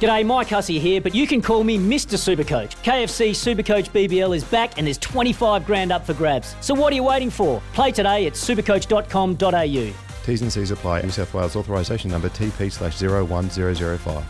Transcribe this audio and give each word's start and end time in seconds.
G'day, 0.00 0.26
Mike 0.26 0.48
Hussey 0.48 0.78
here, 0.78 1.00
but 1.00 1.14
you 1.14 1.26
can 1.26 1.40
call 1.40 1.64
me 1.64 1.78
Mr. 1.78 2.16
Supercoach. 2.18 2.76
KFC 2.82 3.30
Supercoach 3.30 3.90
BBL 3.90 4.36
is 4.36 4.44
back 4.44 4.76
and 4.76 4.86
there's 4.86 4.98
25 4.98 5.64
grand 5.64 5.90
up 5.90 6.04
for 6.04 6.12
grabs. 6.14 6.54
So 6.60 6.74
what 6.74 6.92
are 6.92 6.96
you 6.96 7.04
waiting 7.04 7.30
for? 7.30 7.62
Play 7.72 7.92
today 7.92 8.26
at 8.26 8.34
supercoach.com.au. 8.34 9.94
T's 10.26 10.42
and 10.42 10.52
C's 10.52 10.70
apply. 10.70 11.02
New 11.02 11.10
South 11.10 11.32
Wales 11.32 11.56
authorisation 11.56 12.10
number 12.10 12.28
TP 12.28 12.70
slash 12.70 13.00
01005. 13.00 14.24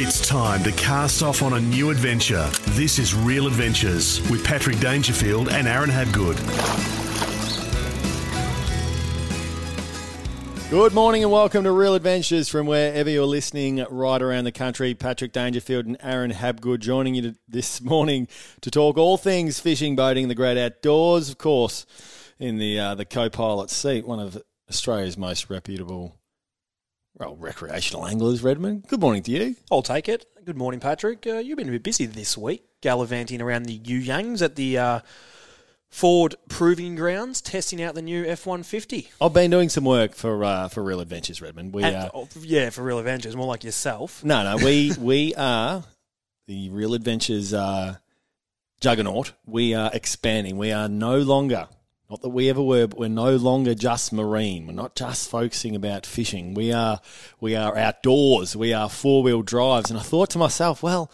It's 0.00 0.26
time 0.26 0.62
to 0.62 0.72
cast 0.72 1.22
off 1.22 1.42
on 1.42 1.54
a 1.54 1.60
new 1.60 1.90
adventure. 1.90 2.48
This 2.68 2.98
is 2.98 3.14
Real 3.14 3.46
Adventures 3.46 4.20
with 4.30 4.44
Patrick 4.44 4.78
Dangerfield 4.78 5.48
and 5.48 5.66
Aaron 5.66 5.90
Habgood. 5.90 6.97
Good 10.70 10.92
morning 10.92 11.22
and 11.22 11.32
welcome 11.32 11.64
to 11.64 11.72
Real 11.72 11.94
Adventures 11.94 12.50
from 12.50 12.66
wherever 12.66 13.08
you're 13.08 13.24
listening 13.24 13.82
right 13.88 14.20
around 14.20 14.44
the 14.44 14.52
country. 14.52 14.94
Patrick 14.94 15.32
Dangerfield 15.32 15.86
and 15.86 15.96
Aaron 16.02 16.30
Habgood 16.30 16.80
joining 16.80 17.14
you 17.14 17.36
this 17.48 17.80
morning 17.80 18.28
to 18.60 18.70
talk 18.70 18.98
all 18.98 19.16
things 19.16 19.58
fishing, 19.58 19.96
boating, 19.96 20.28
the 20.28 20.34
great 20.34 20.58
outdoors, 20.58 21.30
of 21.30 21.38
course, 21.38 21.86
in 22.38 22.58
the 22.58 22.78
uh, 22.78 22.94
the 22.94 23.06
co-pilot 23.06 23.70
seat, 23.70 24.06
one 24.06 24.20
of 24.20 24.42
Australia's 24.68 25.16
most 25.16 25.48
reputable 25.48 26.18
well, 27.14 27.34
recreational 27.34 28.06
anglers, 28.06 28.42
Redmond. 28.42 28.88
Good 28.88 29.00
morning 29.00 29.22
to 29.22 29.30
you. 29.30 29.56
I'll 29.72 29.80
take 29.80 30.06
it. 30.06 30.26
Good 30.44 30.58
morning, 30.58 30.80
Patrick. 30.80 31.26
Uh, 31.26 31.38
you've 31.38 31.56
been 31.56 31.68
a 31.68 31.72
bit 31.72 31.82
busy 31.82 32.04
this 32.04 32.36
week, 32.36 32.62
gallivanting 32.82 33.40
around 33.40 33.62
the 33.62 33.72
You 33.72 34.00
Yangs 34.02 34.42
at 34.42 34.54
the 34.54 34.76
uh, 34.76 35.00
Ford 35.88 36.36
Proving 36.48 36.94
Grounds, 36.94 37.40
testing 37.40 37.82
out 37.82 37.94
the 37.94 38.02
new 38.02 38.24
F 38.24 38.46
one 38.46 38.62
fifty. 38.62 39.08
I've 39.20 39.32
been 39.32 39.50
doing 39.50 39.68
some 39.68 39.84
work 39.84 40.14
for 40.14 40.44
uh, 40.44 40.68
for 40.68 40.82
Real 40.82 41.00
Adventures, 41.00 41.40
Redmond. 41.40 41.72
We 41.72 41.82
uh, 41.84 42.10
oh, 42.14 42.28
yeah, 42.40 42.70
for 42.70 42.82
real 42.82 42.98
adventures, 42.98 43.34
more 43.34 43.46
like 43.46 43.64
yourself. 43.64 44.22
no, 44.22 44.44
no, 44.44 44.64
we 44.64 44.92
we 44.98 45.34
are 45.34 45.84
the 46.46 46.70
Real 46.70 46.94
Adventures 46.94 47.52
uh, 47.54 47.96
juggernaut. 48.80 49.32
We 49.46 49.74
are 49.74 49.90
expanding. 49.92 50.56
We 50.58 50.72
are 50.72 50.88
no 50.88 51.18
longer. 51.18 51.68
Not 52.10 52.22
that 52.22 52.30
we 52.30 52.48
ever 52.48 52.62
were, 52.62 52.86
but 52.86 52.98
we're 52.98 53.08
no 53.08 53.36
longer 53.36 53.74
just 53.74 54.14
marine. 54.14 54.66
We're 54.66 54.72
not 54.72 54.94
just 54.94 55.28
focusing 55.28 55.76
about 55.76 56.06
fishing. 56.06 56.54
We 56.54 56.72
are 56.72 57.00
we 57.40 57.54
are 57.54 57.76
outdoors. 57.76 58.56
We 58.56 58.72
are 58.72 58.88
four 58.88 59.22
wheel 59.22 59.42
drives. 59.42 59.90
And 59.90 59.98
I 59.98 60.02
thought 60.02 60.30
to 60.30 60.38
myself, 60.38 60.82
well, 60.82 61.10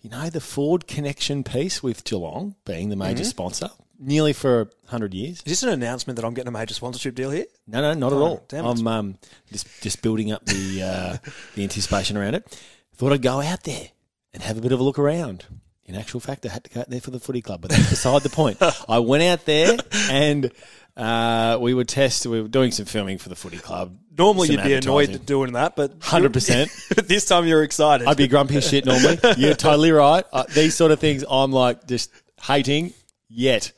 you 0.00 0.10
know, 0.10 0.30
the 0.30 0.40
Ford 0.40 0.88
connection 0.88 1.44
piece 1.44 1.80
with 1.80 2.02
Geelong 2.02 2.56
being 2.64 2.88
the 2.88 2.96
major 2.96 3.22
sponsor, 3.22 3.70
nearly 4.02 4.32
for 4.32 4.68
hundred 4.86 5.14
years. 5.14 5.38
Is 5.38 5.44
this 5.44 5.62
an 5.62 5.68
announcement 5.70 6.16
that 6.16 6.24
I'm 6.26 6.34
getting 6.34 6.48
a 6.48 6.52
major 6.58 6.74
sponsorship 6.74 7.14
deal 7.14 7.30
here? 7.30 7.46
No, 7.66 7.80
no, 7.80 7.94
not 7.94 8.12
at 8.12 8.18
Oh, 8.18 8.22
all. 8.22 8.44
damn 8.48 8.64
it. 8.66 8.68
I'm 8.68 8.86
um, 8.86 9.18
just 9.50 9.66
just 9.82 10.02
building 10.02 10.32
up 10.32 10.44
the 10.46 10.82
uh, 10.82 11.16
the 11.54 11.62
anticipation 11.62 12.16
around 12.16 12.34
it. 12.34 12.58
Thought 12.96 13.12
I'd 13.12 13.22
go 13.22 13.40
out 13.40 13.64
there 13.64 13.88
and 14.34 14.42
have 14.42 14.58
a 14.58 14.60
bit 14.60 14.72
of 14.72 14.80
a 14.80 14.82
look 14.82 14.98
around. 14.98 15.46
In 15.84 15.96
actual 15.96 16.20
fact, 16.20 16.46
I 16.46 16.48
had 16.50 16.64
to 16.64 16.70
go 16.70 16.80
out 16.80 16.88
there 16.90 17.00
for 17.00 17.10
the 17.10 17.18
footy 17.18 17.42
club, 17.42 17.60
but 17.60 17.70
that's 17.70 17.90
beside 17.90 18.22
the 18.22 18.28
point. 18.30 18.56
I 18.88 19.00
went 19.00 19.22
out 19.24 19.44
there 19.46 19.76
and 20.10 20.50
uh, 20.96 21.58
we 21.60 21.74
were 21.74 21.84
test. 21.84 22.24
We 22.24 22.40
were 22.40 22.48
doing 22.48 22.70
some 22.70 22.86
filming 22.86 23.18
for 23.18 23.28
the 23.28 23.34
footy 23.34 23.58
club. 23.58 23.98
Normally, 24.16 24.46
some 24.46 24.56
you'd 24.56 24.64
be 24.64 24.74
annoyed 24.74 25.04
advertising. 25.08 25.24
doing 25.26 25.52
that, 25.54 25.74
but 25.74 25.98
100%. 25.98 27.06
This 27.08 27.24
time, 27.24 27.46
you're 27.46 27.62
excited. 27.64 28.06
I'd 28.06 28.16
be 28.16 28.28
grumpy 28.28 28.56
as 28.58 28.68
shit 28.68 28.84
normally. 28.86 29.18
You're 29.36 29.54
totally 29.54 29.90
right. 29.90 30.24
Uh, 30.32 30.44
these 30.54 30.74
sort 30.76 30.92
of 30.92 31.00
things, 31.00 31.24
I'm 31.28 31.50
like 31.50 31.86
just 31.86 32.10
hating. 32.40 32.92
Yet, 33.28 33.72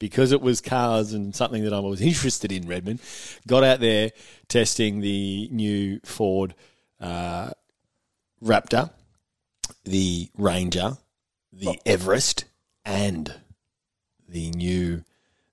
because 0.00 0.32
it 0.32 0.40
was 0.40 0.60
cars 0.60 1.12
and 1.12 1.36
something 1.36 1.62
that 1.62 1.72
I 1.72 1.78
was 1.78 2.00
interested 2.00 2.50
in, 2.50 2.66
Redmond, 2.66 2.98
got 3.46 3.62
out 3.62 3.78
there 3.78 4.10
testing 4.48 5.00
the 5.00 5.48
new 5.52 6.00
Ford 6.04 6.56
uh, 7.00 7.50
Raptor, 8.42 8.90
the 9.84 10.28
Ranger, 10.36 10.94
the 11.52 11.78
Everest, 11.86 12.46
and 12.84 13.32
the 14.28 14.50
new 14.50 15.04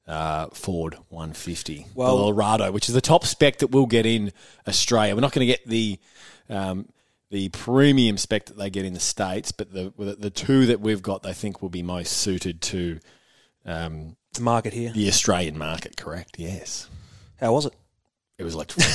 uh, 0.08 0.48
Ford 0.54 0.96
150, 1.10 1.88
Well- 1.94 2.18
the 2.18 2.24
Eldorado, 2.24 2.72
which 2.72 2.90
is 2.90 2.96
the 2.96 3.02
top 3.02 3.26
spec 3.26 3.60
that 3.60 3.68
we'll 3.68 3.86
get 3.86 4.06
in 4.06 4.32
Australia. 4.68 5.14
We're 5.14 5.22
not 5.22 5.34
going 5.34 5.46
to 5.46 5.54
get 5.54 5.68
the 5.68 6.00
um, 6.50 6.88
the 7.30 7.50
premium 7.50 8.18
spec 8.18 8.46
that 8.46 8.58
they 8.58 8.70
get 8.70 8.86
in 8.86 8.94
the 8.94 9.02
states, 9.02 9.52
but 9.52 9.74
the 9.74 9.92
the 10.18 10.30
two 10.30 10.68
that 10.68 10.80
we've 10.80 11.02
got, 11.02 11.24
they 11.24 11.34
think 11.34 11.62
will 11.62 11.68
be 11.68 11.84
most 11.84 12.14
suited 12.14 12.62
to 12.62 13.00
um, 13.66 14.16
the 14.38 14.44
market 14.44 14.74
here. 14.74 14.92
the 14.92 15.08
Australian 15.08 15.58
market. 15.58 15.98
Correct? 15.98 16.36
Yes, 16.40 16.90
How 17.40 17.54
was 17.54 17.66
it? 17.66 17.74
it 18.40 18.44
was 18.44 18.54
electric. 18.54 18.86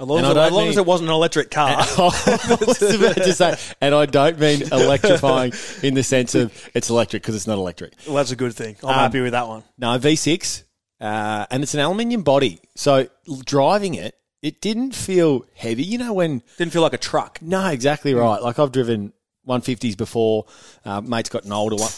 As 0.00 0.06
long, 0.06 0.18
as, 0.24 0.30
it, 0.30 0.36
as, 0.36 0.52
long 0.52 0.68
as 0.68 0.76
it 0.76 0.84
wasn't 0.86 1.08
an 1.08 1.14
electric 1.14 1.50
car. 1.50 1.68
I 1.78 2.56
was 2.60 2.82
about 2.82 3.14
to 3.16 3.32
say, 3.32 3.56
and 3.80 3.94
I 3.94 4.06
don't 4.06 4.38
mean 4.38 4.62
electrifying 4.72 5.52
in 5.82 5.94
the 5.94 6.02
sense 6.02 6.34
of 6.34 6.52
it's 6.74 6.90
electric 6.90 7.22
because 7.22 7.34
it's 7.36 7.46
not 7.46 7.58
electric. 7.58 7.92
well, 8.06 8.16
that's 8.16 8.32
a 8.32 8.36
good 8.36 8.54
thing. 8.54 8.76
I'm 8.82 8.88
Um, 8.88 8.94
happy 8.96 9.20
with 9.20 9.32
that 9.32 9.46
one. 9.46 9.62
No, 9.78 9.88
V6, 9.98 10.64
uh, 11.00 11.46
and 11.50 11.62
it's 11.62 11.74
an 11.74 11.80
aluminium 11.80 12.22
body. 12.22 12.60
So 12.76 13.08
driving 13.44 13.94
it, 13.94 14.16
it 14.42 14.60
didn't 14.62 14.94
feel 14.94 15.44
heavy. 15.54 15.82
You 15.84 15.98
know 15.98 16.14
when? 16.14 16.42
Didn't 16.58 16.72
feel 16.72 16.82
like 16.82 16.94
a 16.94 16.98
truck. 16.98 17.40
No, 17.42 17.66
exactly 17.68 18.14
right. 18.14 18.42
Like 18.42 18.58
I've 18.58 18.72
driven 18.72 19.12
150s 19.46 19.96
before. 19.96 20.46
Uh, 20.84 21.00
mate's 21.02 21.28
got 21.28 21.44
an 21.44 21.52
older 21.52 21.76
one. 21.76 21.90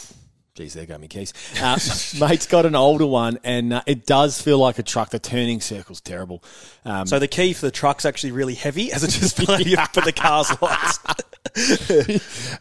Jeez, 0.55 0.73
there 0.73 0.85
go 0.85 0.99
my 0.99 1.07
keys. 1.07 1.33
Uh, 1.59 1.79
mate's 2.19 2.45
got 2.45 2.67
an 2.67 2.75
older 2.75 3.07
one, 3.07 3.39
and 3.43 3.73
uh, 3.73 3.81
it 3.87 4.05
does 4.05 4.39
feel 4.39 4.59
like 4.59 4.77
a 4.77 4.83
truck. 4.83 5.09
The 5.09 5.17
turning 5.17 5.61
circle's 5.61 5.99
terrible. 5.99 6.43
Um, 6.85 7.07
So 7.07 7.17
the 7.17 7.27
key 7.27 7.53
for 7.53 7.65
the 7.65 7.71
truck's 7.71 8.05
actually 8.05 8.33
really 8.33 8.53
heavy, 8.53 8.91
as 8.91 9.03
it 9.03 9.09
just 9.09 9.35
for 9.35 9.45
the 9.45 10.13
car's 10.15 10.61
lights. 10.61 10.99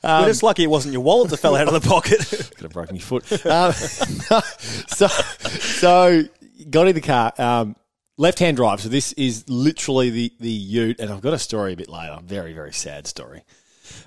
Um, 0.05 0.23
We're 0.23 0.29
just 0.29 0.43
lucky 0.43 0.65
it 0.65 0.67
wasn't 0.67 0.93
your 0.93 1.03
wallet 1.03 1.31
that 1.31 1.37
fell 1.39 1.55
out 1.55 1.69
of 1.69 1.81
the 1.81 1.89
pocket. 1.89 2.19
could 2.57 2.63
have 2.63 2.73
broken 2.73 2.97
your 2.97 3.03
foot. 3.03 3.47
Um, 3.47 3.73
so, 3.73 5.07
so 5.07 6.23
got 6.69 6.89
in 6.89 6.95
the 6.95 7.01
car. 7.01 7.33
Um, 7.39 7.77
left-hand 8.19 8.57
drive. 8.57 8.81
So 8.81 8.89
this 8.89 9.13
is 9.15 9.49
literally 9.49 10.11
the 10.11 10.33
the 10.41 10.51
Ute, 10.51 10.99
and 11.01 11.11
I've 11.11 11.21
got 11.23 11.33
a 11.33 11.39
story 11.39 11.73
a 11.73 11.77
bit 11.77 11.89
later. 11.89 12.19
Very 12.25 12.53
very 12.53 12.73
sad 12.73 13.07
story 13.07 13.45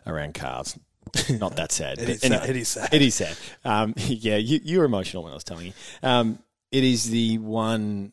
around 0.06 0.34
cars. 0.36 0.78
Not 1.30 1.56
that 1.56 1.72
sad. 1.72 2.00
It 2.00 2.10
is 2.10 2.22
sad. 2.22 2.50
It 2.50 2.56
is 2.56 2.68
sad. 2.68 2.94
It 2.94 3.02
is 3.02 3.16
sad. 3.16 3.38
Um, 3.64 3.94
yeah, 3.98 4.38
you, 4.38 4.60
you 4.64 4.80
were 4.80 4.86
emotional 4.86 5.24
when 5.24 5.32
I 5.32 5.36
was 5.36 5.44
telling 5.44 5.68
you. 5.68 5.74
Um, 6.04 6.40
it 6.72 6.84
is 6.84 7.10
the 7.10 7.38
one. 7.38 8.12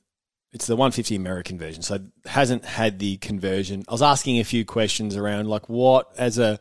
It's 0.52 0.66
the 0.66 0.76
150 0.76 1.16
American 1.16 1.58
version, 1.58 1.82
so 1.82 1.94
it 1.94 2.02
hasn't 2.26 2.64
had 2.64 2.98
the 2.98 3.16
conversion. 3.16 3.84
I 3.88 3.92
was 3.92 4.02
asking 4.02 4.38
a 4.38 4.44
few 4.44 4.66
questions 4.66 5.16
around 5.16 5.48
like 5.48 5.68
what 5.68 6.12
as 6.18 6.38
a 6.38 6.60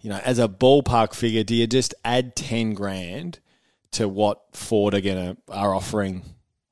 you 0.00 0.10
know 0.10 0.18
as 0.18 0.38
a 0.38 0.48
ballpark 0.48 1.14
figure, 1.14 1.42
do 1.42 1.54
you 1.54 1.66
just 1.66 1.94
add 2.04 2.36
10 2.36 2.74
grand 2.74 3.38
to 3.92 4.06
what 4.06 4.42
Ford 4.52 4.94
are 4.94 5.00
gonna 5.00 5.36
are 5.48 5.74
offering? 5.74 6.22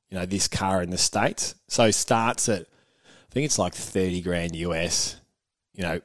You 0.09 0.19
know 0.19 0.25
this 0.25 0.47
car 0.47 0.83
in 0.83 0.91
the 0.91 0.97
states. 0.99 1.55
So 1.67 1.89
starts 1.89 2.47
at 2.47 2.61
I 2.61 3.33
think 3.33 3.45
it's 3.45 3.57
like 3.57 3.73
30 3.73 4.21
grand 4.21 4.55
US. 4.55 5.15
You 5.73 5.83
know 5.83 6.01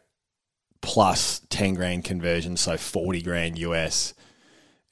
plus 0.81 1.41
10 1.51 1.75
grand 1.75 2.05
conversion, 2.05 2.57
so 2.57 2.77
40 2.77 3.23
grand 3.23 3.59
US. 3.59 4.15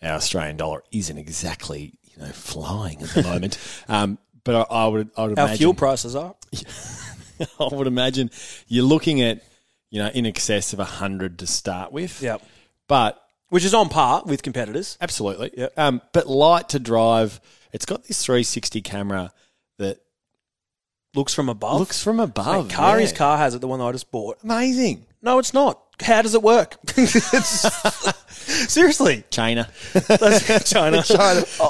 Our 0.03 0.13
Australian 0.17 0.57
dollar 0.57 0.83
isn't 0.93 1.17
exactly, 1.17 1.95
you 2.05 2.23
know, 2.23 2.31
flying 2.33 3.01
at 3.03 3.09
the 3.11 3.23
moment. 3.33 3.59
um, 3.89 4.19
but 4.45 4.55
I, 4.71 4.75
I 4.75 4.87
would, 4.89 5.11
I 5.17 5.23
would 5.27 5.39
Our 5.39 5.45
imagine, 5.47 5.57
fuel 5.59 5.75
prices 5.75 6.15
are. 6.15 6.35
I 7.61 7.69
would 7.75 7.87
imagine 7.87 8.31
you're 8.69 8.85
looking 8.85 9.23
at, 9.23 9.43
you 9.91 10.01
know, 10.03 10.09
in 10.09 10.27
excess 10.27 10.73
of 10.73 10.81
a 10.81 10.85
hundred 10.85 11.39
to 11.39 11.47
start 11.47 11.93
with. 11.93 12.21
Yep. 12.21 12.43
But 12.87 13.21
Which 13.49 13.65
is 13.65 13.73
on 13.73 13.89
par 13.89 14.23
with 14.27 14.43
competitors. 14.43 14.99
absolutely. 15.01 15.53
Yep. 15.57 15.73
Um, 15.79 16.03
but 16.13 16.27
light 16.29 16.69
to 16.71 16.79
drive. 16.79 17.41
It's 17.73 17.87
got 17.87 18.05
this 18.05 18.23
360 18.25 18.83
camera 18.83 19.33
that 19.79 19.99
Looks 21.15 21.33
from 21.33 21.49
above. 21.49 21.79
looks 21.81 22.03
from 22.03 22.19
above. 22.21 22.67
Mate, 22.67 22.75
Kari's 22.75 23.13
yeah. 23.13 23.17
car 23.19 23.39
has 23.39 23.55
it, 23.55 23.61
the 23.61 23.69
one 23.69 23.79
that 23.79 23.85
I 23.87 23.93
just 23.93 24.11
bought. 24.11 24.39
Amazing. 24.45 25.07
No, 25.25 25.39
it's 25.39 25.55
not. 25.55 25.81
How 26.03 26.21
does 26.21 26.35
it 26.35 26.43
work? 26.43 26.77
Seriously. 28.29 29.25
China. 29.31 29.71
That's 29.95 30.71
China. 30.71 31.03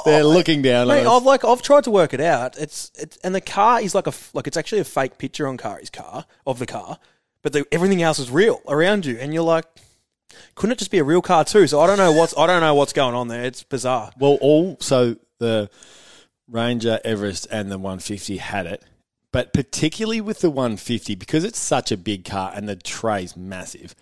They're 0.03 0.23
oh, 0.23 0.27
looking 0.27 0.61
down 0.61 0.91
on 0.91 0.97
us. 0.97 1.07
I've 1.07 1.23
like 1.23 1.45
I've 1.45 1.61
tried 1.61 1.85
to 1.85 1.91
work 1.91 2.13
it 2.13 2.19
out. 2.19 2.57
It's 2.57 2.91
it's 2.95 3.15
and 3.17 3.33
the 3.33 3.39
car 3.39 3.79
is 3.79 3.95
like 3.95 4.07
a 4.07 4.09
f- 4.09 4.31
like 4.33 4.47
it's 4.47 4.57
actually 4.57 4.81
a 4.81 4.83
fake 4.83 5.17
picture 5.17 5.47
on 5.47 5.55
Kari's 5.55 5.89
car 5.89 6.25
of 6.45 6.59
the 6.59 6.65
car, 6.65 6.99
but 7.43 7.53
the, 7.53 7.65
everything 7.71 8.01
else 8.01 8.19
is 8.19 8.29
real 8.29 8.61
around 8.67 9.05
you, 9.05 9.17
and 9.17 9.33
you're 9.33 9.43
like, 9.43 9.65
couldn't 10.55 10.73
it 10.73 10.79
just 10.79 10.91
be 10.91 10.97
a 10.97 11.03
real 11.05 11.21
car 11.21 11.45
too? 11.45 11.65
So 11.67 11.79
I 11.79 11.87
don't 11.87 11.97
know 11.97 12.11
what's 12.11 12.35
I 12.37 12.45
don't 12.47 12.61
know 12.61 12.75
what's 12.75 12.93
going 12.93 13.15
on 13.15 13.29
there. 13.29 13.45
It's 13.45 13.63
bizarre. 13.63 14.11
Well, 14.19 14.37
all 14.41 14.75
so 14.81 15.15
the 15.39 15.69
Ranger, 16.49 16.99
Everest, 17.05 17.47
and 17.49 17.71
the 17.71 17.77
150 17.77 18.37
had 18.37 18.65
it, 18.65 18.83
but 19.35 19.51
particularly 19.51 20.21
with 20.21 20.39
the 20.39 20.49
150 20.49 21.13
because 21.15 21.43
it's 21.43 21.59
such 21.59 21.91
a 21.91 21.97
big 21.97 22.23
car 22.23 22.53
and 22.55 22.69
the 22.69 22.75
tray's 22.77 23.35
massive. 23.35 23.93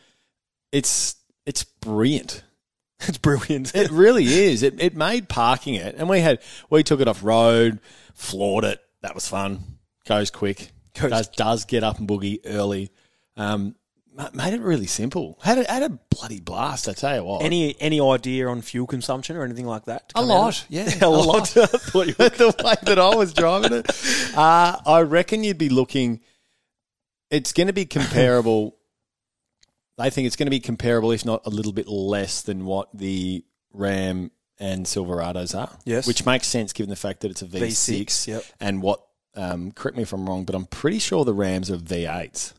It's 0.71 1.15
it's 1.47 1.63
brilliant. 1.63 2.43
It's 3.05 3.17
brilliant. 3.17 3.75
It 3.75 3.91
really 3.91 4.23
is. 4.23 4.63
It 4.63 4.79
it 4.79 4.95
made 4.95 5.27
parking 5.27 5.73
it, 5.73 5.95
and 5.97 6.07
we 6.07 6.21
had 6.21 6.39
we 6.69 6.83
took 6.83 7.01
it 7.01 7.07
off 7.07 7.21
road, 7.21 7.79
floored 8.13 8.63
it. 8.63 8.79
That 9.01 9.13
was 9.13 9.27
fun. 9.27 9.79
Goes 10.07 10.29
quick. 10.29 10.71
Goes- 10.93 11.09
does 11.09 11.27
does 11.27 11.65
get 11.65 11.83
up 11.83 11.99
and 11.99 12.07
boogie 12.07 12.39
early. 12.45 12.91
Um, 13.35 13.75
made 14.33 14.53
it 14.53 14.61
really 14.61 14.85
simple. 14.87 15.39
Had 15.43 15.57
a, 15.59 15.71
had 15.71 15.83
a 15.83 15.89
bloody 15.89 16.39
blast. 16.39 16.87
I 16.87 16.93
tell 16.93 17.15
you 17.15 17.23
what. 17.23 17.43
Any 17.43 17.75
any 17.79 17.99
idea 17.99 18.47
on 18.47 18.61
fuel 18.61 18.87
consumption 18.87 19.35
or 19.35 19.43
anything 19.43 19.65
like 19.65 19.85
that? 19.85 20.11
A 20.15 20.19
come 20.19 20.31
out 20.31 20.33
of 20.33 20.39
lot, 20.39 20.65
yeah, 20.69 20.89
a 21.01 21.05
a 21.05 21.09
lot. 21.09 21.25
lot. 21.27 21.47
Thought 21.47 22.07
you 22.07 22.15
were- 22.19 22.29
the 22.29 22.55
way 22.63 22.75
that 22.83 22.99
I 22.99 23.15
was 23.15 23.33
driving 23.33 23.73
it. 23.73 23.89
Uh, 24.37 24.77
I 24.85 25.01
reckon 25.01 25.43
you'd 25.43 25.57
be 25.57 25.69
looking. 25.69 26.21
It's 27.29 27.53
going 27.53 27.67
to 27.67 27.73
be 27.73 27.85
comparable. 27.85 28.77
I 29.97 30.09
think 30.09 30.27
it's 30.27 30.35
going 30.35 30.47
to 30.47 30.51
be 30.51 30.59
comparable, 30.59 31.11
if 31.11 31.25
not 31.25 31.45
a 31.45 31.49
little 31.49 31.73
bit 31.73 31.87
less 31.87 32.41
than 32.41 32.65
what 32.65 32.89
the 32.93 33.43
Ram 33.73 34.31
and 34.59 34.85
Silverados 34.85 35.57
are. 35.57 35.75
Yes. 35.85 36.07
which 36.07 36.25
makes 36.25 36.47
sense 36.47 36.73
given 36.73 36.89
the 36.89 36.95
fact 36.95 37.21
that 37.21 37.31
it's 37.31 37.41
a 37.41 37.45
V6. 37.45 37.95
V6, 38.05 38.27
yep. 38.27 38.43
and 38.59 38.81
what. 38.81 39.01
Um, 39.35 39.71
correct 39.71 39.97
me 39.97 40.03
if 40.03 40.13
I'm 40.13 40.27
wrong, 40.29 40.45
but 40.45 40.53
I'm 40.53 40.65
pretty 40.65 40.99
sure 40.99 41.25
the 41.25 41.33
Rams 41.33 41.71
are 41.71 41.77
V8s. 41.77 42.53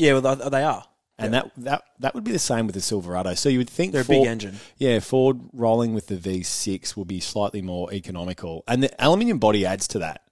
Yeah, 0.00 0.18
well, 0.18 0.36
they- 0.36 0.62
are. 0.64 0.84
And 1.18 1.34
that, 1.34 1.50
that 1.58 1.82
that 1.98 2.14
would 2.14 2.24
be 2.24 2.32
the 2.32 2.38
same 2.38 2.64
with 2.64 2.74
the 2.74 2.80
Silverado. 2.80 3.34
So 3.34 3.50
you 3.50 3.58
would 3.58 3.68
think 3.68 3.92
They're 3.92 4.00
a 4.00 4.04
big 4.06 4.26
engine. 4.26 4.56
Yeah, 4.78 5.00
Ford 5.00 5.38
rolling 5.52 5.92
with 5.92 6.06
the 6.06 6.16
V6 6.16 6.96
will 6.96 7.04
be 7.04 7.20
slightly 7.20 7.60
more 7.60 7.92
economical, 7.92 8.64
and 8.66 8.82
the 8.82 8.90
aluminium 9.04 9.38
body 9.38 9.66
adds 9.66 9.86
to 9.88 9.98
that. 9.98 10.22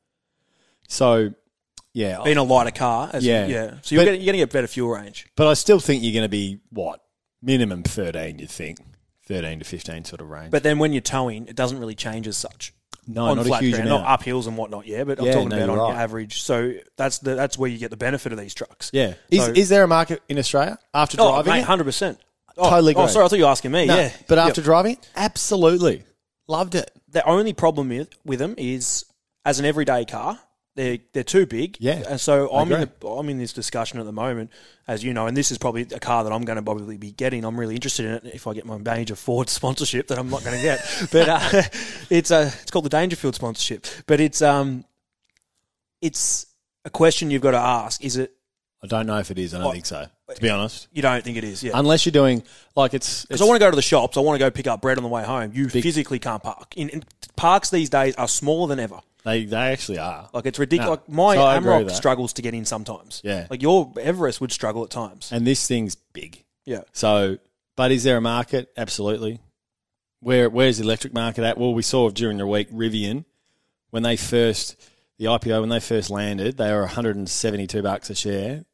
So, 0.88 1.34
yeah, 1.92 2.22
Being 2.24 2.38
a 2.38 2.42
lighter 2.42 2.70
car, 2.70 3.10
as 3.12 3.22
Yeah. 3.24 3.46
yeah. 3.46 3.74
So 3.82 3.94
you're 3.96 4.04
But- 4.06 4.14
you're 4.18 4.26
gonna 4.32 4.38
get 4.38 4.50
better 4.50 4.66
fuel 4.66 4.88
range. 4.88 5.26
but 5.36 5.46
I 5.46 5.52
still 5.54 5.78
think 5.78 6.02
you're 6.02 6.14
going 6.14 6.24
to 6.24 6.28
be 6.30 6.60
what 6.70 7.00
minimum 7.42 7.82
13. 7.82 8.38
You 8.38 8.46
think 8.46 8.78
13 9.26 9.58
to 9.58 9.66
15 9.66 10.04
sort 10.06 10.22
of 10.22 10.30
range. 10.30 10.50
But 10.50 10.62
then 10.62 10.78
when 10.78 10.92
you're 10.94 11.02
towing, 11.02 11.46
it 11.48 11.54
doesn't 11.56 11.78
really 11.78 11.94
change 11.94 12.26
as 12.26 12.38
such. 12.38 12.72
No, 13.08 13.24
on 13.24 13.36
not 13.38 13.46
flat 13.46 13.62
a 13.62 13.64
huge 13.64 13.74
ground, 13.74 13.88
amount. 13.88 14.02
not 14.04 14.10
up 14.12 14.22
hills 14.22 14.46
and 14.46 14.56
whatnot. 14.56 14.86
Yeah, 14.86 15.02
but 15.04 15.18
I'm 15.18 15.26
talking 15.26 15.48
no, 15.48 15.64
about 15.64 15.78
on 15.78 15.92
right. 15.94 16.00
average. 16.02 16.42
So 16.42 16.74
that's 16.96 17.18
the 17.18 17.34
that's 17.34 17.58
where 17.58 17.68
you 17.70 17.78
get 17.78 17.90
the 17.90 17.96
benefit 17.96 18.30
of 18.32 18.38
these 18.38 18.54
trucks. 18.54 18.90
Yeah, 18.92 19.14
is 19.30 19.44
So- 19.46 19.52
is 19.52 19.68
there 19.70 19.82
a 19.82 19.88
market 19.88 20.22
in 20.28 20.38
Australia 20.38 20.78
after 20.94 21.16
Oh, 21.20 21.42
driving 21.42 21.62
it? 21.62 21.64
hundred 21.64 21.84
percent. 21.84 22.18
Oh, 22.56 22.68
Totally 22.70 22.94
Oh, 22.94 23.06
sorry, 23.06 23.24
I 23.24 23.28
thought 23.28 23.38
you 23.38 23.44
were 23.44 23.50
asking 23.50 23.70
me. 23.72 23.86
No, 23.86 23.96
yeah, 23.96 24.12
but 24.26 24.36
Yep. 24.36 24.48
after 24.48 24.62
driving 24.62 24.98
absolutely 25.16 26.02
loved 26.46 26.74
it. 26.74 26.90
the 27.10 27.26
only 27.26 27.52
problem 27.54 27.88
with, 27.88 28.08
with 28.24 28.38
them 28.38 28.54
is 28.58 29.04
as 29.44 29.58
an 29.58 29.64
everyday 29.64 30.04
car, 30.04 30.38
they're 30.78 30.98
they're 31.12 31.24
too 31.24 31.44
big. 31.44 31.76
Yeah, 31.80 32.04
and 32.08 32.20
so 32.20 32.48
I'm 32.52 32.70
in 32.70 32.88
the, 33.00 33.08
I'm 33.08 33.28
in 33.28 33.38
this 33.38 33.52
discussion 33.52 33.98
at 33.98 34.06
the 34.06 34.12
moment, 34.12 34.52
as 34.86 35.02
you 35.02 35.12
know, 35.12 35.26
and 35.26 35.36
this 35.36 35.50
is 35.50 35.58
probably 35.58 35.82
a 35.82 35.98
car 35.98 36.22
that 36.22 36.32
I'm 36.32 36.42
going 36.42 36.56
to 36.56 36.62
probably 36.62 36.96
be 36.96 37.10
getting. 37.10 37.44
I'm 37.44 37.58
really 37.58 37.74
interested 37.74 38.06
in 38.06 38.12
it 38.12 38.26
if 38.34 38.46
I 38.46 38.54
get 38.54 38.64
my 38.64 38.78
major 38.78 39.16
Ford 39.16 39.48
sponsorship 39.58 40.06
that 40.06 40.18
I'm 40.18 40.30
not 40.30 40.44
going 40.44 40.56
to 40.56 40.62
get, 40.62 40.80
but 41.10 41.28
uh, 41.28 41.40
it's 42.10 42.30
a 42.30 42.46
it's 42.46 42.70
called 42.70 42.84
the 42.84 42.90
Dangerfield 42.90 43.34
sponsorship, 43.34 43.86
but 44.06 44.20
it's 44.20 44.40
um 44.40 44.84
it's 46.00 46.46
a 46.84 46.90
question 46.90 47.30
you've 47.30 47.42
got 47.42 47.50
to 47.50 47.58
ask. 47.58 48.04
Is 48.04 48.16
it 48.16 48.32
I 48.80 48.86
don't 48.86 49.06
know 49.06 49.18
if 49.18 49.32
it 49.32 49.38
is. 49.38 49.54
I 49.54 49.58
don't 49.58 49.72
think 49.72 49.86
so. 49.86 50.06
To 50.32 50.40
be 50.40 50.50
honest, 50.50 50.86
you 50.92 51.02
don't 51.02 51.24
think 51.24 51.36
it 51.38 51.44
is? 51.44 51.64
Yeah. 51.64 51.72
unless 51.74 52.06
you're 52.06 52.12
doing 52.12 52.44
like 52.76 52.94
it's 52.94 53.24
Because 53.24 53.42
I 53.42 53.46
want 53.46 53.56
to 53.56 53.64
go 53.64 53.70
to 53.70 53.76
the 53.76 53.82
shops, 53.82 54.16
I 54.16 54.20
want 54.20 54.38
to 54.38 54.44
go 54.44 54.50
pick 54.50 54.68
up 54.68 54.80
bread 54.80 54.96
on 54.96 55.02
the 55.02 55.08
way 55.08 55.24
home. 55.24 55.50
You 55.54 55.68
physically 55.68 56.20
can't 56.20 56.42
park. 56.42 56.76
In, 56.76 56.88
in, 56.90 57.04
parks 57.34 57.70
these 57.70 57.90
days 57.90 58.14
are 58.14 58.28
smaller 58.28 58.68
than 58.68 58.78
ever. 58.78 59.00
They 59.24 59.44
they 59.44 59.56
actually 59.56 59.98
are. 59.98 60.28
Like 60.32 60.46
it's 60.46 60.58
ridiculous. 60.58 61.00
No. 61.08 61.24
Like 61.24 61.34
my 61.34 61.34
So 61.34 61.42
I 61.42 61.56
agree 61.56 61.68
with 61.70 61.76
Amrock 61.82 61.88
that. 61.88 61.94
struggles 61.96 62.32
to 62.34 62.42
get 62.42 62.54
in 62.54 62.64
sometimes. 62.64 63.20
Yeah. 63.24 63.46
Like 63.50 63.62
your 63.62 63.92
Everest 64.00 64.40
would 64.40 64.52
struggle 64.52 64.84
at 64.84 64.90
times. 64.90 65.30
and 65.32 65.46
this 65.46 65.66
thing's 65.66 65.94
big. 65.94 66.44
Yeah. 66.64 66.82
So, 66.92 67.38
but 67.76 67.90
is 67.92 68.04
there 68.04 68.16
a 68.16 68.20
market? 68.20 68.70
Absolutely. 68.76 69.40
Where 70.20 70.50
where's 70.50 70.78
the 70.78 70.84
electric 70.84 71.12
market 71.14 71.44
at? 71.44 71.58
Well, 71.58 71.74
we 71.74 71.82
saw 71.82 72.10
during 72.10 72.38
the 72.38 72.46
week 72.46 72.70
Rivian 72.70 73.24
when 73.90 74.02
they 74.02 74.16
first 74.16 74.76
the 75.18 75.24
IPO 75.26 75.60
when 75.60 75.68
they 75.68 75.80
first 75.80 76.10
landed, 76.10 76.56
they 76.58 76.72
were 76.72 76.82
172 76.82 77.82
bucks 77.82 78.10
a 78.10 78.14
share. 78.14 78.64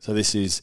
So 0.00 0.12
this 0.14 0.34
is 0.34 0.62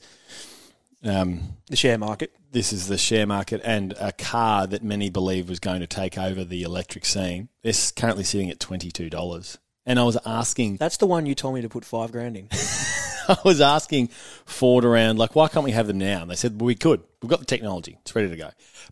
um, 1.04 1.58
The 1.70 1.76
share 1.76 1.98
market. 1.98 2.32
this 2.52 2.72
is 2.74 2.88
the 2.88 2.98
share 2.98 3.26
market 3.26 3.62
and 3.64 3.94
a 4.00 4.12
car 4.12 4.68
that 4.68 4.84
many 4.84 5.10
believe 5.10 5.50
was 5.50 5.60
going 5.60 5.82
to 5.82 5.88
take 5.88 6.18
over 6.18 6.44
the 6.44 6.64
electric 6.64 7.06
scene. 7.06 7.50
It's 7.64 7.92
currently 7.92 8.24
sitting 8.24 8.50
at 8.50 8.60
twenty 8.60 8.92
two 8.92 9.10
dollars. 9.10 9.58
And 9.86 10.00
I 10.00 10.04
was 10.04 10.18
asking 10.26 10.78
That's 10.78 10.98
the 10.98 11.08
one 11.08 11.26
you 11.26 11.36
told 11.36 11.56
me 11.56 11.62
to 11.62 11.70
put 11.70 11.84
five 11.86 12.12
grand 12.12 12.38
in. 12.38 12.48
I 13.28 13.38
was 13.46 13.62
asking 13.62 14.10
Ford 14.46 14.84
around, 14.84 15.18
like, 15.18 15.34
why 15.36 15.48
can't 15.48 15.64
we 15.64 15.72
have 15.72 15.88
them 15.88 15.98
now? 15.98 16.22
And 16.24 16.30
they 16.32 16.36
said, 16.36 16.60
well, 16.60 16.68
we 16.68 16.76
could. 16.76 17.02
We've 17.22 17.30
got 17.30 17.40
the 17.40 17.46
technology. 17.46 17.98
It's 18.02 18.14
ready 18.14 18.28
to 18.30 18.36
go. 18.36 18.50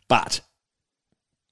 But 0.07 0.39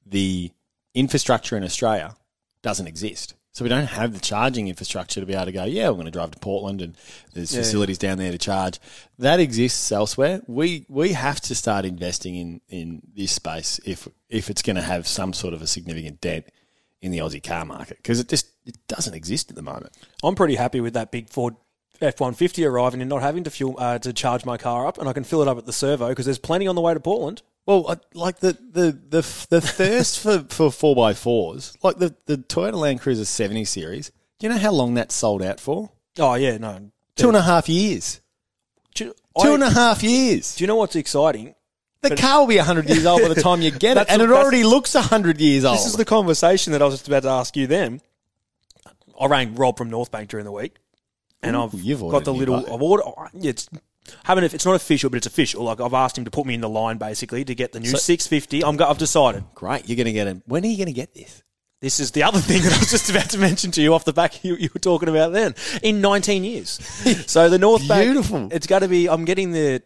the 0.06 0.52
infrastructure 0.94 1.58
in 1.58 1.64
Australia 1.66 2.16
doesn't 2.62 2.88
exist. 2.88 3.34
So 3.52 3.66
we 3.66 3.70
don't 3.70 3.88
have 3.88 4.14
the 4.14 4.20
charging 4.20 4.68
infrastructure 4.68 5.20
to 5.20 5.26
be 5.26 5.34
able 5.34 5.46
to 5.46 5.52
go, 5.52 5.64
yeah, 5.66 5.88
we're 5.90 5.96
going 5.96 6.06
to 6.06 6.12
drive 6.12 6.32
to 6.32 6.40
Portland 6.40 6.82
and 6.82 6.96
there's 7.34 7.54
Yeah. 7.54 7.62
facilities 7.62 7.98
down 7.98 8.18
there 8.18 8.32
to 8.32 8.38
charge. 8.38 8.80
That 9.18 9.40
exists 9.40 9.92
elsewhere. 9.92 10.42
We 10.48 10.86
we 10.88 11.14
have 11.14 11.42
to 11.42 11.56
start 11.56 11.84
investing 11.86 12.36
in, 12.36 12.62
in 12.70 13.02
this 13.16 13.32
space 13.32 13.80
if 13.86 14.08
if 14.30 14.50
it's 14.50 14.62
going 14.62 14.76
to 14.76 14.82
have 14.84 15.08
some 15.08 15.34
sort 15.34 15.54
of 15.54 15.62
a 15.62 15.68
significant 15.68 16.22
dent 16.22 16.46
in 17.02 17.12
the 17.12 17.18
Aussie 17.20 17.44
car 17.44 17.66
market 17.66 17.98
because 17.98 18.20
it 18.20 18.28
just 18.30 18.48
it 18.66 18.76
doesn't 18.88 19.14
exist 19.16 19.50
at 19.50 19.56
the 19.56 19.62
moment. 19.64 19.94
I'm 20.24 20.36
pretty 20.36 20.56
happy 20.56 20.80
with 20.80 20.94
that 20.94 21.12
big 21.12 21.30
Ford 21.30 21.56
F150 22.02 22.66
arriving 22.66 23.02
and 23.02 23.10
not 23.10 23.22
having 23.22 23.44
to 23.44 23.50
fuel 23.50 23.76
uh, 23.78 24.00
to 24.00 24.14
charge 24.14 24.46
my 24.46 24.58
car 24.58 24.86
up, 24.88 24.98
and 25.00 25.10
I 25.10 25.14
can 25.14 25.24
fill 25.26 25.42
it 25.42 25.48
up 25.48 25.58
at 25.58 25.66
the 25.66 25.74
servo 25.74 26.08
because 26.10 26.26
there's 26.26 26.40
plenty 26.40 26.66
on 26.68 26.76
the 26.76 26.82
way 26.82 26.94
to 26.94 27.00
Portland. 27.00 27.42
Well, 27.70 28.02
like 28.16 28.40
the 28.40 28.54
the 28.54 29.00
the 29.10 29.46
the 29.52 29.62
thirst 29.62 30.22
for 30.22 30.40
for 30.50 30.72
four 30.72 30.96
by 30.96 31.14
fours, 31.14 31.78
like 31.84 32.00
the 32.00 32.16
the 32.26 32.38
Toyota 32.38 32.74
Land 32.74 33.00
Cruiser 33.00 33.26
seventy 33.26 33.64
series. 33.64 34.10
Do 34.40 34.48
you 34.48 34.50
know 34.52 34.58
how 34.58 34.72
long 34.72 34.96
that 34.96 35.12
sold 35.12 35.44
out 35.44 35.60
for? 35.60 35.92
Oh 36.18 36.34
yeah, 36.34 36.58
no. 36.58 36.90
Two 37.16 37.28
and 37.28 37.38
a 37.38 37.44
half 37.44 37.70
years. 37.70 38.22
Do 38.96 39.14
Two 39.40 39.52
I- 39.52 39.54
and 39.54 39.62
a 39.62 39.70
half 39.70 40.02
years. 40.02 40.56
do 40.56 40.64
you 40.64 40.68
know 40.68 40.78
what's 40.78 40.96
exciting? 40.96 41.54
The 42.02 42.16
car 42.16 42.40
will 42.40 42.48
be 42.48 42.58
hundred 42.58 42.90
years 42.90 43.06
old 43.06 43.22
by 43.22 43.28
the 43.28 43.40
time 43.40 43.62
you 43.62 43.70
get 43.70 43.98
it, 43.98 44.08
and 44.10 44.20
it 44.20 44.32
already 44.32 44.64
looks 44.64 44.96
hundred 44.96 45.40
years 45.40 45.64
old. 45.64 45.78
This 45.78 45.86
is 45.86 45.94
the 45.94 46.06
conversation 46.06 46.74
that 46.74 46.82
I 46.82 46.86
was 46.86 46.96
just 46.96 47.08
about 47.08 47.22
to 47.22 47.30
ask 47.30 47.56
you 47.56 47.68
then. 47.68 48.02
I 49.22 49.28
rang 49.28 49.54
Rob 49.54 49.78
from 49.78 49.92
North 49.92 50.10
Bank 50.10 50.32
during 50.32 50.46
the 50.46 50.52
week, 50.52 50.78
and 51.44 51.56
Ooh, 51.56 51.66
I've 51.66 51.76
you've 51.76 52.00
got 52.00 52.24
the 52.24 52.34
little. 52.34 52.56
I've 52.56 52.82
ordered. 52.82 53.04
Oh, 53.06 53.28
yeah, 53.34 53.52
It's 54.10 54.18
haven't. 54.26 54.54
It's 54.54 54.66
not 54.66 54.76
official, 54.76 55.10
but 55.10 55.18
it's 55.18 55.28
official. 55.28 55.64
Like 55.64 55.80
I've 55.82 55.94
asked 55.94 56.18
him 56.18 56.26
to 56.26 56.32
put 56.32 56.46
me 56.46 56.54
in 56.54 56.62
the 56.62 56.70
line 56.70 56.98
basically 56.98 57.44
to 57.46 57.56
get 57.56 57.72
the 57.72 57.80
new 57.80 57.90
So- 57.90 57.98
650. 57.98 58.64
I'm. 58.64 58.76
go- 58.78 58.88
I've 58.90 58.98
decided. 58.98 59.44
Great, 59.56 59.88
you're 59.90 59.96
going 59.98 60.06
to 60.06 60.14
get 60.14 60.28
it. 60.28 60.42
When 60.46 60.64
are 60.64 60.68
you 60.68 60.78
going 60.78 60.88
to 60.88 60.94
get 60.94 61.14
this? 61.14 61.44
This 61.82 62.02
is 62.02 62.12
the 62.12 62.24
other 62.24 62.40
thing 62.50 62.62
that 62.64 62.74
I 62.74 62.78
was 62.78 62.92
just 62.92 63.10
about 63.10 63.30
to 63.30 63.38
mention 63.38 63.72
to 63.72 63.82
you 63.82 63.94
off 63.94 64.04
the 64.04 64.12
back 64.12 64.44
you, 64.44 64.56
you 64.58 64.70
were 64.74 64.82
talking 64.82 65.08
about 65.08 65.32
then. 65.32 65.56
In 65.82 66.02
19 66.02 66.44
years. 66.44 66.78
So 67.30 67.48
the 67.50 67.58
North 67.58 67.84
Beautiful. 67.88 68.40
Bank. 68.40 68.54
It's 68.54 68.68
got 68.68 68.80
to 68.80 68.90
be, 68.90 69.08
I'm 69.08 69.24
getting 69.24 69.52
the 69.52 69.80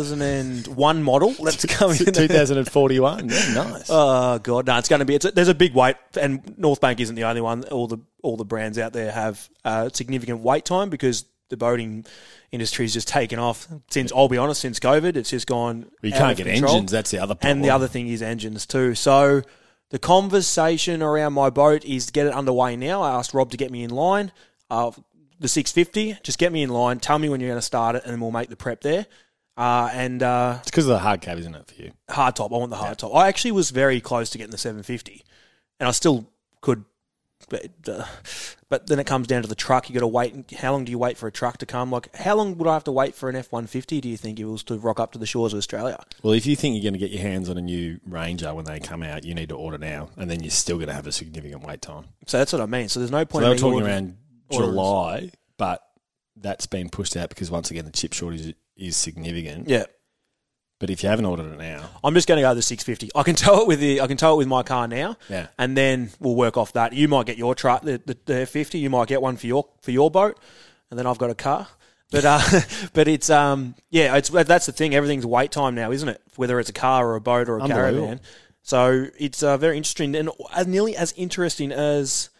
2001 0.00 1.02
model. 1.02 1.34
Let's 1.38 1.64
come 1.66 1.90
in. 1.92 1.96
Two 2.12 2.28
thousand 2.28 2.58
and 2.58 2.70
forty 2.70 3.00
one. 3.00 3.28
Yeah, 3.36 3.54
nice. 3.54 3.86
Oh 3.90 4.38
god, 4.38 4.66
no! 4.66 4.78
It's 4.78 4.88
going 4.88 5.00
to 5.00 5.04
be. 5.04 5.14
It's 5.14 5.24
a, 5.24 5.30
there's 5.30 5.48
a 5.48 5.54
big 5.54 5.74
weight, 5.74 5.96
and 6.18 6.56
North 6.58 6.80
Bank 6.80 7.00
isn't 7.00 7.14
the 7.14 7.24
only 7.24 7.40
one. 7.40 7.64
All 7.64 7.86
the 7.86 7.98
all 8.22 8.36
the 8.36 8.44
brands 8.44 8.78
out 8.78 8.92
there 8.92 9.10
have 9.12 9.48
uh, 9.64 9.88
significant 9.92 10.40
wait 10.40 10.64
time 10.64 10.90
because 10.90 11.24
the 11.48 11.56
boating 11.56 12.04
industry's 12.52 12.92
just 12.92 13.08
taken 13.08 13.38
off 13.38 13.68
since. 13.90 14.12
I'll 14.12 14.28
be 14.28 14.38
honest, 14.38 14.60
since 14.60 14.78
COVID, 14.80 15.16
it's 15.16 15.30
just 15.30 15.46
gone. 15.46 15.86
you 16.02 16.12
can't 16.12 16.36
get 16.36 16.46
control. 16.46 16.74
engines. 16.74 16.90
That's 16.92 17.10
the 17.10 17.18
other 17.18 17.34
problem. 17.34 17.58
And 17.58 17.64
the 17.64 17.70
other 17.70 17.88
thing 17.88 18.08
is 18.08 18.22
engines 18.22 18.66
too. 18.66 18.94
So 18.94 19.42
the 19.90 19.98
conversation 19.98 21.02
around 21.02 21.32
my 21.32 21.50
boat 21.50 21.84
is 21.84 22.06
to 22.06 22.12
get 22.12 22.26
it 22.26 22.32
underway 22.32 22.76
now. 22.76 23.02
I 23.02 23.12
asked 23.12 23.34
Rob 23.34 23.50
to 23.52 23.56
get 23.56 23.70
me 23.70 23.84
in 23.84 23.90
line. 23.90 24.32
Uh, 24.70 24.90
the 25.38 25.48
650, 25.48 26.18
just 26.22 26.38
get 26.38 26.50
me 26.52 26.62
in 26.62 26.70
line. 26.70 26.98
Tell 26.98 27.18
me 27.18 27.28
when 27.28 27.40
you're 27.40 27.50
going 27.50 27.58
to 27.58 27.62
start 27.62 27.94
it, 27.94 28.04
and 28.04 28.12
then 28.12 28.20
we'll 28.20 28.30
make 28.30 28.48
the 28.48 28.56
prep 28.56 28.80
there. 28.80 29.06
Uh, 29.56 29.88
and 29.92 30.22
uh, 30.22 30.56
it's 30.60 30.70
because 30.70 30.86
of 30.86 30.90
the 30.90 30.98
hard 30.98 31.20
cab, 31.20 31.38
isn't 31.38 31.54
it, 31.54 31.66
for 31.70 31.82
you? 31.82 31.92
hard 32.10 32.36
top. 32.36 32.52
I 32.52 32.56
want 32.56 32.70
the 32.70 32.76
hard 32.76 32.98
top. 32.98 33.14
I 33.14 33.28
actually 33.28 33.52
was 33.52 33.70
very 33.70 34.00
close 34.00 34.30
to 34.30 34.38
getting 34.38 34.50
the 34.50 34.58
750, 34.58 35.24
and 35.80 35.88
I 35.88 35.92
still 35.92 36.26
could. 36.60 36.84
But, 37.48 37.70
uh, 37.88 38.04
but 38.68 38.88
then 38.88 38.98
it 38.98 39.06
comes 39.06 39.28
down 39.28 39.42
to 39.42 39.48
the 39.48 39.54
truck. 39.54 39.88
You 39.88 39.94
got 39.94 40.00
to 40.00 40.06
wait. 40.08 40.50
How 40.52 40.72
long 40.72 40.84
do 40.84 40.90
you 40.90 40.98
wait 40.98 41.16
for 41.16 41.28
a 41.28 41.32
truck 41.32 41.58
to 41.58 41.66
come? 41.66 41.92
Like, 41.92 42.14
how 42.16 42.34
long 42.34 42.58
would 42.58 42.66
I 42.66 42.74
have 42.74 42.82
to 42.84 42.92
wait 42.92 43.14
for 43.14 43.28
an 43.28 43.36
F 43.36 43.52
one 43.52 43.68
fifty? 43.68 44.00
Do 44.00 44.08
you 44.08 44.16
think 44.16 44.40
it 44.40 44.46
was 44.46 44.64
to 44.64 44.76
rock 44.78 44.98
up 44.98 45.12
to 45.12 45.18
the 45.18 45.26
shores 45.26 45.52
of 45.52 45.58
Australia? 45.58 46.02
Well, 46.24 46.32
if 46.32 46.44
you 46.44 46.56
think 46.56 46.74
you're 46.74 46.82
going 46.82 46.94
to 46.94 46.98
get 46.98 47.12
your 47.12 47.22
hands 47.22 47.48
on 47.48 47.56
a 47.56 47.62
new 47.62 48.00
Ranger 48.04 48.52
when 48.52 48.64
they 48.64 48.80
come 48.80 49.02
out, 49.04 49.24
you 49.24 49.32
need 49.34 49.50
to 49.50 49.54
order 49.54 49.78
now, 49.78 50.08
and 50.16 50.28
then 50.28 50.42
you're 50.42 50.50
still 50.50 50.76
going 50.76 50.88
to 50.88 50.94
have 50.94 51.06
a 51.06 51.12
significant 51.12 51.64
wait 51.64 51.82
time. 51.82 52.06
So 52.26 52.38
that's 52.38 52.52
what 52.52 52.60
I 52.60 52.66
mean. 52.66 52.88
So 52.88 52.98
there's 52.98 53.12
no 53.12 53.20
So 53.20 53.24
point. 53.26 53.42
they 53.44 53.48
were 53.50 53.54
talking 53.54 53.74
ordering- 53.74 53.92
around 53.92 54.16
orders. 54.50 54.68
July, 54.70 55.30
but 55.56 55.82
that's 56.36 56.66
been 56.66 56.88
pushed 56.90 57.16
out 57.16 57.28
because 57.28 57.50
once 57.50 57.70
again 57.70 57.84
the 57.84 57.92
chip 57.92 58.12
shortage 58.12 58.54
is 58.76 58.96
significant. 58.96 59.68
Yeah. 59.68 59.84
But 60.78 60.90
if 60.90 61.02
you 61.02 61.08
haven't 61.08 61.24
ordered 61.24 61.52
it 61.52 61.58
now, 61.58 61.88
I'm 62.04 62.12
just 62.14 62.28
going 62.28 62.36
to 62.36 62.42
go 62.42 62.54
the 62.54 62.60
650. 62.60 63.10
I 63.18 63.22
can 63.22 63.34
tell 63.44 63.62
it 63.62 63.66
with 63.66 63.80
the 63.80 64.00
I 64.00 64.06
can 64.06 64.16
tell 64.16 64.34
it 64.34 64.36
with 64.38 64.48
my 64.48 64.62
car 64.62 64.86
now. 64.86 65.16
Yeah. 65.28 65.46
And 65.58 65.76
then 65.76 66.10
we'll 66.20 66.34
work 66.34 66.56
off 66.56 66.72
that. 66.74 66.92
You 66.92 67.08
might 67.08 67.26
get 67.26 67.38
your 67.38 67.54
truck 67.54 67.82
the, 67.82 68.00
the, 68.04 68.16
the 68.26 68.46
50. 68.46 68.78
You 68.78 68.90
might 68.90 69.08
get 69.08 69.22
one 69.22 69.36
for 69.36 69.46
your 69.46 69.68
for 69.80 69.90
your 69.90 70.10
boat, 70.10 70.38
and 70.90 70.98
then 70.98 71.06
I've 71.06 71.18
got 71.18 71.30
a 71.30 71.34
car. 71.34 71.68
But 72.10 72.24
uh, 72.24 72.40
but 72.92 73.08
it's 73.08 73.30
um 73.30 73.74
yeah 73.90 74.16
it's 74.16 74.28
that's 74.28 74.66
the 74.66 74.72
thing. 74.72 74.94
Everything's 74.94 75.26
wait 75.26 75.50
time 75.50 75.74
now, 75.74 75.90
isn't 75.90 76.08
it? 76.08 76.20
Whether 76.36 76.60
it's 76.60 76.70
a 76.70 76.74
car 76.74 77.08
or 77.08 77.16
a 77.16 77.20
boat 77.20 77.48
or 77.48 77.58
a 77.58 77.66
caravan. 77.66 78.20
So 78.62 79.06
it's 79.18 79.42
uh, 79.42 79.56
very 79.56 79.76
interesting 79.76 80.14
and 80.16 80.30
nearly 80.66 80.96
as 80.96 81.14
interesting 81.16 81.72
as 81.72 82.30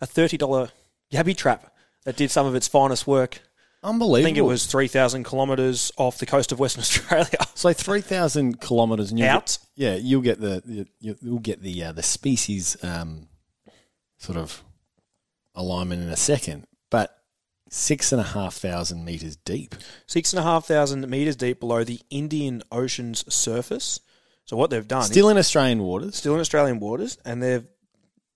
a 0.00 0.06
thirty 0.06 0.36
dollar 0.36 0.70
yabby 1.12 1.36
trap 1.36 1.72
that 2.04 2.16
did 2.16 2.30
some 2.30 2.46
of 2.46 2.54
its 2.54 2.66
finest 2.68 3.06
work. 3.06 3.40
Unbelievable. 3.84 4.16
I 4.16 4.22
think 4.28 4.38
it 4.38 4.42
was 4.42 4.66
three 4.66 4.88
thousand 4.88 5.24
kilometres 5.24 5.92
off 5.96 6.18
the 6.18 6.26
coast 6.26 6.50
of 6.52 6.58
Western 6.58 6.80
Australia. 6.86 7.28
so 7.54 7.72
three 7.72 8.00
thousand 8.00 8.60
kilometres. 8.60 9.10
and 9.10 9.18
you'll 9.20 9.28
Out? 9.28 9.46
Get, 9.46 9.58
yeah, 9.76 9.94
you'll 9.96 10.22
get 10.22 10.40
the 10.40 10.62
you- 11.00 11.16
you'll 11.20 11.38
get 11.38 11.62
the 11.62 11.84
uh, 11.84 11.92
the 11.92 12.02
species 12.02 12.76
um, 12.82 13.28
sort 14.18 14.38
of 14.38 14.62
alignment 15.54 16.02
in 16.02 16.08
a 16.08 16.16
second, 16.16 16.66
but 16.90 17.16
six 17.70 18.12
and 18.12 18.20
a 18.20 18.24
half 18.24 18.54
thousand 18.54 19.04
meters 19.04 19.36
deep. 19.36 19.74
six 20.06 20.32
and 20.32 20.40
a 20.40 20.42
half 20.42 20.66
thousand 20.66 21.08
meters 21.08 21.36
deep 21.36 21.60
below 21.60 21.84
the 21.84 22.00
Indian 22.10 22.62
Ocean's 22.72 23.24
surface. 23.32 24.00
So 24.46 24.56
what 24.56 24.68
they've 24.70 24.86
done, 24.86 25.04
Still 25.04 25.28
in 25.30 25.38
Australian 25.38 25.80
waters. 25.82 26.16
still 26.16 26.34
in 26.34 26.40
Australian 26.40 26.78
waters, 26.78 27.16
and 27.24 27.42
they've 27.42 27.64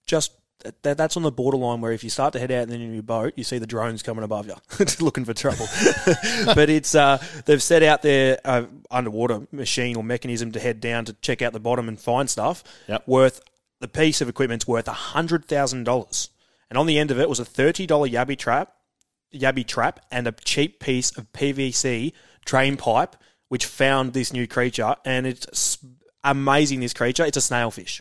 just 0.06 0.32
that, 0.82 0.96
that's 0.98 1.16
on 1.16 1.22
the 1.22 1.30
borderline 1.30 1.80
where 1.80 1.92
if 1.92 2.02
you 2.02 2.10
start 2.10 2.32
to 2.32 2.38
head 2.38 2.50
out 2.50 2.64
and 2.64 2.72
then 2.72 2.80
in 2.80 2.92
your 2.92 3.02
boat, 3.02 3.32
you 3.36 3.44
see 3.44 3.58
the 3.58 3.66
drones 3.66 4.02
coming 4.02 4.24
above 4.24 4.46
you, 4.46 4.54
looking 5.00 5.24
for 5.24 5.34
trouble. 5.34 5.66
but 6.46 6.68
it's 6.68 6.94
uh, 6.94 7.18
they've 7.46 7.62
set 7.62 7.82
out 7.82 8.02
their 8.02 8.38
uh, 8.44 8.64
underwater 8.90 9.46
machine 9.52 9.96
or 9.96 10.02
mechanism 10.02 10.52
to 10.52 10.60
head 10.60 10.80
down 10.80 11.04
to 11.04 11.12
check 11.14 11.42
out 11.42 11.52
the 11.52 11.60
bottom 11.60 11.88
and 11.88 12.00
find 12.00 12.28
stuff 12.28 12.64
Yep. 12.88 13.06
worth 13.06 13.40
the 13.80 13.88
piece 13.88 14.20
of 14.20 14.28
equipment's 14.28 14.66
worth 14.66 14.88
hundred 14.88 15.44
thousand 15.44 15.84
dollars, 15.84 16.30
and 16.68 16.76
on 16.76 16.86
the 16.86 16.98
end 16.98 17.10
of 17.10 17.20
it 17.20 17.28
was 17.28 17.38
a 17.38 17.44
thirty 17.44 17.86
dollar 17.86 18.08
yabby 18.08 18.36
trap, 18.36 18.72
yabby 19.32 19.64
trap, 19.66 20.00
and 20.10 20.26
a 20.26 20.32
cheap 20.32 20.80
piece 20.80 21.16
of 21.16 21.32
PVC 21.32 22.12
drain 22.44 22.76
pipe, 22.76 23.14
which 23.48 23.66
found 23.66 24.12
this 24.12 24.32
new 24.32 24.48
creature, 24.48 24.96
and 25.04 25.26
it's 25.26 25.78
amazing. 26.24 26.80
This 26.80 26.92
creature, 26.92 27.24
it's 27.24 27.36
a 27.36 27.40
snailfish. 27.40 28.00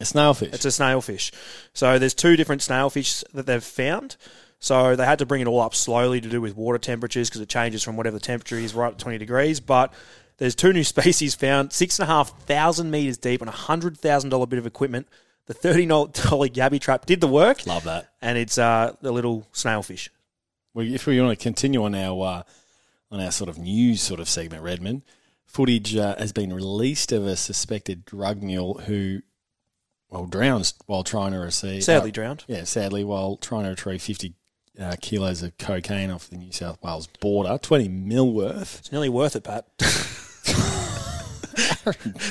A 0.00 0.04
snailfish. 0.04 0.52
It's 0.54 0.64
a 0.64 0.68
snailfish. 0.68 1.30
So 1.74 1.98
there's 1.98 2.14
two 2.14 2.36
different 2.36 2.62
snailfish 2.62 3.22
that 3.34 3.46
they've 3.46 3.62
found. 3.62 4.16
So 4.58 4.96
they 4.96 5.04
had 5.04 5.18
to 5.20 5.26
bring 5.26 5.40
it 5.40 5.46
all 5.46 5.60
up 5.60 5.74
slowly 5.74 6.20
to 6.20 6.28
do 6.28 6.40
with 6.40 6.56
water 6.56 6.78
temperatures 6.78 7.28
because 7.28 7.40
it 7.40 7.48
changes 7.48 7.82
from 7.82 7.96
whatever 7.96 8.16
the 8.18 8.24
temperature 8.24 8.56
is 8.56 8.74
right 8.74 8.92
at 8.92 8.98
20 8.98 9.18
degrees. 9.18 9.60
But 9.60 9.92
there's 10.38 10.54
two 10.54 10.72
new 10.72 10.84
species 10.96 11.34
found, 11.34 11.72
six 11.72 11.98
and 11.98 12.08
a 12.08 12.12
half 12.12 12.38
thousand 12.44 12.90
meters 12.90 13.18
deep 13.18 13.42
on 13.42 13.48
a 13.48 13.52
hundred 13.52 13.98
thousand 13.98 14.30
dollar 14.30 14.46
bit 14.46 14.58
of 14.58 14.66
equipment. 14.66 15.06
The 15.46 15.54
thirty 15.54 15.86
dollar 15.86 16.08
yabby 16.48 16.80
trap 16.80 17.06
did 17.06 17.20
the 17.20 17.26
work, 17.28 17.66
Love 17.66 17.84
that. 17.84 18.10
and 18.22 18.38
it's 18.38 18.56
uh, 18.58 18.94
the 19.00 19.12
little 19.12 19.46
snailfish. 19.52 20.08
Well, 20.74 20.86
if 20.86 21.06
we 21.06 21.20
want 21.20 21.38
to 21.38 21.42
continue 21.42 21.82
on 21.84 21.94
our 21.94 22.24
uh, 22.24 22.42
on 23.10 23.20
our 23.20 23.32
sort 23.32 23.50
of 23.50 23.58
news 23.58 24.00
sort 24.00 24.20
of 24.20 24.28
segment, 24.28 24.62
Redmond, 24.62 25.02
footage 25.46 25.96
uh, 25.96 26.16
has 26.16 26.32
been 26.32 26.52
released 26.52 27.10
of 27.12 27.26
a 27.26 27.34
suspected 27.36 28.04
drug 28.04 28.42
mule 28.42 28.74
who, 28.86 29.22
well, 30.10 30.26
drowns 30.26 30.74
while 30.86 31.04
trying 31.04 31.32
to 31.32 31.38
receive. 31.38 31.82
Sadly 31.84 32.10
uh, 32.10 32.12
drowned. 32.12 32.44
yeah, 32.48 32.64
sadly, 32.64 33.04
while 33.04 33.36
trying 33.36 33.64
to 33.64 33.70
retrieve 33.70 34.02
fifty 34.02 34.34
uh, 34.78 34.96
kilos 35.00 35.42
of 35.42 35.56
cocaine 35.58 36.10
off 36.10 36.28
the 36.28 36.36
New 36.36 36.52
South 36.52 36.78
Wales 36.82 37.06
border, 37.06 37.58
twenty 37.62 37.88
mil 37.88 38.32
worth. 38.32 38.80
It's 38.80 38.92
nearly 38.92 39.08
worth 39.08 39.36
it, 39.36 39.44
Pat. 39.44 39.66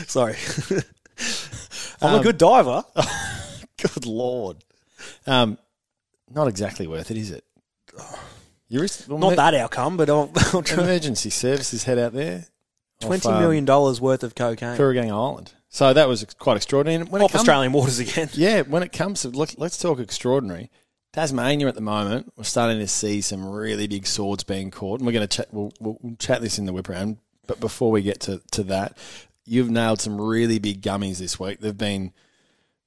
Sorry, 0.08 0.36
I'm 2.02 2.16
Um, 2.16 2.20
a 2.20 2.24
good 2.24 2.38
diver. 2.38 2.84
Good 3.82 4.06
lord, 4.06 4.58
um, 5.26 5.58
not 6.30 6.50
exactly 6.50 6.86
worth 6.86 7.12
it, 7.12 7.16
is 7.18 7.32
it? 7.32 7.46
You're 8.68 8.86
Not 9.08 9.38
that 9.38 9.54
outcome, 9.56 9.96
but 9.96 10.10
I'll, 10.10 10.30
I'll 10.54 10.62
try. 10.62 10.84
emergency 10.84 11.30
services 11.30 11.86
head 11.86 11.98
out 11.98 12.12
there. 12.14 12.46
Twenty 13.00 13.29
um, 13.29 13.39
million 13.39 13.65
dollars 13.65 14.01
worth 14.01 14.24
of 14.24 14.36
cocaine 14.36 14.77
Kooragang 14.77 15.12
Island. 15.12 15.53
So 15.70 15.94
that 15.94 16.08
was 16.08 16.25
quite 16.38 16.58
extraordinary. 16.58 17.01
And 17.01 17.10
when 17.10 17.22
it 17.22 17.25
off 17.25 17.32
comes- 17.32 17.41
Australian 17.41 17.72
waters 17.72 18.00
again. 18.00 18.29
Yeah, 18.34 18.62
when 18.63 18.84
it 18.84 18.91
comes 18.91 19.22
to 19.22 19.29
look, 19.29 19.51
let's 19.58 19.77
talk 19.77 20.00
extraordinary. 20.00 20.70
Tasmania 21.13 21.68
at 21.68 21.75
the 21.75 21.82
moment, 21.82 22.34
we're 22.36 22.44
starting 22.44 22.79
to 22.79 22.88
see 22.88 23.22
some 23.22 23.44
really 23.44 23.88
big 23.88 24.06
swords 24.06 24.44
being 24.44 24.70
caught, 24.70 25.00
and 25.00 25.08
we're 25.08 25.13
going 25.13 25.27
to 25.27 25.38
chat. 25.38 25.48
We'll, 25.51 25.74
we'll, 25.79 25.98
we'll 26.01 26.15
chat 26.18 26.41
this 26.41 26.60
in 26.60 26.65
the 26.65 26.74
whip 26.74 26.88
round. 26.89 27.18
But 27.48 27.60
before 27.60 27.89
we 27.89 28.03
get 28.03 28.20
to, 28.22 28.41
to 28.51 28.63
that, 28.65 28.96
you've 29.44 29.72
nailed 29.72 30.01
some 30.01 30.22
really 30.22 30.60
big 30.60 30.82
gummies 30.82 31.18
this 31.18 31.39
week. 31.39 31.62
They've 31.62 31.75
been 31.75 32.13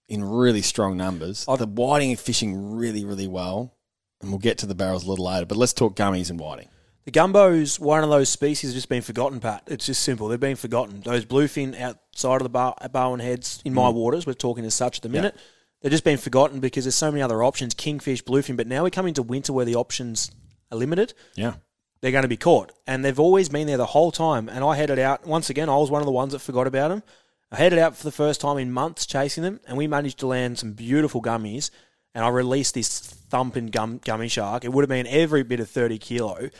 in 0.08 0.22
really 0.22 0.62
strong 0.62 0.96
numbers. 0.96 1.44
Oh, 1.48 1.56
the 1.56 1.66
whiting 1.66 2.12
are 2.12 2.16
fishing 2.16 2.76
really, 2.76 3.04
really 3.04 3.26
well, 3.26 3.74
and 4.20 4.30
we'll 4.30 4.38
get 4.38 4.58
to 4.58 4.66
the 4.66 4.74
barrels 4.76 5.04
a 5.04 5.08
little 5.10 5.24
later. 5.24 5.46
But 5.46 5.58
let's 5.58 5.72
talk 5.72 5.96
gummies 5.96 6.30
and 6.30 6.38
whiting. 6.38 6.68
The 7.04 7.10
gumbo's 7.10 7.80
one 7.80 8.04
of 8.04 8.10
those 8.10 8.28
species 8.28 8.70
that's 8.70 8.76
just 8.76 8.88
been 8.88 9.02
forgotten, 9.02 9.40
Pat. 9.40 9.64
It's 9.66 9.86
just 9.86 10.02
simple. 10.02 10.28
They've 10.28 10.38
been 10.38 10.56
forgotten. 10.56 11.00
Those 11.00 11.24
bluefin 11.24 11.78
outside 11.80 12.36
of 12.36 12.44
the 12.44 12.48
bar, 12.48 12.76
Barwon 12.92 13.20
heads 13.20 13.60
in 13.64 13.74
my 13.74 13.90
mm. 13.90 13.94
waters, 13.94 14.24
we're 14.24 14.34
talking 14.34 14.64
as 14.64 14.74
such 14.74 14.98
at 14.98 15.02
the 15.02 15.08
minute, 15.08 15.36
they've 15.80 15.90
just 15.90 16.04
been 16.04 16.18
forgotten 16.18 16.60
because 16.60 16.84
there's 16.84 16.94
so 16.94 17.10
many 17.10 17.20
other 17.20 17.42
options 17.42 17.74
kingfish, 17.74 18.22
bluefin. 18.22 18.56
But 18.56 18.68
now 18.68 18.84
we 18.84 18.90
come 18.90 19.08
into 19.08 19.22
winter 19.22 19.52
where 19.52 19.64
the 19.64 19.74
options 19.74 20.30
are 20.70 20.78
limited. 20.78 21.12
Yeah, 21.34 21.54
They're 22.00 22.12
going 22.12 22.22
to 22.22 22.28
be 22.28 22.36
caught. 22.36 22.70
And 22.86 23.04
they've 23.04 23.18
always 23.18 23.48
been 23.48 23.66
there 23.66 23.76
the 23.76 23.86
whole 23.86 24.12
time. 24.12 24.48
And 24.48 24.64
I 24.64 24.76
headed 24.76 25.00
out, 25.00 25.26
once 25.26 25.50
again, 25.50 25.68
I 25.68 25.76
was 25.76 25.90
one 25.90 26.02
of 26.02 26.06
the 26.06 26.12
ones 26.12 26.32
that 26.32 26.38
forgot 26.38 26.68
about 26.68 26.90
them. 26.90 27.02
I 27.50 27.56
headed 27.56 27.80
out 27.80 27.96
for 27.96 28.04
the 28.04 28.12
first 28.12 28.40
time 28.40 28.58
in 28.58 28.72
months 28.72 29.04
chasing 29.06 29.42
them, 29.42 29.60
and 29.66 29.76
we 29.76 29.86
managed 29.86 30.20
to 30.20 30.26
land 30.26 30.58
some 30.58 30.72
beautiful 30.72 31.20
gummies. 31.20 31.70
And 32.14 32.24
I 32.24 32.28
released 32.28 32.74
this 32.74 32.98
thumping 32.98 33.66
gum, 33.66 34.00
gummy 34.04 34.28
shark. 34.28 34.64
It 34.64 34.72
would 34.72 34.82
have 34.82 34.88
been 34.88 35.06
every 35.06 35.42
bit 35.42 35.60
of 35.60 35.68
30 35.68 35.98
kilo. 35.98 36.50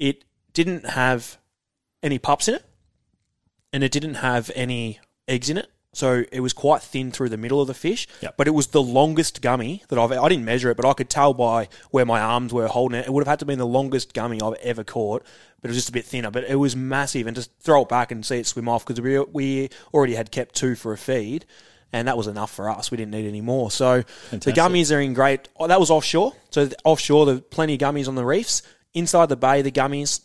It 0.00 0.24
didn't 0.52 0.84
have 0.86 1.38
any 2.02 2.18
pups 2.18 2.48
in 2.48 2.56
it, 2.56 2.64
and 3.72 3.84
it 3.84 3.92
didn't 3.92 4.14
have 4.14 4.50
any 4.56 4.98
eggs 5.28 5.48
in 5.48 5.58
it. 5.58 5.70
So 5.92 6.22
it 6.30 6.40
was 6.40 6.52
quite 6.52 6.82
thin 6.82 7.10
through 7.10 7.30
the 7.30 7.36
middle 7.36 7.60
of 7.60 7.66
the 7.66 7.74
fish. 7.74 8.06
Yep. 8.20 8.34
But 8.36 8.46
it 8.46 8.52
was 8.52 8.68
the 8.68 8.82
longest 8.82 9.42
gummy 9.42 9.82
that 9.88 9.98
I've. 9.98 10.12
I 10.12 10.28
didn't 10.28 10.44
measure 10.44 10.70
it, 10.70 10.76
but 10.76 10.86
I 10.86 10.92
could 10.92 11.10
tell 11.10 11.34
by 11.34 11.68
where 11.90 12.06
my 12.06 12.20
arms 12.20 12.52
were 12.52 12.68
holding 12.68 13.00
it. 13.00 13.06
It 13.06 13.12
would 13.12 13.22
have 13.22 13.32
had 13.32 13.40
to 13.40 13.46
be 13.46 13.56
the 13.56 13.66
longest 13.66 14.14
gummy 14.14 14.40
I've 14.40 14.54
ever 14.62 14.84
caught. 14.84 15.24
But 15.60 15.68
it 15.68 15.72
was 15.72 15.78
just 15.78 15.88
a 15.88 15.92
bit 15.92 16.04
thinner. 16.04 16.30
But 16.30 16.44
it 16.44 16.56
was 16.56 16.76
massive, 16.76 17.26
and 17.26 17.34
just 17.34 17.50
throw 17.60 17.82
it 17.82 17.88
back 17.88 18.12
and 18.12 18.24
see 18.24 18.38
it 18.38 18.46
swim 18.46 18.68
off 18.68 18.86
because 18.86 19.00
we 19.00 19.18
we 19.18 19.70
already 19.92 20.14
had 20.14 20.30
kept 20.30 20.54
two 20.54 20.76
for 20.76 20.92
a 20.92 20.98
feed. 20.98 21.44
And 21.92 22.06
that 22.06 22.16
was 22.16 22.28
enough 22.28 22.52
for 22.52 22.70
us. 22.70 22.92
We 22.92 22.96
didn't 22.96 23.10
need 23.10 23.26
any 23.26 23.40
more. 23.40 23.68
So 23.68 24.04
the 24.30 24.52
gummies 24.52 24.96
are 24.96 25.00
in 25.00 25.12
great. 25.12 25.48
Oh, 25.58 25.66
that 25.66 25.80
was 25.80 25.90
offshore. 25.90 26.34
So 26.50 26.68
offshore, 26.84 27.26
there's 27.26 27.40
plenty 27.40 27.74
of 27.74 27.80
gummies 27.80 28.06
on 28.06 28.14
the 28.14 28.24
reefs. 28.24 28.62
Inside 28.94 29.28
the 29.28 29.36
bay, 29.36 29.62
the 29.62 29.70
gummies 29.70 30.20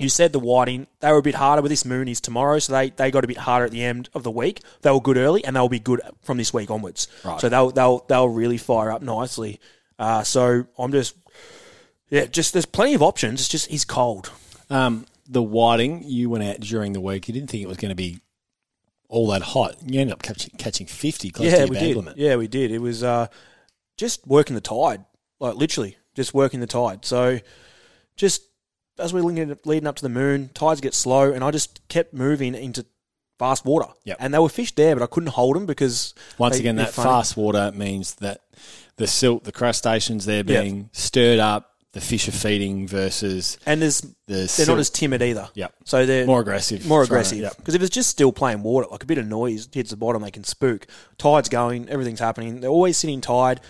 you 0.00 0.08
said 0.08 0.32
the 0.32 0.38
whiting, 0.38 0.86
they 1.00 1.12
were 1.12 1.18
a 1.18 1.22
bit 1.22 1.34
harder, 1.34 1.60
but 1.60 1.68
this 1.68 1.84
moon 1.84 2.08
is 2.08 2.20
tomorrow, 2.20 2.58
so 2.58 2.72
they, 2.72 2.90
they 2.90 3.10
got 3.10 3.22
a 3.22 3.26
bit 3.26 3.36
harder 3.36 3.66
at 3.66 3.70
the 3.70 3.84
end 3.84 4.08
of 4.14 4.22
the 4.22 4.30
week. 4.30 4.62
They 4.80 4.90
were 4.90 5.00
good 5.00 5.18
early, 5.18 5.44
and 5.44 5.54
they'll 5.54 5.68
be 5.68 5.78
good 5.78 6.00
from 6.22 6.38
this 6.38 6.54
week 6.54 6.70
onwards. 6.70 7.06
Right. 7.22 7.38
So 7.40 7.48
they'll 7.50 7.70
they'll 7.70 8.04
they'll 8.08 8.28
really 8.28 8.56
fire 8.56 8.90
up 8.90 9.02
nicely. 9.02 9.60
Uh, 9.98 10.22
so 10.22 10.64
I'm 10.78 10.90
just 10.90 11.14
yeah, 12.08 12.24
just 12.24 12.54
there's 12.54 12.64
plenty 12.64 12.94
of 12.94 13.02
options. 13.02 13.40
It's 13.40 13.48
just 13.48 13.66
he's 13.66 13.84
cold. 13.84 14.32
Um, 14.70 15.04
the 15.28 15.42
whiting, 15.42 16.02
you 16.04 16.30
went 16.30 16.44
out 16.44 16.60
during 16.60 16.94
the 16.94 17.00
week. 17.00 17.28
You 17.28 17.34
didn't 17.34 17.50
think 17.50 17.62
it 17.62 17.68
was 17.68 17.76
going 17.76 17.90
to 17.90 17.96
be 17.96 18.20
all 19.08 19.28
that 19.28 19.42
hot. 19.42 19.76
You 19.84 20.00
ended 20.00 20.14
up 20.14 20.22
catching, 20.22 20.52
catching 20.56 20.86
50 20.86 21.30
close 21.30 21.48
to 21.48 21.52
yeah, 21.52 21.58
your 21.64 21.68
we 21.68 21.78
did. 21.78 21.96
limit. 21.96 22.16
Yeah, 22.16 22.36
we 22.36 22.48
did. 22.48 22.70
It 22.70 22.80
was 22.80 23.04
uh, 23.04 23.26
just 23.96 24.26
working 24.26 24.54
the 24.54 24.60
tide, 24.60 25.04
like 25.40 25.56
literally 25.56 25.98
just 26.14 26.32
working 26.32 26.60
the 26.60 26.66
tide. 26.66 27.04
So 27.04 27.40
just 28.20 28.42
as 28.98 29.14
we're 29.14 29.22
leading, 29.22 29.56
leading 29.64 29.86
up 29.86 29.96
to 29.96 30.02
the 30.02 30.08
moon, 30.10 30.50
tides 30.52 30.80
get 30.80 30.94
slow, 30.94 31.32
and 31.32 31.42
I 31.42 31.50
just 31.50 31.80
kept 31.88 32.12
moving 32.12 32.54
into 32.54 32.84
fast 33.38 33.64
water. 33.64 33.86
Yep. 34.04 34.18
And 34.20 34.34
they 34.34 34.38
were 34.38 34.50
fish 34.50 34.74
there, 34.74 34.94
but 34.94 35.02
I 35.02 35.06
couldn't 35.06 35.30
hold 35.30 35.56
them 35.56 35.64
because 35.64 36.14
Once 36.36 36.54
they- 36.56 36.60
again, 36.60 36.76
that 36.76 36.90
funny. 36.92 37.08
fast 37.08 37.36
water 37.36 37.72
means 37.74 38.14
that 38.16 38.42
the 38.98 39.06
silt, 39.06 39.44
the 39.44 39.52
crustaceans, 39.52 40.26
they're 40.26 40.44
Yeah. 40.46 40.60
being 40.60 40.90
stirred 40.92 41.38
up. 41.38 41.68
The 41.92 42.00
fish 42.00 42.28
are 42.28 42.32
feeding 42.32 42.86
versus 42.86 43.58
and 43.66 43.82
there's 43.82 44.02
the 44.02 44.06
they're 44.28 44.46
silt. 44.46 44.68
not 44.68 44.78
as 44.78 44.90
timid 44.90 45.22
either. 45.22 45.48
Yep. 45.54 45.74
So 45.86 46.06
they're 46.06 46.24
more 46.24 46.40
aggressive. 46.40 46.86
more 46.86 47.02
aggressive. 47.02 47.38
yep. 47.38 47.56
Because 47.56 47.74
if 47.74 47.82
it's 47.82 47.90
just 47.90 48.10
still 48.10 48.30
plain 48.30 48.62
water, 48.62 48.86
like 48.92 49.02
a 49.02 49.06
bit 49.06 49.18
of 49.18 49.26
noise 49.26 49.68
hits 49.72 49.90
the 49.90 49.96
bottom, 49.96 50.22
they 50.22 50.30
can 50.30 50.44
spook. 50.44 50.86
Tide's 51.18 51.48
going, 51.48 51.88
everything's 51.88 52.20
happening. 52.20 52.60
They're 52.60 52.70
always 52.70 52.96
sitting 52.96 53.20
tide. 53.20 53.60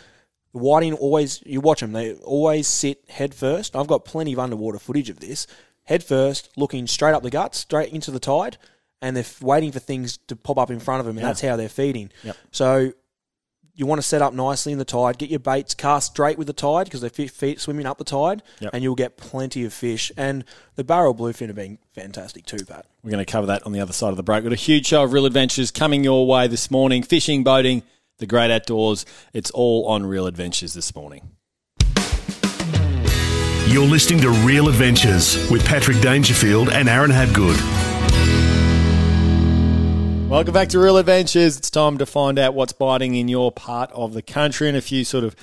The 0.52 0.58
whiting 0.58 0.94
always, 0.94 1.42
you 1.46 1.60
watch 1.60 1.80
them, 1.80 1.92
they 1.92 2.14
always 2.14 2.66
sit 2.66 3.04
head 3.08 3.34
first. 3.34 3.76
I've 3.76 3.86
got 3.86 4.04
plenty 4.04 4.32
of 4.32 4.38
underwater 4.38 4.78
footage 4.78 5.08
of 5.10 5.20
this. 5.20 5.46
Head 5.84 6.02
first, 6.02 6.50
looking 6.56 6.86
straight 6.86 7.12
up 7.14 7.22
the 7.22 7.30
guts, 7.30 7.58
straight 7.58 7.92
into 7.92 8.10
the 8.10 8.20
tide, 8.20 8.58
and 9.00 9.16
they're 9.16 9.24
waiting 9.40 9.72
for 9.72 9.78
things 9.78 10.16
to 10.28 10.36
pop 10.36 10.58
up 10.58 10.70
in 10.70 10.80
front 10.80 11.00
of 11.00 11.06
them, 11.06 11.16
and 11.18 11.26
that's 11.26 11.40
how 11.40 11.56
they're 11.56 11.68
feeding. 11.68 12.10
Yep. 12.24 12.36
So 12.50 12.92
you 13.74 13.86
want 13.86 13.98
to 14.00 14.06
set 14.06 14.20
up 14.20 14.34
nicely 14.34 14.72
in 14.72 14.78
the 14.78 14.84
tide, 14.84 15.16
get 15.18 15.30
your 15.30 15.38
baits 15.38 15.74
cast 15.74 16.12
straight 16.12 16.36
with 16.36 16.46
the 16.48 16.52
tide 16.52 16.84
because 16.84 17.00
they're 17.00 17.08
feet, 17.10 17.30
feet 17.30 17.60
swimming 17.60 17.86
up 17.86 17.96
the 17.98 18.04
tide, 18.04 18.42
Yep. 18.60 18.74
and 18.74 18.82
you'll 18.82 18.94
get 18.96 19.16
plenty 19.16 19.64
of 19.64 19.72
fish. 19.72 20.12
And 20.16 20.44
the 20.74 20.84
barrel 20.84 21.14
bluefin 21.14 21.46
have 21.46 21.56
been 21.56 21.78
fantastic 21.94 22.44
too, 22.44 22.64
Pat. 22.64 22.84
We're 23.02 23.12
going 23.12 23.24
to 23.24 23.30
cover 23.30 23.46
that 23.46 23.64
on 23.64 23.72
the 23.72 23.80
other 23.80 23.92
side 23.94 24.10
of 24.10 24.16
the 24.16 24.22
break. 24.22 24.42
We've 24.42 24.50
got 24.50 24.58
a 24.58 24.62
huge 24.62 24.86
show 24.86 25.04
of 25.04 25.12
real 25.12 25.24
adventures 25.26 25.70
coming 25.70 26.04
your 26.04 26.26
way 26.26 26.46
this 26.46 26.70
morning. 26.70 27.02
Fishing, 27.02 27.42
boating, 27.42 27.82
the 28.20 28.26
great 28.26 28.50
outdoors. 28.50 29.04
It's 29.32 29.50
all 29.50 29.86
on 29.88 30.06
Real 30.06 30.26
Adventures 30.26 30.74
this 30.74 30.94
morning. 30.94 31.32
You're 33.66 33.86
listening 33.86 34.20
to 34.20 34.30
Real 34.30 34.68
Adventures 34.68 35.50
with 35.50 35.64
Patrick 35.64 36.00
Dangerfield 36.00 36.70
and 36.70 36.88
Aaron 36.88 37.10
Habgood. 37.10 37.58
Welcome 40.28 40.54
back 40.54 40.68
to 40.68 40.78
Real 40.78 40.96
Adventures. 40.96 41.56
It's 41.56 41.70
time 41.70 41.98
to 41.98 42.06
find 42.06 42.38
out 42.38 42.54
what's 42.54 42.72
biting 42.72 43.16
in 43.16 43.26
your 43.26 43.50
part 43.50 43.90
of 43.92 44.12
the 44.12 44.22
country 44.22 44.68
and 44.68 44.76
a 44.76 44.80
few 44.80 45.04
sort 45.04 45.24
of, 45.24 45.34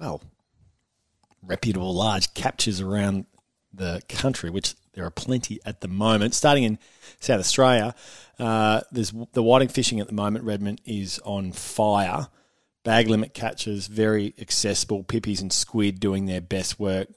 well, 0.00 0.22
reputable 1.42 1.94
large 1.94 2.34
captures 2.34 2.80
around 2.80 3.26
the 3.72 4.02
country, 4.08 4.50
which 4.50 4.74
there 4.96 5.04
are 5.04 5.10
plenty 5.10 5.60
at 5.64 5.80
the 5.82 5.88
moment. 5.88 6.34
Starting 6.34 6.64
in 6.64 6.78
South 7.20 7.38
Australia, 7.38 7.94
uh, 8.40 8.80
there's 8.90 9.12
the 9.32 9.42
whiting 9.42 9.68
fishing 9.68 10.00
at 10.00 10.08
the 10.08 10.14
moment. 10.14 10.44
Redmond 10.44 10.80
is 10.84 11.20
on 11.24 11.52
fire. 11.52 12.26
Bag 12.82 13.08
limit 13.08 13.34
catches, 13.34 13.86
very 13.86 14.34
accessible. 14.40 15.04
Pippies 15.04 15.40
and 15.40 15.52
squid 15.52 16.00
doing 16.00 16.26
their 16.26 16.40
best 16.40 16.80
work. 16.80 17.08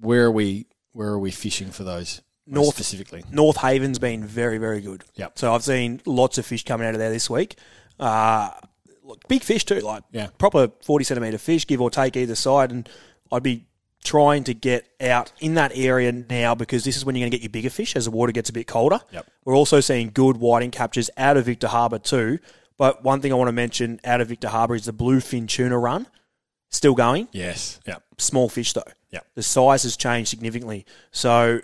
Where 0.00 0.24
are 0.26 0.30
we? 0.30 0.66
Where 0.92 1.08
are 1.08 1.18
we 1.18 1.30
fishing 1.30 1.70
for 1.70 1.84
those? 1.84 2.22
North- 2.46 2.74
specifically. 2.74 3.24
North 3.30 3.56
Haven's 3.56 3.98
been 3.98 4.24
very, 4.24 4.58
very 4.58 4.80
good. 4.80 5.04
Yep. 5.16 5.38
So 5.38 5.52
I've 5.52 5.64
seen 5.64 6.00
lots 6.06 6.38
of 6.38 6.46
fish 6.46 6.64
coming 6.64 6.86
out 6.86 6.94
of 6.94 7.00
there 7.00 7.10
this 7.10 7.28
week. 7.28 7.56
Uh, 7.98 8.50
look, 9.02 9.26
big 9.28 9.42
fish 9.42 9.64
too, 9.64 9.80
like 9.80 10.04
Yeah. 10.12 10.28
proper 10.38 10.70
forty 10.82 11.04
centimeter 11.04 11.38
fish, 11.38 11.66
give 11.66 11.80
or 11.80 11.90
take 11.90 12.16
either 12.16 12.36
side. 12.36 12.70
And 12.70 12.88
I'd 13.32 13.42
be 13.42 13.66
trying 14.06 14.44
to 14.44 14.54
get 14.54 14.86
out 15.00 15.32
in 15.40 15.54
that 15.54 15.72
area 15.74 16.12
now 16.12 16.54
because 16.54 16.84
this 16.84 16.96
is 16.96 17.04
when 17.04 17.14
you're 17.16 17.22
going 17.24 17.30
to 17.32 17.36
get 17.36 17.42
your 17.42 17.50
bigger 17.50 17.70
fish 17.70 17.96
as 17.96 18.04
the 18.06 18.10
water 18.10 18.32
gets 18.32 18.48
a 18.48 18.52
bit 18.52 18.66
colder. 18.66 19.00
Yep. 19.12 19.26
We're 19.44 19.56
also 19.56 19.80
seeing 19.80 20.10
good 20.14 20.36
whiting 20.38 20.70
captures 20.70 21.10
out 21.16 21.36
of 21.36 21.44
Victor 21.46 21.68
Harbour 21.68 21.98
too. 21.98 22.38
But 22.78 23.02
one 23.02 23.20
thing 23.20 23.32
I 23.32 23.36
want 23.36 23.48
to 23.48 23.52
mention 23.52 24.00
out 24.04 24.20
of 24.20 24.28
Victor 24.28 24.48
Harbour 24.48 24.74
is 24.74 24.84
the 24.84 24.92
bluefin 24.92 25.48
tuna 25.48 25.78
run, 25.78 26.06
still 26.70 26.94
going. 26.94 27.28
Yes. 27.32 27.80
Yeah. 27.86 27.96
Small 28.18 28.48
fish 28.48 28.72
though. 28.72 28.82
Yep. 29.10 29.26
The 29.34 29.42
size 29.42 29.82
has 29.84 29.96
changed 29.96 30.28
significantly. 30.30 30.84
So 31.10 31.60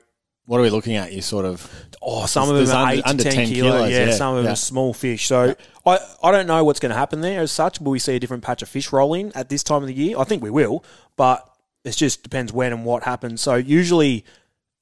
What 0.47 0.59
are 0.59 0.63
we 0.63 0.71
looking 0.71 0.97
at? 0.97 1.13
You 1.13 1.23
sort 1.23 1.45
of 1.45 1.71
Oh, 2.03 2.27
some 2.27 2.49
of 2.51 2.57
them 2.57 2.77
are 2.77 2.83
under- 2.87 2.95
eight 2.97 3.07
under 3.07 3.23
to 3.25 3.31
10, 3.31 3.47
10 3.47 3.55
kilo. 3.55 3.71
kilos, 3.77 3.91
yeah, 3.93 4.07
yeah. 4.07 4.13
some 4.13 4.31
of 4.33 4.37
them 4.39 4.47
Yeah. 4.47 4.53
are 4.53 4.57
small 4.57 4.93
fish. 4.93 5.27
So 5.27 5.55
I, 5.87 5.99
I 6.23 6.31
don't 6.33 6.47
know 6.49 6.65
what's 6.65 6.81
going 6.81 6.91
to 6.91 6.99
happen 6.99 7.21
there 7.21 7.41
as 7.41 7.53
such. 7.53 7.81
Will 7.81 7.93
we 7.93 7.99
see 8.01 8.17
a 8.17 8.19
different 8.21 8.43
patch 8.43 8.63
of 8.63 8.69
fish 8.69 8.91
roll 8.93 9.15
in 9.15 9.31
at 9.37 9.49
this 9.51 9.63
time 9.63 9.83
of 9.83 9.87
the 9.89 9.95
year? 9.95 10.19
I 10.19 10.25
think 10.25 10.43
we 10.43 10.51
will, 10.51 10.83
but 11.17 11.47
it 11.85 11.93
just 11.93 12.23
depends 12.23 12.53
when 12.53 12.73
and 12.73 12.85
what 12.85 13.03
happens. 13.03 13.41
So 13.41 13.57
usually 13.57 14.25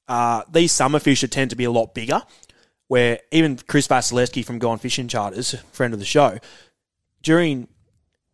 uh, 0.07 0.43
these 0.51 0.71
summer 0.71 0.99
fish 0.99 1.21
tend 1.21 1.49
to 1.49 1.55
be 1.55 1.63
a 1.63 1.71
lot 1.71 1.93
bigger. 1.93 2.21
Where 2.87 3.19
even 3.31 3.57
Chris 3.57 3.87
Vasilevsky 3.87 4.43
from 4.43 4.59
Gone 4.59 4.77
Fishing 4.77 5.07
Charters, 5.07 5.55
friend 5.71 5.93
of 5.93 5.99
the 5.99 6.05
show, 6.05 6.39
during 7.23 7.69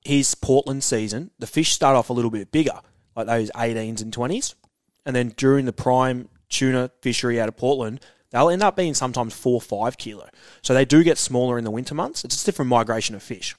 his 0.04 0.34
Portland 0.34 0.84
season, 0.84 1.30
the 1.38 1.46
fish 1.46 1.74
start 1.74 1.96
off 1.96 2.10
a 2.10 2.14
little 2.14 2.32
bit 2.32 2.52
bigger, 2.52 2.80
like 3.16 3.28
those 3.28 3.52
18s 3.52 4.02
and 4.02 4.12
20s. 4.12 4.56
And 5.06 5.16
then 5.16 5.34
during 5.38 5.66
the 5.66 5.74
prime 5.74 6.30
tuna 6.50 6.90
fishery 7.02 7.40
out 7.40 7.50
of 7.50 7.56
Portland, 7.56 8.00
they'll 8.32 8.50
end 8.50 8.64
up 8.64 8.76
being 8.76 8.96
sometimes 8.96 9.36
four 9.36 9.62
five 9.62 9.98
kilo. 9.98 10.28
So 10.64 10.74
they 10.74 10.86
do 10.86 11.04
get 11.04 11.20
smaller 11.20 11.60
in 11.60 11.64
the 11.64 11.72
winter 11.72 11.94
months. 11.94 12.24
It's 12.24 12.42
a 12.42 12.46
different 12.46 12.70
migration 12.70 13.16
of 13.16 13.22
fish. 13.22 13.56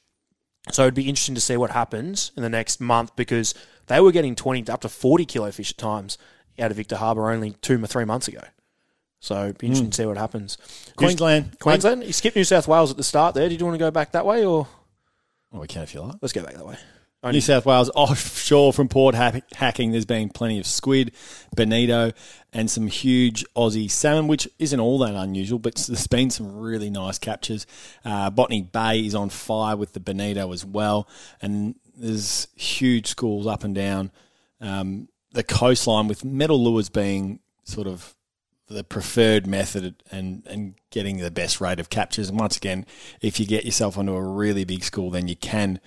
So 0.73 0.83
it'd 0.83 0.95
be 0.95 1.09
interesting 1.09 1.37
to 1.37 1.41
see 1.41 1.57
what 1.57 1.71
happens 1.71 2.33
in 2.37 2.43
the 2.43 2.49
next 2.49 2.81
month 2.81 3.15
because 3.15 3.55
they 3.89 4.01
were 4.01 4.13
getting 4.13 4.35
20 4.35 4.71
up 4.71 4.81
to 4.83 4.89
40 4.89 5.25
kilo 5.25 5.51
fish 5.51 5.71
at 5.71 5.79
times 5.79 6.19
out 6.59 6.71
of 6.71 6.77
Victor 6.77 6.97
Harbour 6.97 7.31
only 7.31 7.53
two 7.63 7.83
or 7.83 7.87
three 7.87 8.05
months 8.05 8.29
ago. 8.29 8.41
So 9.21 9.53
be 9.59 9.67
interesting 9.67 9.91
to 9.91 9.97
see 9.97 10.07
what 10.07 10.17
happens. 10.17 10.59
Queensland. 10.97 11.59
Queensland, 11.59 12.05
you 12.05 12.13
skipped 12.13 12.37
New 12.37 12.45
South 12.45 12.69
Wales 12.69 12.91
at 12.91 12.97
the 12.97 13.03
start 13.03 13.35
there. 13.35 13.49
Did 13.49 13.59
you 13.61 13.67
want 13.67 13.75
to 13.75 13.85
go 13.85 13.91
back 13.91 14.13
that 14.13 14.25
way 14.25 14.45
or 14.45 14.69
Oh, 15.53 15.61
we 15.61 15.67
can 15.67 15.83
if 15.83 15.95
you 15.95 16.03
like. 16.03 16.17
let's 16.21 16.33
go 16.33 16.43
back 16.45 16.55
that 16.55 16.67
way? 16.67 16.77
New 17.25 17.41
South 17.41 17.67
Wales 17.67 17.91
offshore 17.97 18.73
from 18.73 18.87
port 18.89 19.17
hacking. 19.17 19.91
There's 19.91 20.05
been 20.05 20.29
plenty 20.29 20.61
of 20.61 20.67
squid, 20.67 21.11
bonito, 21.57 22.13
and 22.53 22.71
some 22.71 22.87
huge 22.87 23.45
Aussie 23.57 23.91
salmon, 23.91 24.29
which 24.29 24.49
isn't 24.61 24.79
all 24.79 24.99
that 24.99 25.15
unusual. 25.17 25.59
But 25.59 25.75
there's 25.75 26.07
been 26.07 26.31
some 26.31 26.57
really 26.61 26.91
nice 26.91 27.19
captures. 27.19 27.67
Uh, 28.05 28.31
Botany 28.31 28.63
Bay 28.63 29.01
is 29.05 29.17
on 29.17 29.31
fire 29.31 29.77
with 29.77 29.95
the 29.95 30.01
bonito 30.01 30.53
as 30.53 30.65
well, 30.65 31.09
and 31.43 31.75
there's 31.99 32.49
huge 32.55 33.07
schools 33.07 33.47
up 33.47 33.65
and 33.65 33.75
down 33.75 34.11
um, 34.61 35.09
the 35.33 35.43
coastline 35.43 36.09
with 36.09 36.25
metal 36.25 36.63
lures 36.63 36.89
being 36.89 37.41
sort 37.65 37.87
of 37.87 38.15
the 38.69 38.85
preferred 38.85 39.47
method 39.47 40.03
and, 40.11 40.47
and 40.47 40.75
getting 40.91 41.19
the 41.19 41.31
best 41.31 41.61
rate 41.61 41.81
of 41.81 41.91
captures. 41.91 42.29
And 42.29 42.39
once 42.39 42.57
again, 42.57 42.87
if 43.21 43.41
you 43.41 43.47
get 43.47 43.65
yourself 43.65 43.97
onto 43.97 44.15
a 44.15 44.23
really 44.23 44.65
big 44.65 44.85
school, 44.85 45.11
then 45.11 45.29
you 45.29 45.37
can 45.37 45.81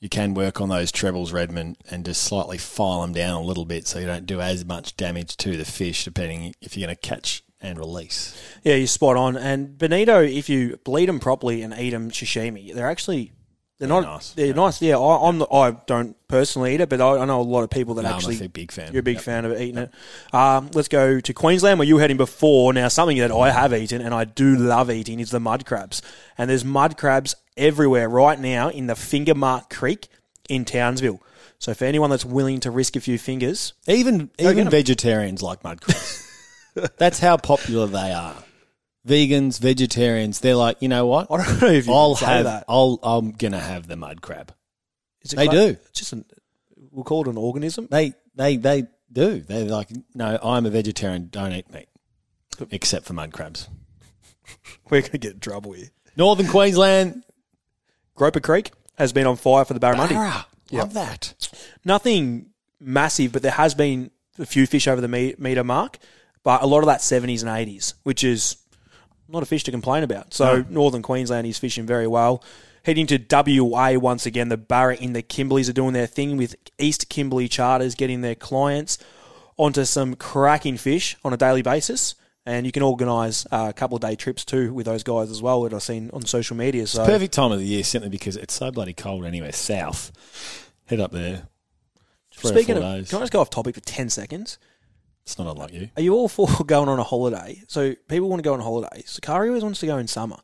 you 0.00 0.08
can 0.08 0.32
work 0.34 0.60
on 0.60 0.68
those 0.68 0.92
trebles, 0.92 1.32
Redmond, 1.32 1.76
and 1.90 2.04
just 2.04 2.22
slightly 2.22 2.56
file 2.56 3.00
them 3.00 3.12
down 3.12 3.42
a 3.42 3.44
little 3.44 3.64
bit 3.64 3.88
so 3.88 3.98
you 3.98 4.06
don't 4.06 4.26
do 4.26 4.40
as 4.40 4.64
much 4.64 4.96
damage 4.96 5.36
to 5.38 5.56
the 5.56 5.64
fish, 5.64 6.04
depending 6.04 6.54
if 6.60 6.76
you're 6.76 6.86
going 6.86 6.96
to 6.96 7.00
catch 7.00 7.42
and 7.60 7.80
release. 7.80 8.40
Yeah, 8.62 8.76
you're 8.76 8.86
spot 8.86 9.16
on. 9.16 9.36
And 9.36 9.76
bonito, 9.76 10.22
if 10.22 10.48
you 10.48 10.76
bleed 10.84 11.08
them 11.08 11.18
properly 11.18 11.62
and 11.62 11.74
eat 11.76 11.90
them 11.90 12.12
sashimi, 12.12 12.72
they're 12.72 12.88
actually 12.88 13.32
they're 13.78 13.88
not 13.88 14.02
nice. 14.02 14.32
they're 14.32 14.54
nice. 14.54 14.82
Yeah, 14.82 14.98
I, 14.98 15.28
I'm 15.28 15.38
the, 15.38 15.46
I 15.52 15.70
don't 15.86 16.16
personally 16.28 16.74
eat 16.74 16.80
it, 16.80 16.88
but 16.88 17.00
I, 17.00 17.18
I 17.18 17.24
know 17.24 17.40
a 17.40 17.42
lot 17.42 17.62
of 17.62 17.70
people 17.70 17.94
that 17.94 18.02
No, 18.02 18.08
I'm 18.10 18.14
actually 18.16 18.44
a 18.44 18.48
big 18.48 18.72
fan. 18.72 18.92
You're 18.92 19.00
a 19.00 19.02
big 19.04 19.16
Yep. 19.16 19.24
fan 19.24 19.44
of 19.44 19.60
eating 19.60 19.78
it. 19.78 19.90
Um, 20.34 20.70
let's 20.74 20.88
go 20.88 21.20
to 21.20 21.32
Queensland, 21.34 21.78
where 21.78 21.86
you 21.88 21.94
were 21.94 22.00
heading 22.00 22.16
before. 22.16 22.72
Now, 22.72 22.88
something 22.88 23.18
that 23.18 23.30
I 23.32 23.50
have 23.50 23.72
eaten 23.72 24.00
and 24.02 24.12
I 24.14 24.24
do 24.24 24.56
love 24.56 24.90
eating 24.90 25.20
is 25.20 25.30
the 25.30 25.40
mud 25.40 25.64
crabs. 25.64 26.02
And 26.36 26.50
there's 26.50 26.64
mud 26.64 26.96
crabs 26.98 27.34
everywhere 27.56 28.08
right 28.08 28.38
now 28.38 28.68
in 28.68 28.86
the 28.88 28.96
Finger 28.96 29.34
Mark 29.34 29.70
Creek 29.70 30.08
in 30.48 30.64
Townsville. 30.64 31.22
So 31.60 31.74
for 31.74 31.84
anyone 31.84 32.10
that's 32.10 32.24
willing 32.24 32.60
to 32.60 32.70
risk 32.70 32.94
a 32.96 33.00
few 33.00 33.18
fingers, 33.18 33.72
Even 33.88 34.30
even 34.38 34.70
vegetarians 34.70 35.42
like 35.42 35.64
mud 35.64 35.80
crabs. 35.80 36.24
That's 36.98 37.18
how 37.18 37.36
popular 37.36 37.88
they 37.88 38.12
are. 38.12 38.36
Vegans, 39.08 39.58
vegetarians, 39.58 40.40
they're 40.40 40.54
like, 40.54 40.76
you 40.80 40.88
know 40.88 41.06
what? 41.06 41.30
I 41.30 41.38
don't 41.38 41.62
know 41.62 41.68
if 41.68 41.86
you 41.86 41.92
I'll 41.92 42.14
can 42.14 42.26
say 42.26 42.32
have. 42.34 42.44
that. 42.44 42.64
I'll. 42.68 42.98
I'm 43.02 43.32
gonna 43.32 43.58
have 43.58 43.86
the 43.86 43.96
mud 43.96 44.20
crab. 44.20 44.54
Is 45.22 45.32
it 45.32 45.36
they 45.36 45.48
do. 45.48 45.76
It's 45.88 45.98
just 45.98 46.12
an, 46.12 46.24
we'll 46.92 47.04
call 47.04 47.22
it 47.22 47.28
an 47.28 47.36
organism. 47.38 47.88
They 47.90 48.12
they 48.34 48.56
they 48.56 48.86
do. 49.10 49.40
They're 49.40 49.64
like, 49.64 49.88
no, 50.14 50.38
I'm 50.42 50.66
a 50.66 50.70
vegetarian. 50.70 51.28
Don't 51.30 51.52
eat 51.52 51.70
meat, 51.72 51.88
except 52.70 53.06
for 53.06 53.14
mud 53.14 53.32
crabs. 53.32 53.68
We're 54.90 55.00
going 55.00 55.12
to 55.12 55.18
get 55.18 55.32
in 55.34 55.40
trouble 55.40 55.72
here. 55.72 55.88
Northern 56.16 56.46
Queensland, 56.46 57.24
Groper 58.14 58.40
Creek 58.40 58.70
has 58.96 59.12
been 59.12 59.26
on 59.26 59.36
fire 59.36 59.64
for 59.64 59.74
the 59.74 59.80
barramundi. 59.80 60.10
Barra. 60.10 60.46
Love 60.70 60.92
that. 60.94 61.48
Nothing 61.84 62.50
massive, 62.80 63.32
but 63.32 63.42
there 63.42 63.52
has 63.52 63.74
been 63.74 64.10
a 64.38 64.46
few 64.46 64.66
fish 64.66 64.86
over 64.88 65.00
the 65.00 65.08
me- 65.08 65.34
meter 65.38 65.64
mark, 65.64 65.98
but 66.42 66.62
a 66.62 66.66
lot 66.66 66.80
of 66.80 66.86
that 66.86 67.00
70s 67.00 67.42
and 67.42 67.50
80s, 67.50 67.94
which 68.02 68.22
is 68.24 68.56
not 69.28 69.42
a 69.42 69.46
fish 69.46 69.64
to 69.64 69.70
complain 69.70 70.02
about. 70.02 70.34
So 70.34 70.64
Northern 70.68 71.02
Queensland 71.02 71.46
is 71.46 71.58
fishing 71.58 71.86
very 71.86 72.06
well. 72.06 72.42
Heading 72.84 73.06
to 73.08 73.18
WA 73.18 73.98
once 73.98 74.24
again, 74.24 74.48
the 74.48 74.56
Barra 74.56 74.96
in 74.96 75.12
the 75.12 75.22
Kimberleys 75.22 75.68
are 75.68 75.74
doing 75.74 75.92
their 75.92 76.06
thing 76.06 76.36
with 76.36 76.56
East 76.78 77.08
Kimberley 77.08 77.48
charters 77.48 77.94
getting 77.94 78.22
their 78.22 78.34
clients 78.34 78.98
onto 79.58 79.84
some 79.84 80.14
cracking 80.14 80.76
fish 80.76 81.16
on 81.24 81.32
a 81.32 81.36
daily 81.36 81.62
basis. 81.62 82.14
And 82.46 82.64
you 82.64 82.72
can 82.72 82.82
organise 82.82 83.44
uh, 83.50 83.66
a 83.68 83.72
couple 83.74 83.96
of 83.96 84.00
day 84.00 84.16
trips 84.16 84.42
too 84.42 84.72
with 84.72 84.86
those 84.86 85.02
guys 85.02 85.30
as 85.30 85.42
well 85.42 85.62
that 85.64 85.74
I've 85.74 85.82
seen 85.82 86.08
on 86.14 86.22
social 86.22 86.56
media. 86.56 86.86
So 86.86 87.04
Perfect 87.04 87.34
time 87.34 87.52
of 87.52 87.58
the 87.58 87.66
year, 87.66 87.84
simply 87.84 88.08
because 88.08 88.36
it's 88.36 88.54
so 88.54 88.70
bloody 88.70 88.94
cold 88.94 89.26
anywhere 89.26 89.52
south. 89.52 90.12
Head 90.86 91.00
up 91.00 91.12
there. 91.12 91.48
Speaking 92.30 92.76
of, 92.76 92.82
days. 92.82 93.10
can 93.10 93.18
I 93.18 93.22
just 93.22 93.32
go 93.32 93.40
off 93.40 93.50
topic 93.50 93.74
for 93.74 93.82
10 93.82 94.08
seconds? 94.08 94.58
It's 95.28 95.38
not 95.38 95.46
unlike 95.46 95.74
you. 95.74 95.90
Are 95.94 96.00
you 96.02 96.14
all 96.14 96.26
for 96.26 96.46
going 96.66 96.88
on 96.88 96.98
a 96.98 97.02
holiday? 97.02 97.62
So 97.68 97.94
people 98.08 98.30
want 98.30 98.42
to 98.42 98.48
go 98.48 98.54
on 98.54 98.60
holiday. 98.60 99.02
Sakari 99.04 99.48
always 99.48 99.62
wants 99.62 99.78
to 99.80 99.86
go 99.86 99.98
in 99.98 100.08
summer, 100.08 100.38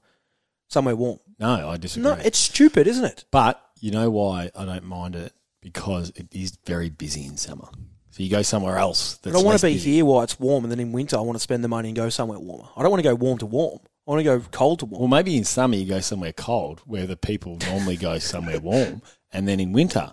somewhere 0.68 0.94
warm. 0.94 1.20
No, 1.38 1.70
I 1.70 1.79
disagree. 1.79 2.11
No, 2.11 2.18
it's 2.23 2.38
stupid, 2.38 2.87
isn't 2.87 3.05
it? 3.07 3.25
but 3.31 3.62
you 3.81 3.90
know 3.90 4.11
why 4.11 4.51
I 4.55 4.66
don't 4.66 4.85
mind 4.85 5.16
it? 5.16 5.33
Because 5.62 6.11
it 6.16 6.29
is 6.33 6.59
very 6.66 6.90
busy 6.90 7.25
in 7.25 7.38
summer. 7.38 7.66
So 8.11 8.23
you 8.23 8.29
go 8.31 8.42
somewhere 8.42 8.77
else. 8.77 9.16
That's 9.23 9.35
But 9.35 9.40
I 9.40 9.42
want 9.42 9.59
to 9.59 9.66
be 9.66 9.73
busy. 9.73 9.94
here 9.94 10.05
while 10.05 10.20
it's 10.20 10.38
warm, 10.38 10.64
and 10.64 10.70
then 10.70 10.81
in 10.81 10.92
winter 10.92 11.16
I 11.16 11.20
want 11.20 11.37
to 11.37 11.40
spend 11.40 11.64
the 11.64 11.68
money 11.68 11.88
and 11.88 11.97
go 11.97 12.11
somewhere 12.11 12.38
warmer. 12.38 12.68
I 12.77 12.83
don't 12.83 12.90
want 12.90 13.03
to 13.03 13.09
go 13.09 13.14
warm 13.14 13.38
to 13.38 13.47
warm. 13.47 13.79
I 14.07 14.11
want 14.11 14.20
to 14.20 14.25
go 14.25 14.40
cold 14.53 14.81
to 14.81 14.85
warm. 14.85 15.01
Well, 15.01 15.09
maybe 15.09 15.35
in 15.35 15.44
summer 15.44 15.77
you 15.77 15.87
go 15.87 16.01
somewhere 16.01 16.35
cold 16.35 16.83
where 16.85 17.07
the 17.07 17.16
people 17.16 17.57
normally 17.66 17.97
go 17.97 18.18
somewhere 18.18 18.61
warm, 18.61 19.01
and 19.33 19.49
then 19.49 19.61
in 19.61 19.73
winter, 19.73 20.12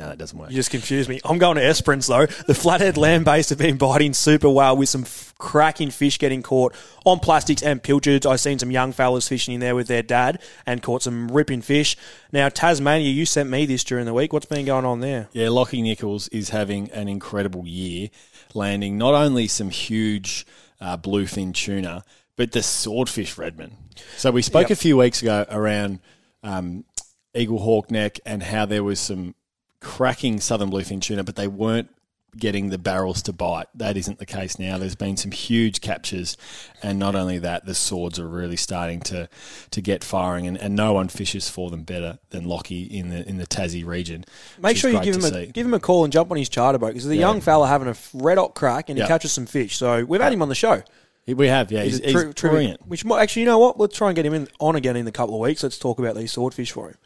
No, 0.00 0.08
that 0.08 0.16
doesn't 0.16 0.38
work. 0.38 0.48
You 0.50 0.56
just 0.56 0.70
confused 0.70 1.10
me. 1.10 1.20
I'm 1.26 1.36
going 1.36 1.56
to 1.56 1.62
Esperance 1.64 2.06
though. 2.06 2.24
The 2.24 2.54
flathead 2.54 2.96
land 2.96 3.26
based 3.26 3.50
have 3.50 3.58
been 3.58 3.76
biting 3.76 4.14
super 4.14 4.48
well 4.48 4.74
with 4.74 4.88
some 4.88 5.02
f- 5.02 5.34
cracking 5.36 5.90
fish 5.90 6.18
getting 6.18 6.42
caught 6.42 6.74
on 7.04 7.18
plastics 7.20 7.62
and 7.62 7.82
pilchards. 7.82 8.24
I've 8.24 8.40
seen 8.40 8.58
some 8.58 8.70
young 8.70 8.92
fellas 8.92 9.28
fishing 9.28 9.52
in 9.52 9.60
there 9.60 9.74
with 9.74 9.88
their 9.88 10.02
dad 10.02 10.40
and 10.64 10.82
caught 10.82 11.02
some 11.02 11.28
ripping 11.28 11.60
fish. 11.60 11.98
Now 12.32 12.48
Tasmania, 12.48 13.10
you 13.10 13.26
sent 13.26 13.50
me 13.50 13.66
this 13.66 13.84
during 13.84 14.06
the 14.06 14.14
week. 14.14 14.32
What's 14.32 14.46
been 14.46 14.64
going 14.64 14.86
on 14.86 15.00
there? 15.00 15.28
Yeah, 15.32 15.50
Lockie 15.50 15.82
Nichols 15.82 16.28
is 16.28 16.48
having 16.48 16.90
an 16.92 17.06
incredible 17.06 17.66
year, 17.66 18.08
landing 18.54 18.96
not 18.96 19.12
only 19.12 19.48
some 19.48 19.68
huge 19.68 20.46
uh, 20.80 20.96
bluefin 20.96 21.52
tuna, 21.52 22.04
but 22.36 22.52
the 22.52 22.62
swordfish 22.62 23.36
Redmond. 23.36 23.76
So 24.16 24.30
we 24.30 24.40
spoke 24.40 24.70
Yep. 24.70 24.70
a 24.70 24.76
few 24.76 24.96
weeks 24.96 25.20
ago 25.20 25.44
around 25.50 25.98
um, 26.42 26.86
Eagle 27.34 27.58
Hawk 27.58 27.90
Neck 27.90 28.18
and 28.24 28.42
how 28.42 28.64
there 28.64 28.82
was 28.82 28.98
some 28.98 29.34
cracking 29.80 30.40
southern 30.40 30.70
bluefin 30.70 31.00
tuna, 31.00 31.24
but 31.24 31.36
they 31.36 31.48
weren't 31.48 31.88
getting 32.36 32.68
the 32.68 32.78
barrels 32.78 33.22
to 33.22 33.32
bite. 33.32 33.66
That 33.74 33.96
isn't 33.96 34.18
the 34.20 34.26
case 34.26 34.56
now. 34.56 34.78
There's 34.78 34.94
been 34.94 35.16
some 35.16 35.32
huge 35.32 35.80
captures, 35.80 36.36
and 36.80 36.96
not 36.98 37.16
only 37.16 37.38
that, 37.38 37.66
the 37.66 37.74
swords 37.74 38.20
are 38.20 38.28
really 38.28 38.56
starting 38.56 39.00
to 39.00 39.28
to 39.72 39.80
get 39.80 40.04
firing, 40.04 40.46
and, 40.46 40.56
and 40.56 40.76
no 40.76 40.92
one 40.92 41.08
fishes 41.08 41.48
for 41.50 41.70
them 41.70 41.82
better 41.82 42.18
than 42.30 42.44
Lockie 42.44 42.84
in 42.84 43.08
the 43.10 43.28
in 43.28 43.38
the 43.38 43.46
Tassie 43.46 43.84
region. 43.84 44.24
Make 44.60 44.76
sure 44.76 44.90
you 44.90 45.00
give 45.02 45.16
him 45.16 45.24
a 45.24 45.28
see. 45.28 45.46
give 45.46 45.66
him 45.66 45.74
a 45.74 45.80
call 45.80 46.04
and 46.04 46.12
jump 46.12 46.30
on 46.30 46.36
his 46.36 46.48
charter 46.48 46.78
boat 46.78 46.88
because 46.88 47.06
the 47.06 47.16
Yeah. 47.16 47.22
young 47.22 47.40
fella 47.40 47.66
having 47.66 47.88
a 47.88 47.96
red 48.14 48.38
hot 48.38 48.54
crack 48.54 48.88
and 48.90 48.96
he 48.96 49.02
Yeah. 49.02 49.08
catches 49.08 49.32
some 49.32 49.46
fish. 49.46 49.76
So 49.76 50.04
we've 50.04 50.20
had 50.20 50.32
him 50.32 50.42
on 50.42 50.48
the 50.48 50.54
show. 50.54 50.82
We 51.26 51.46
have, 51.48 51.70
yeah. 51.70 51.84
He's, 51.84 52.00
a 52.00 52.04
he's 52.04 52.12
tri- 52.34 52.50
brilliant. 52.50 52.86
Which 52.88 53.04
might, 53.04 53.20
actually, 53.22 53.42
you 53.42 53.46
know 53.46 53.58
what? 53.58 53.78
Let's 53.78 53.96
try 53.96 54.08
and 54.08 54.16
get 54.16 54.26
him 54.26 54.34
in 54.34 54.48
on 54.58 54.74
again 54.74 54.96
in 54.96 55.06
a 55.06 55.12
couple 55.12 55.34
of 55.36 55.40
weeks. 55.40 55.62
Let's 55.62 55.78
talk 55.78 56.00
about 56.00 56.16
these 56.16 56.32
swordfish 56.32 56.72
for 56.72 56.88
him. 56.88 56.96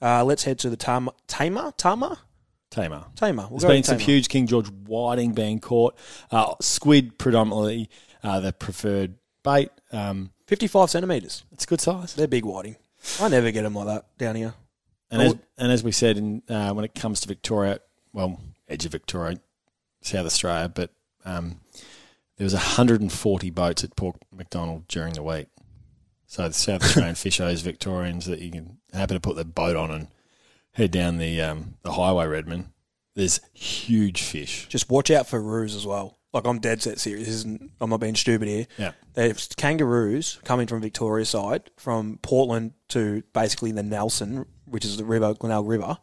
Uh, 0.00 0.24
let's 0.24 0.44
head 0.44 0.58
to 0.60 0.70
the 0.70 0.76
Tama, 0.76 1.12
Tama, 1.26 1.72
Tama, 1.76 2.18
Tamer. 2.74 3.04
Tama. 3.14 3.48
We'll 3.50 3.60
There's 3.60 3.72
been 3.72 3.82
some 3.84 3.98
huge 3.98 4.28
King 4.28 4.46
George 4.46 4.68
whiting 4.68 5.32
being 5.32 5.60
caught. 5.60 5.96
Uh, 6.30 6.54
squid 6.60 7.18
predominantly 7.18 7.88
uh, 8.22 8.40
the 8.40 8.52
preferred 8.52 9.14
bait. 9.44 9.70
Um, 9.92 10.32
fifty-five 10.46 10.90
centimeters. 10.90 11.44
it's 11.52 11.64
a 11.64 11.66
good 11.66 11.80
size. 11.80 12.14
They're 12.14 12.26
big 12.26 12.44
whiting. 12.44 12.76
I 13.20 13.28
never 13.28 13.50
get 13.50 13.62
them 13.62 13.74
like 13.74 13.86
that 13.86 14.18
down 14.18 14.34
here. 14.34 14.54
And 15.10 15.22
as, 15.22 15.34
and 15.58 15.70
as 15.70 15.84
we 15.84 15.92
said, 15.92 16.16
in, 16.16 16.42
uh, 16.48 16.72
when 16.72 16.84
it 16.84 16.94
comes 16.94 17.20
to 17.20 17.28
Victoria, 17.28 17.78
well, 18.12 18.40
edge 18.68 18.84
of 18.86 18.92
Victoria, 18.92 19.38
South 20.00 20.26
Australia, 20.26 20.68
but 20.68 20.90
um, 21.24 21.60
there 22.36 22.44
was 22.44 22.54
140 22.54 23.50
boats 23.50 23.84
at 23.84 23.94
Port 23.94 24.16
MacDonnell 24.34 24.88
during 24.88 25.14
the 25.14 25.22
week. 25.22 25.46
So 26.26 26.48
the 26.48 26.54
South 26.54 26.82
Australian 26.84 27.14
fishers, 27.14 27.60
Victorians, 27.60 28.26
that 28.26 28.40
you 28.40 28.50
can 28.50 28.78
happen 28.94 29.14
to 29.14 29.20
put 29.20 29.36
the 29.36 29.44
boat 29.44 29.76
on 29.76 29.90
and 29.90 30.08
head 30.72 30.90
down 30.90 31.18
the 31.18 31.40
um, 31.40 31.74
the 31.82 31.92
highway, 31.92 32.26
Redmond. 32.26 32.68
There's 33.14 33.40
huge 33.52 34.22
fish. 34.22 34.66
Just 34.68 34.90
watch 34.90 35.10
out 35.10 35.28
for 35.28 35.40
roos 35.40 35.74
as 35.76 35.86
well. 35.86 36.18
Like 36.32 36.46
I'm 36.46 36.58
dead 36.58 36.82
set 36.82 36.98
serious. 36.98 37.28
This 37.28 37.36
isn't, 37.36 37.70
I'm 37.80 37.90
not 37.90 38.00
being 38.00 38.16
stupid 38.16 38.48
here. 38.48 38.66
Yeah. 38.76 38.92
There's 39.14 39.48
kangaroos 39.56 40.40
coming 40.42 40.66
from 40.66 40.80
Victoria 40.80 41.24
side, 41.24 41.70
from 41.76 42.18
Portland 42.22 42.72
to 42.88 43.22
basically 43.32 43.70
the 43.70 43.84
Nelson, 43.84 44.46
which 44.64 44.84
is 44.84 44.96
the 44.96 45.04
river, 45.04 45.32
Glenelg 45.34 45.68
River. 45.68 45.98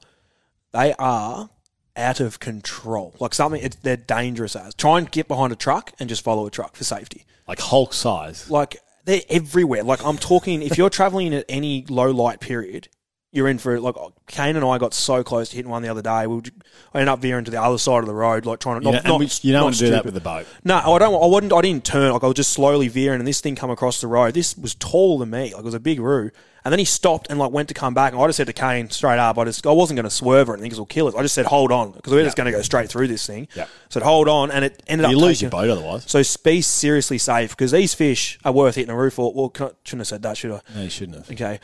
They 0.71 0.93
are 0.93 1.49
out 1.97 2.19
of 2.21 2.39
control. 2.39 3.13
Like 3.19 3.33
something, 3.33 3.61
it's, 3.61 3.75
they're 3.75 3.97
dangerous 3.97 4.55
as. 4.55 4.73
Try 4.73 4.99
and 4.99 5.11
get 5.11 5.27
behind 5.27 5.51
a 5.51 5.57
truck 5.57 5.91
and 5.99 6.07
just 6.07 6.23
follow 6.23 6.45
a 6.45 6.51
truck 6.51 6.77
for 6.77 6.85
safety. 6.85 7.25
Like 7.45 7.59
Hulk 7.59 7.91
size. 7.93 8.49
Like 8.49 8.77
they're 9.05 9.21
everywhere. 9.29 9.83
Like 9.83 10.03
I'm 10.05 10.17
talking, 10.17 10.61
if 10.61 10.77
you're 10.77 10.89
traveling 10.89 11.33
at 11.33 11.45
any 11.49 11.85
low 11.89 12.11
light 12.11 12.39
period, 12.39 12.89
you're 13.31 13.47
in 13.47 13.57
for 13.57 13.75
it. 13.75 13.81
like 13.81 13.95
Kane 14.27 14.55
and 14.55 14.65
I 14.65 14.77
got 14.77 14.93
so 14.93 15.23
close 15.23 15.49
to 15.49 15.55
hitting 15.55 15.71
one 15.71 15.81
the 15.81 15.89
other 15.89 16.01
day. 16.01 16.27
We 16.27 16.35
would, 16.35 16.51
I 16.93 16.99
ended 16.99 17.09
up 17.13 17.19
veering 17.19 17.45
to 17.45 17.51
the 17.51 17.61
other 17.61 17.77
side 17.77 17.99
of 17.99 18.05
the 18.05 18.13
road, 18.13 18.45
like 18.45 18.59
trying 18.59 18.81
to 18.81 18.85
You 18.85 18.91
not, 18.93 19.03
know, 19.05 19.11
not, 19.11 19.19
we- 19.21 19.29
you 19.41 19.53
don't 19.53 19.63
want 19.63 19.75
to 19.75 19.85
do 19.85 19.91
that 19.91 20.03
with 20.05 20.13
the 20.13 20.19
boat. 20.19 20.45
No, 20.63 20.75
I 20.77 20.99
don't. 20.99 21.21
I 21.23 21.27
wouldn't. 21.27 21.53
I 21.53 21.61
didn't 21.61 21.85
turn. 21.85 22.11
Like 22.11 22.23
I 22.23 22.27
was 22.27 22.35
just 22.35 22.51
slowly 22.51 22.87
veering, 22.89 23.19
and 23.19 23.27
this 23.27 23.41
thing 23.41 23.55
come 23.55 23.69
across 23.71 24.01
the 24.01 24.07
road. 24.07 24.33
This 24.33 24.57
was 24.57 24.75
taller 24.75 25.19
than 25.19 25.29
me. 25.29 25.53
Like 25.53 25.59
it 25.59 25.65
was 25.65 25.73
a 25.73 25.79
big 25.79 25.99
roo. 25.99 26.31
And 26.63 26.71
then 26.71 26.77
he 26.77 26.85
stopped 26.85 27.25
and 27.31 27.39
like 27.39 27.51
went 27.51 27.69
to 27.69 27.73
come 27.73 27.95
back. 27.95 28.13
And 28.13 28.21
I 28.21 28.27
just 28.27 28.37
said 28.37 28.45
to 28.45 28.53
Kane 28.53 28.87
straight 28.91 29.17
up, 29.17 29.35
I 29.39 29.45
just 29.45 29.65
I 29.65 29.71
wasn't 29.71 29.95
going 29.95 30.03
to 30.03 30.11
swerve 30.11 30.47
or 30.47 30.53
anything 30.53 30.65
because 30.69 30.77
it'll 30.77 30.85
kill 30.85 31.07
us. 31.07 31.15
I 31.15 31.23
just 31.23 31.33
said 31.33 31.47
hold 31.47 31.71
on 31.71 31.89
because 31.93 32.13
we're 32.13 32.23
just 32.23 32.37
going 32.37 32.45
to 32.45 32.51
go 32.51 32.61
straight 32.61 32.87
through 32.87 33.07
this 33.07 33.25
thing. 33.25 33.47
Yeah. 33.55 33.65
Said 33.89 34.03
hold 34.03 34.27
on, 34.27 34.51
and 34.51 34.63
it 34.65 34.83
ended 34.85 35.05
You 35.09 35.15
up 35.17 35.19
You 35.21 35.25
lose 35.25 35.39
taking- 35.39 35.45
your 35.57 35.63
boat 35.63 35.69
otherwise. 35.71 36.03
So 36.07 36.21
be 36.43 36.61
seriously 36.61 37.17
safe 37.17 37.49
because 37.51 37.71
these 37.71 37.95
fish 37.95 38.37
are 38.45 38.51
worth 38.51 38.75
hitting 38.75 38.91
a 38.91 38.95
roof. 38.95 39.13
for. 39.15 39.33
Well, 39.33 39.51
shouldn't 39.83 40.01
have 40.01 40.07
said 40.07 40.21
that, 40.21 40.37
should 40.37 40.51
I? 40.51 40.61
No, 40.75 40.83
you 40.83 40.89
shouldn't 40.91 41.17
have. 41.17 41.31
Okay. 41.31 41.59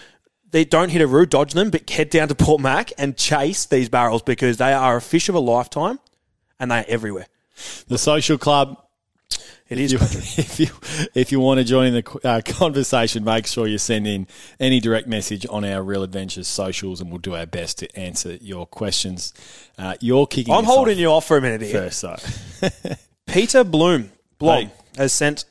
They 0.52 0.64
don't 0.66 0.90
hit 0.90 1.02
a 1.02 1.08
roo, 1.08 1.26
dodge 1.26 1.54
them, 1.54 1.70
but 1.70 1.90
head 1.90 2.10
down 2.10 2.30
to 2.30 2.36
Port 2.36 2.62
Mac 2.62 2.92
and 2.98 3.18
chase 3.18 3.66
these 3.66 3.90
barrels 3.90 4.22
because 4.22 4.58
they 4.58 4.74
are 4.74 4.98
a 4.98 5.02
fish 5.02 5.28
of 5.30 5.36
a 5.36 5.40
lifetime 5.40 6.00
and 6.60 6.72
they 6.72 6.80
are 6.80 6.86
everywhere. 6.88 7.28
The 7.88 7.98
social 7.98 8.38
club. 8.38 8.82
It 9.70 9.78
is. 9.80 9.92
you, 9.92 9.98
if 10.02 10.60
you 10.62 10.68
if 11.14 11.32
you 11.34 11.42
want 11.42 11.58
to 11.58 11.66
join 11.66 11.88
in 11.88 11.94
the 11.96 12.20
uh, 12.24 12.40
conversation, 12.46 13.26
make 13.26 13.46
sure 13.46 13.68
you 13.68 13.78
send 13.78 14.08
in 14.08 14.26
any 14.62 14.80
direct 14.80 15.08
message 15.10 15.46
on 15.50 15.66
our 15.66 15.84
Real 15.84 16.04
Adventures 16.04 16.48
socials, 16.48 17.02
and 17.02 17.10
we'll 17.12 17.20
do 17.20 17.36
our 17.36 17.46
best 17.46 17.80
to 17.80 18.00
answer 18.00 18.36
your 18.40 18.66
questions. 18.66 19.34
Uh, 19.78 19.96
you're 20.00 20.26
kicking. 20.26 20.54
I'm 20.54 20.64
holding 20.64 20.94
off 20.94 21.00
you 21.00 21.08
off 21.12 21.26
for 21.28 21.36
a 21.36 21.42
minute 21.42 21.62
here. 21.64 21.90
first, 21.90 22.00
so 22.00 22.16
Peter 23.28 23.66
Bloom, 23.66 24.12
Blom, 24.40 24.68
Hey. 24.68 24.72
has 24.96 25.12
sent. 25.12 25.44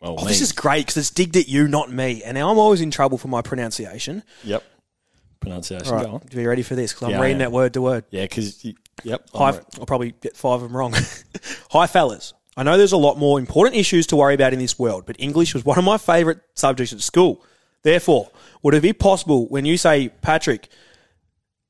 Well, 0.00 0.16
Oh, 0.18 0.24
this 0.24 0.40
is 0.40 0.52
great 0.52 0.86
because 0.86 0.96
it's 0.96 1.10
digged 1.10 1.36
at 1.36 1.48
you, 1.48 1.66
not 1.68 1.90
me. 1.90 2.22
And 2.22 2.36
now 2.36 2.50
I'm 2.50 2.58
always 2.58 2.80
in 2.80 2.90
trouble 2.90 3.18
for 3.18 3.28
my 3.28 3.42
pronunciation. 3.42 4.22
yep. 4.44 4.62
Pronunciation. 5.40 5.86
All 5.88 5.94
right, 5.94 6.04
Go 6.06 6.12
on. 6.14 6.22
you 6.32 6.48
ready 6.48 6.62
for 6.62 6.74
this? 6.74 6.92
Because 6.92 7.06
I'm 7.06 7.10
Yeah, 7.12 7.20
reading 7.20 7.38
that 7.38 7.52
word 7.52 7.74
to 7.74 7.82
word. 7.82 8.04
Yeah, 8.10 8.24
because 8.24 8.64
yep. 9.04 9.28
Hi, 9.34 9.50
I'm 9.50 9.60
I'll 9.78 9.86
probably 9.86 10.12
get 10.20 10.36
five 10.36 10.54
of 10.54 10.62
them 10.62 10.76
wrong. 10.76 10.94
Hi, 11.70 11.86
fellas. 11.86 12.34
I 12.56 12.64
know 12.64 12.76
there's 12.76 12.90
a 12.92 12.96
lot 12.96 13.18
more 13.18 13.38
important 13.38 13.76
issues 13.76 14.08
to 14.08 14.16
worry 14.16 14.34
about 14.34 14.52
in 14.52 14.58
this 14.58 14.78
world, 14.80 15.04
but 15.06 15.14
English 15.20 15.54
was 15.54 15.64
one 15.64 15.78
of 15.78 15.84
my 15.84 15.96
favourite 15.96 16.38
subjects 16.54 16.92
at 16.92 17.00
school. 17.02 17.44
Therefore, 17.84 18.30
would 18.64 18.74
it 18.74 18.82
be 18.82 18.92
possible 18.92 19.46
when 19.46 19.64
you 19.64 19.76
say, 19.76 20.08
Patrick, 20.22 20.68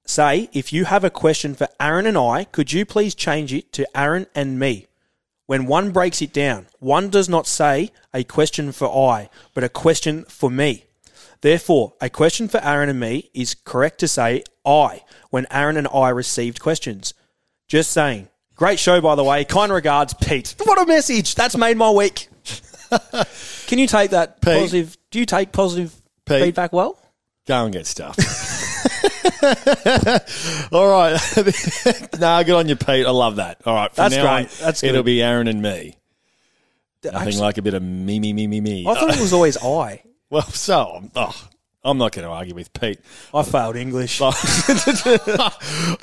say, 0.07 0.49
if 0.55 0.73
you 0.73 0.87
have 0.87 1.05
a 1.05 1.11
question 1.11 1.55
for 1.55 1.69
Aaron 1.79 2.07
and 2.07 2.17
I, 2.17 2.45
could 2.45 2.73
you 2.73 2.87
please 2.87 3.15
change 3.15 3.53
it 3.53 3.71
to 3.75 3.87
Aaron 3.95 4.27
and 4.35 4.59
me? 4.59 4.87
When 5.49 5.65
one 5.65 5.93
breaks 5.93 6.21
it 6.21 6.35
down, 6.35 6.67
one 6.79 7.09
does 7.09 7.27
not 7.27 7.47
say 7.47 7.91
a 8.13 8.23
question 8.23 8.71
for 8.71 8.87
I, 9.11 9.31
but 9.55 9.65
a 9.65 9.71
question 9.71 10.25
for 10.25 10.51
me. 10.51 10.85
Therefore, 11.41 11.95
a 12.03 12.11
question 12.11 12.49
for 12.49 12.63
Aaron 12.63 12.91
and 12.91 13.01
me 13.01 13.31
is 13.33 13.57
correct 13.65 13.99
to 14.01 14.09
say 14.09 14.45
I 14.67 15.05
when 15.31 15.47
Aaron 15.51 15.79
and 15.79 15.89
I 15.89 16.11
received 16.11 16.61
questions. 16.61 17.15
Just 17.67 17.93
saying. 17.93 18.29
Great 18.57 18.79
show, 18.79 19.01
by 19.01 19.15
the 19.15 19.25
way. 19.25 19.43
Kind 19.47 19.73
regards, 19.73 20.13
Pete. 20.13 20.55
What 20.65 20.83
a 20.83 20.85
message! 20.85 21.35
That's 21.35 21.57
made 21.57 21.79
my 21.79 21.93
week. 21.93 22.29
Can 23.69 23.79
you 23.79 23.87
take 23.87 24.11
that 24.11 24.43
Pete. 24.43 24.53
positive? 24.53 24.99
Do 25.11 25.19
you 25.19 25.25
take 25.25 25.53
positive 25.53 25.95
Pete. 26.27 26.43
feedback 26.43 26.75
well? 26.75 27.01
Go 27.47 27.65
and 27.65 27.73
get 27.73 27.87
stuffed. 27.87 28.21
All 30.73 30.89
right. 30.89 31.19
nah, 32.19 32.43
good 32.43 32.55
on 32.55 32.69
you, 32.69 32.77
Pete. 32.77 33.07
I 33.07 33.11
love 33.11 33.37
that. 33.37 33.61
All 33.65 33.75
right. 33.75 33.95
From 33.95 34.05
That's 34.05 34.17
now 34.17 34.23
great. 34.23 34.47
on, 34.47 34.49
That's 34.61 34.83
It'll 34.83 35.03
be 35.03 35.23
Aaron 35.23 35.49
and 35.49 35.63
me. 35.63 35.97
Nothing 37.05 37.21
Actually, 37.21 37.41
like 37.43 37.59
a 37.59 37.63
bit 37.63 37.75
of 37.75 37.83
me, 37.83 38.19
me, 38.19 38.33
me, 38.33 38.47
me, 38.47 38.61
me. 38.61 38.87
I 38.87 38.95
thought 38.95 39.17
it 39.17 39.21
was 39.21 39.33
always 39.33 39.57
I. 39.57 40.03
well, 40.31 40.43
so 40.43 40.95
I'm, 40.97 41.11
oh, 41.15 41.49
I'm 41.85 41.97
not 41.99 42.13
going 42.13 42.27
to 42.27 42.33
argue 42.33 42.55
with 42.55 42.73
Pete. 42.73 42.99
I 43.33 43.43
failed 43.45 43.77
English. 43.77 44.21
All 44.21 44.33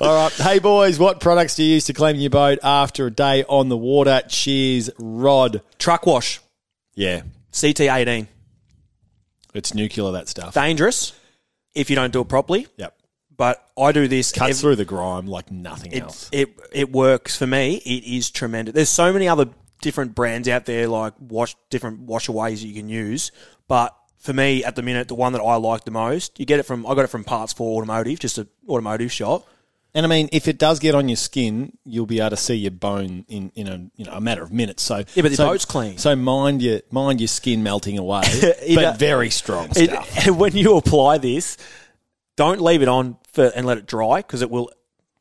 right. 0.00 0.32
Hey, 0.32 0.58
boys, 0.58 0.98
what 0.98 1.20
products 1.20 1.56
do 1.56 1.64
you 1.64 1.74
use 1.74 1.84
to 1.86 1.92
clean 1.92 2.16
your 2.16 2.30
boat 2.30 2.58
after 2.62 3.06
a 3.06 3.10
day 3.10 3.44
on 3.44 3.68
the 3.68 3.76
water? 3.76 4.22
Cheers, 4.28 4.90
Rod. 4.98 5.60
Truck 5.78 6.06
wash. 6.06 6.40
Yeah, 6.94 7.22
CT18. 7.52 8.26
it's 9.52 9.74
nuclear, 9.74 10.12
that 10.12 10.28
stuff. 10.28 10.54
Dangerous 10.54 11.12
if 11.76 11.90
you 11.90 11.96
don't 11.96 12.12
do 12.12 12.20
it 12.20 12.28
properly. 12.28 12.66
yep. 12.76 12.98
But 13.36 13.68
I 13.78 13.92
do 13.92 14.08
this. 14.08 14.32
Cuts 14.32 14.52
ev- 14.52 14.56
through 14.56 14.76
the 14.76 14.86
grime 14.86 15.26
like 15.26 15.50
nothing 15.50 15.92
it, 15.92 16.02
else. 16.02 16.30
it 16.32 16.58
it 16.72 16.90
works 16.90 17.36
for 17.36 17.46
me. 17.46 17.76
It 17.76 18.04
is 18.04 18.30
tremendous. 18.30 18.74
There's 18.74 18.88
so 18.88 19.12
many 19.12 19.28
other 19.28 19.46
different 19.82 20.14
brands 20.14 20.48
out 20.48 20.64
there, 20.64 20.88
like 20.88 21.12
wash 21.20 21.54
different 21.68 22.06
washaways 22.06 22.64
you 22.64 22.72
can 22.72 22.88
use. 22.88 23.32
But 23.68 23.94
for 24.18 24.32
me, 24.32 24.64
at 24.64 24.74
the 24.74 24.82
minute, 24.82 25.08
the 25.08 25.14
one 25.14 25.34
that 25.34 25.42
I 25.42 25.56
like 25.56 25.84
the 25.84 25.90
most, 25.90 26.40
you 26.40 26.46
get 26.46 26.60
it 26.60 26.62
from 26.62 26.86
I 26.86 26.94
got 26.94 27.04
it 27.04 27.08
from 27.08 27.24
Parts 27.24 27.52
for 27.52 27.76
Automotive, 27.76 28.18
just 28.18 28.38
an 28.38 28.48
automotive 28.68 29.12
shop. 29.12 29.46
And 29.96 30.04
I 30.04 30.10
mean, 30.10 30.28
if 30.30 30.46
it 30.46 30.58
does 30.58 30.78
get 30.78 30.94
on 30.94 31.08
your 31.08 31.16
skin, 31.16 31.72
you'll 31.86 32.04
be 32.04 32.20
able 32.20 32.28
to 32.28 32.36
see 32.36 32.54
your 32.54 32.70
bone 32.70 33.24
in, 33.28 33.50
in 33.54 33.66
a 33.66 33.90
you 33.96 34.04
know 34.04 34.12
a 34.12 34.20
matter 34.20 34.42
of 34.42 34.52
minutes. 34.52 34.82
So 34.82 34.98
Yeah, 35.14 35.22
but 35.22 35.30
the 35.30 35.36
so, 35.36 35.46
boat's 35.46 35.64
clean. 35.64 35.96
So 35.96 36.14
mind 36.14 36.60
your 36.60 36.82
mind 36.90 37.18
your 37.18 37.28
skin 37.28 37.62
melting 37.62 37.96
away, 37.96 38.20
It- 38.26 38.74
but 38.74 38.84
uh, 38.84 38.92
very 38.92 39.30
strong 39.30 39.72
stuff. 39.72 40.26
It, 40.28 40.30
when 40.36 40.54
you 40.54 40.76
apply 40.76 41.16
this, 41.16 41.56
don't 42.36 42.60
leave 42.60 42.82
it 42.82 42.88
on 42.88 43.16
for, 43.32 43.46
and 43.46 43.66
let 43.66 43.78
it 43.78 43.86
dry 43.86 44.18
because 44.18 44.42
it 44.42 44.50
will 44.50 44.70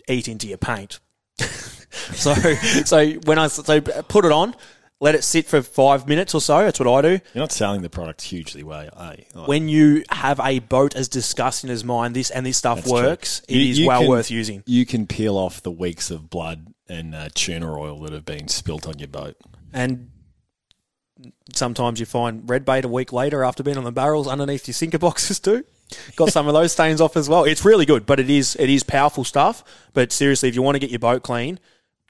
eat 0.10 0.28
into 0.28 0.46
your 0.46 0.58
paint. 0.58 1.00
so 1.40 2.34
so 2.34 3.12
when 3.24 3.40
I 3.40 3.48
so 3.48 3.80
put 3.80 4.26
it 4.26 4.34
on 4.34 4.58
let 5.02 5.14
it 5.16 5.24
sit 5.24 5.46
for 5.46 5.62
five 5.62 6.08
minutes 6.08 6.34
or 6.34 6.40
so. 6.42 6.60
That's 6.64 6.80
what 6.80 6.88
I 6.88 7.02
do. 7.02 7.10
You're 7.34 7.44
not 7.44 7.52
selling 7.52 7.82
the 7.82 7.90
product 7.90 8.22
hugely 8.22 8.64
well, 8.64 8.90
are 8.96 9.16
you? 9.16 9.26
Like, 9.34 9.48
When 9.48 9.68
you 9.68 10.04
have 10.10 10.40
a 10.40 10.60
boat 10.60 10.96
as 10.96 11.08
disgusting 11.10 11.70
as 11.70 11.84
mine, 11.84 12.14
this 12.14 12.30
and 12.32 12.46
this 12.46 12.58
stuff 12.58 12.78
That's 12.78 12.90
true. 12.90 13.02
works, 13.04 13.42
it 13.50 13.56
You- 13.58 13.70
is 13.72 13.80
you 13.80 13.88
well 13.88 14.02
can- 14.02 14.10
worth 14.10 14.32
using. 14.32 14.64
you 14.66 14.86
can 14.86 15.06
peel 15.06 15.38
off 15.38 15.62
the 15.62 15.72
weeks 15.72 16.10
of 16.12 16.30
blood 16.30 16.68
and 16.88 17.14
uh, 17.14 17.30
tuna 17.34 17.78
oil 17.78 18.00
that 18.02 18.14
have 18.14 18.26
been 18.26 18.48
spilt 18.48 18.88
on 18.88 18.98
your 19.00 19.08
boat. 19.10 19.36
And 19.74 20.12
sometimes 21.54 22.00
you 22.00 22.06
find 22.06 22.50
red 22.50 22.66
bait 22.66 22.86
a 22.86 22.88
week 22.88 23.14
later 23.14 23.44
after 23.44 23.64
being 23.64 23.78
on 23.78 23.84
the 23.84 23.92
barrels 23.92 24.28
underneath 24.28 24.68
your 24.68 24.74
sinker 24.74 25.00
boxes 25.00 25.40
too. 25.40 25.64
Got 26.16 26.30
some 26.32 26.48
of 26.48 26.54
those 26.54 26.72
stains 26.72 27.00
off 27.00 27.16
as 27.16 27.30
well. 27.30 27.44
It's 27.44 27.64
really 27.64 27.86
good, 27.86 28.06
but 28.06 28.20
it 28.20 28.30
is 28.30 28.56
it 28.60 28.70
is 28.70 28.84
powerful 28.84 29.24
stuff. 29.24 29.64
But 29.94 30.12
seriously, 30.12 30.50
if 30.50 30.56
you 30.56 30.62
want 30.62 30.76
to 30.76 30.80
get 30.80 30.90
your 30.90 31.00
boat 31.00 31.22
clean, 31.22 31.60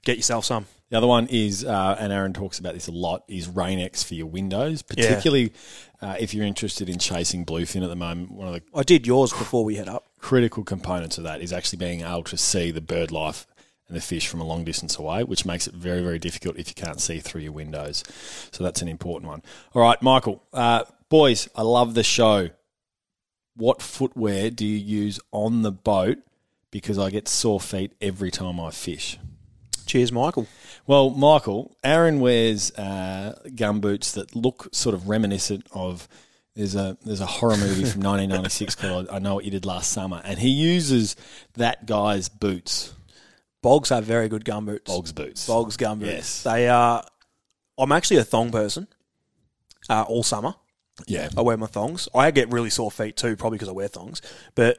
get 0.04 0.16
yourself 0.16 0.44
some. 0.46 0.66
The 0.88 0.96
other 0.96 1.06
one 1.08 1.26
is, 1.26 1.64
uh, 1.64 1.96
and 1.98 2.12
Aaron 2.12 2.32
talks 2.32 2.60
about 2.60 2.74
this 2.74 2.86
a 2.86 2.92
lot, 2.92 3.24
is 3.26 3.48
Rain-X 3.48 4.04
for 4.04 4.14
your 4.14 4.26
windows, 4.26 4.82
particularly 4.82 5.52
uh, 6.00 6.16
if 6.20 6.32
you're 6.32 6.44
interested 6.44 6.88
in 6.88 6.98
chasing 6.98 7.44
bluefin 7.44 7.82
at 7.82 7.88
the 7.88 7.96
moment. 7.96 8.30
One 8.30 8.46
of 8.46 8.54
the 8.54 8.62
I 8.72 8.84
did 8.84 9.04
yours 9.06 9.32
before 9.32 9.64
we 9.64 9.74
head 9.74 9.88
up. 9.88 10.04
critical 10.20 10.64
components 10.64 11.18
of 11.18 11.24
that 11.24 11.40
is 11.40 11.52
actually 11.52 11.78
being 11.78 12.02
able 12.02 12.24
to 12.24 12.36
see 12.36 12.70
the 12.70 12.80
bird 12.80 13.10
life 13.10 13.46
and 13.88 13.96
the 13.96 14.00
fish 14.00 14.26
from 14.28 14.40
a 14.40 14.44
long 14.44 14.64
distance 14.64 14.96
away, 14.96 15.22
which 15.24 15.44
makes 15.44 15.66
it 15.66 15.74
very, 15.74 16.02
very 16.02 16.18
difficult 16.18 16.56
if 16.56 16.68
you 16.68 16.74
can't 16.74 17.00
see 17.00 17.20
through 17.20 17.42
your 17.42 17.52
windows. 17.52 18.02
So 18.50 18.64
that's 18.64 18.82
an 18.82 18.88
important 18.88 19.28
one. 19.28 19.42
All 19.74 19.82
right, 19.82 20.00
Michael. 20.02 20.42
Uh, 20.52 20.84
boys, 21.08 21.48
I 21.54 21.62
love 21.62 21.94
the 21.94 22.02
show. 22.02 22.50
What 23.54 23.80
footwear 23.80 24.50
do 24.50 24.66
you 24.66 24.76
use 24.76 25.20
on 25.32 25.62
the 25.62 25.72
boat? 25.72 26.18
Because 26.70 26.98
I 26.98 27.10
get 27.10 27.28
sore 27.28 27.60
feet 27.60 27.92
every 28.00 28.30
time 28.30 28.60
I 28.60 28.70
fish. 28.70 29.18
Cheers, 29.86 30.10
Michael. 30.10 30.48
Well, 30.86 31.10
Michael, 31.10 31.76
Aaron 31.82 32.20
wears 32.20 32.70
uh, 32.72 33.38
gum 33.54 33.80
boots 33.80 34.12
that 34.12 34.36
look 34.36 34.68
sort 34.72 34.94
of 34.94 35.08
reminiscent 35.08 35.66
of. 35.72 36.08
There's 36.54 36.74
a 36.74 36.96
there's 37.04 37.20
a 37.20 37.26
horror 37.26 37.56
movie 37.58 37.84
from 37.84 38.00
1996 38.02 38.76
called 38.76 39.08
I 39.10 39.18
Know 39.18 39.34
What 39.34 39.44
You 39.44 39.50
Did 39.50 39.66
Last 39.66 39.92
Summer, 39.92 40.22
and 40.24 40.38
he 40.38 40.48
uses 40.48 41.16
that 41.56 41.84
guy's 41.84 42.30
boots, 42.30 42.94
Bogs 43.66 43.88
have 43.88 44.04
very 44.04 44.28
good 44.28 44.44
gum 44.44 44.64
boots. 44.64 44.88
Bogs 44.88 45.12
boots. 45.12 45.46
Bogs 45.48 45.76
gum 45.76 45.98
boots. 45.98 46.10
Yes. 46.12 46.42
They 46.44 46.68
are. 46.68 47.04
I'm 47.76 47.90
actually 47.90 48.18
a 48.18 48.24
thong 48.24 48.52
person. 48.52 48.86
Uh, 49.88 50.02
all 50.02 50.22
summer, 50.22 50.54
Yeah, 51.06 51.28
I 51.36 51.42
wear 51.42 51.56
my 51.56 51.66
thongs. 51.66 52.08
I 52.14 52.30
get 52.30 52.50
really 52.52 52.70
sore 52.70 52.90
feet 52.92 53.16
too, 53.16 53.36
probably 53.36 53.56
because 53.56 53.68
I 53.68 53.72
wear 53.72 53.88
thongs. 53.88 54.22
But 54.54 54.78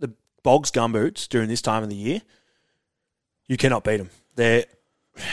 the 0.00 0.12
Bogs 0.42 0.70
gum 0.70 0.92
boots 0.92 1.28
during 1.28 1.48
this 1.48 1.62
time 1.62 1.82
of 1.82 1.88
the 1.88 1.96
year, 1.96 2.20
you 3.48 3.56
cannot 3.56 3.84
beat 3.84 3.96
them. 3.96 4.10
They're 4.36 4.64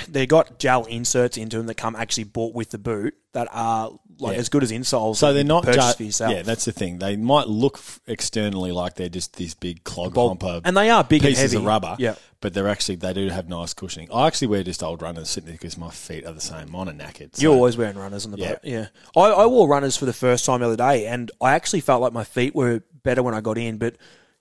they 0.07 0.25
got 0.25 0.59
gel 0.59 0.85
inserts 0.85 1.37
into 1.37 1.57
them 1.57 1.67
that 1.67 1.75
come 1.75 1.95
actually 1.95 2.25
bought 2.25 2.53
with 2.53 2.69
the 2.71 2.77
boot 2.77 3.13
that 3.33 3.47
are 3.51 3.91
like 4.19 4.33
Yeah. 4.33 4.39
as 4.39 4.49
good 4.49 4.63
as 4.63 4.71
insoles. 4.71 5.17
so 5.17 5.31
they're 5.33 5.43
not 5.43 5.63
just 5.65 5.97
for 5.97 6.03
yourself. 6.03 6.33
yeah. 6.33 6.41
That's 6.41 6.65
the 6.65 6.71
thing. 6.71 6.97
They 6.99 7.15
might 7.15 7.47
look 7.47 7.79
externally 8.07 8.71
like 8.71 8.95
they're 8.95 9.09
just 9.09 9.35
these 9.35 9.53
big 9.53 9.83
clog 9.83 10.13
Bog- 10.13 10.29
humper 10.41 10.61
and 10.65 10.75
they 10.75 10.89
are 10.89 11.03
big 11.03 11.21
pieces 11.21 11.53
of 11.53 11.63
rubber. 11.65 11.95
Yeah. 11.99 12.15
but 12.41 12.53
they're 12.53 12.67
actually 12.67 12.95
they 12.95 13.13
do 13.13 13.29
have 13.29 13.47
nice 13.49 13.73
cushioning. 13.73 14.09
I 14.11 14.27
actually 14.27 14.47
wear 14.47 14.63
just 14.63 14.81
old 14.81 15.01
runners 15.01 15.29
sitting 15.29 15.47
there 15.47 15.53
because 15.55 15.77
my 15.77 15.89
feet 15.91 16.25
are 16.25 16.33
the 16.33 16.41
same. 16.41 16.71
Mine 16.71 16.89
are 16.89 16.93
knackered. 16.93 17.35
so- 17.35 17.41
You're 17.41 17.53
always 17.53 17.77
wearing 17.77 17.97
runners 17.97 18.25
on 18.25 18.31
the 18.31 18.37
Yeah. 18.39 18.49
boat. 18.53 18.59
Yeah. 18.63 18.87
I, 19.15 19.21
I 19.21 19.45
wore 19.45 19.67
runners 19.67 19.97
for 19.97 20.05
the 20.05 20.13
first 20.13 20.45
time 20.45 20.61
the 20.61 20.65
other 20.67 20.75
day, 20.77 21.05
and 21.07 21.29
I 21.41 21.51
actually 21.53 21.81
felt 21.81 22.01
like 22.01 22.13
my 22.13 22.23
feet 22.23 22.55
were 22.55 22.81
better 23.03 23.21
when 23.23 23.33
I 23.35 23.41
got 23.41 23.57
in, 23.57 23.77
but 23.77 23.95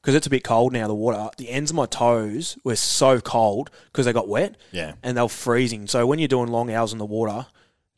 because 0.06 0.14
it's 0.14 0.28
a 0.28 0.30
bit 0.30 0.44
cold 0.44 0.72
now, 0.72 0.86
the 0.86 0.94
water, 0.94 1.30
the 1.36 1.50
ends 1.50 1.72
of 1.72 1.76
my 1.76 1.84
toes 1.84 2.56
were 2.62 2.76
so 2.76 3.20
cold 3.20 3.72
because 3.86 4.06
they 4.06 4.12
got 4.12 4.28
wet. 4.28 4.56
Yeah. 4.70 4.92
And 5.02 5.16
they 5.16 5.20
were 5.20 5.28
freezing. 5.28 5.88
So 5.88 6.06
when 6.06 6.20
you're 6.20 6.28
doing 6.28 6.46
long 6.46 6.70
hours 6.70 6.92
in 6.92 6.98
the 6.98 7.04
water, 7.04 7.46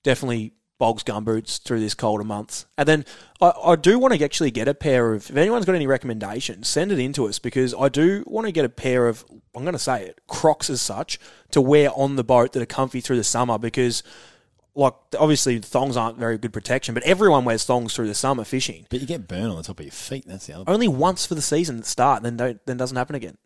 definitely 0.04 0.54
bogs 0.78 1.02
gumboots 1.02 1.60
through 1.60 1.80
this 1.80 1.92
colder 1.92 2.24
months. 2.24 2.64
And 2.78 2.88
then 2.88 3.04
I, 3.42 3.52
I 3.62 3.76
do 3.76 3.98
want 3.98 4.14
to 4.14 4.24
actually 4.24 4.50
get 4.50 4.68
a 4.68 4.72
pair 4.72 5.12
of, 5.12 5.28
if 5.28 5.36
anyone's 5.36 5.66
got 5.66 5.74
any 5.74 5.86
recommendations, 5.86 6.66
send 6.66 6.92
it 6.92 6.98
in 6.98 7.12
to 7.12 7.26
us 7.28 7.38
because 7.38 7.74
I 7.74 7.90
do 7.90 8.24
want 8.26 8.46
to 8.46 8.52
get 8.52 8.64
a 8.64 8.70
pair 8.70 9.06
of, 9.06 9.22
I'm 9.54 9.64
going 9.64 9.74
to 9.74 9.78
say 9.78 10.06
it, 10.06 10.18
Crocs 10.26 10.70
as 10.70 10.80
such, 10.80 11.20
to 11.50 11.60
wear 11.60 11.90
on 11.94 12.16
the 12.16 12.24
boat 12.24 12.54
that 12.54 12.62
are 12.62 12.66
comfy 12.66 13.02
through 13.02 13.16
the 13.18 13.24
summer 13.24 13.58
because, 13.58 14.02
like, 14.78 14.94
obviously 15.18 15.58
thongs 15.58 15.96
aren't 15.96 16.18
very 16.18 16.38
good 16.38 16.52
protection, 16.52 16.94
but 16.94 17.02
everyone 17.02 17.44
wears 17.44 17.64
thongs 17.64 17.94
through 17.94 18.06
the 18.06 18.14
summer 18.14 18.44
fishing. 18.44 18.86
But 18.88 19.00
you 19.00 19.06
get 19.06 19.26
burn 19.26 19.50
on 19.50 19.56
the 19.56 19.62
top 19.62 19.80
of 19.80 19.84
your 19.84 19.92
feet. 19.92 20.24
That's 20.26 20.46
the 20.46 20.54
other. 20.54 20.64
Only 20.70 20.86
once 20.86 21.26
for 21.26 21.34
the 21.34 21.42
season 21.42 21.78
at 21.78 21.82
the 21.82 21.88
start, 21.90 22.22
then 22.22 22.36
don't, 22.36 22.64
then 22.64 22.76
doesn't 22.76 22.96
happen 22.96 23.16
again. 23.16 23.36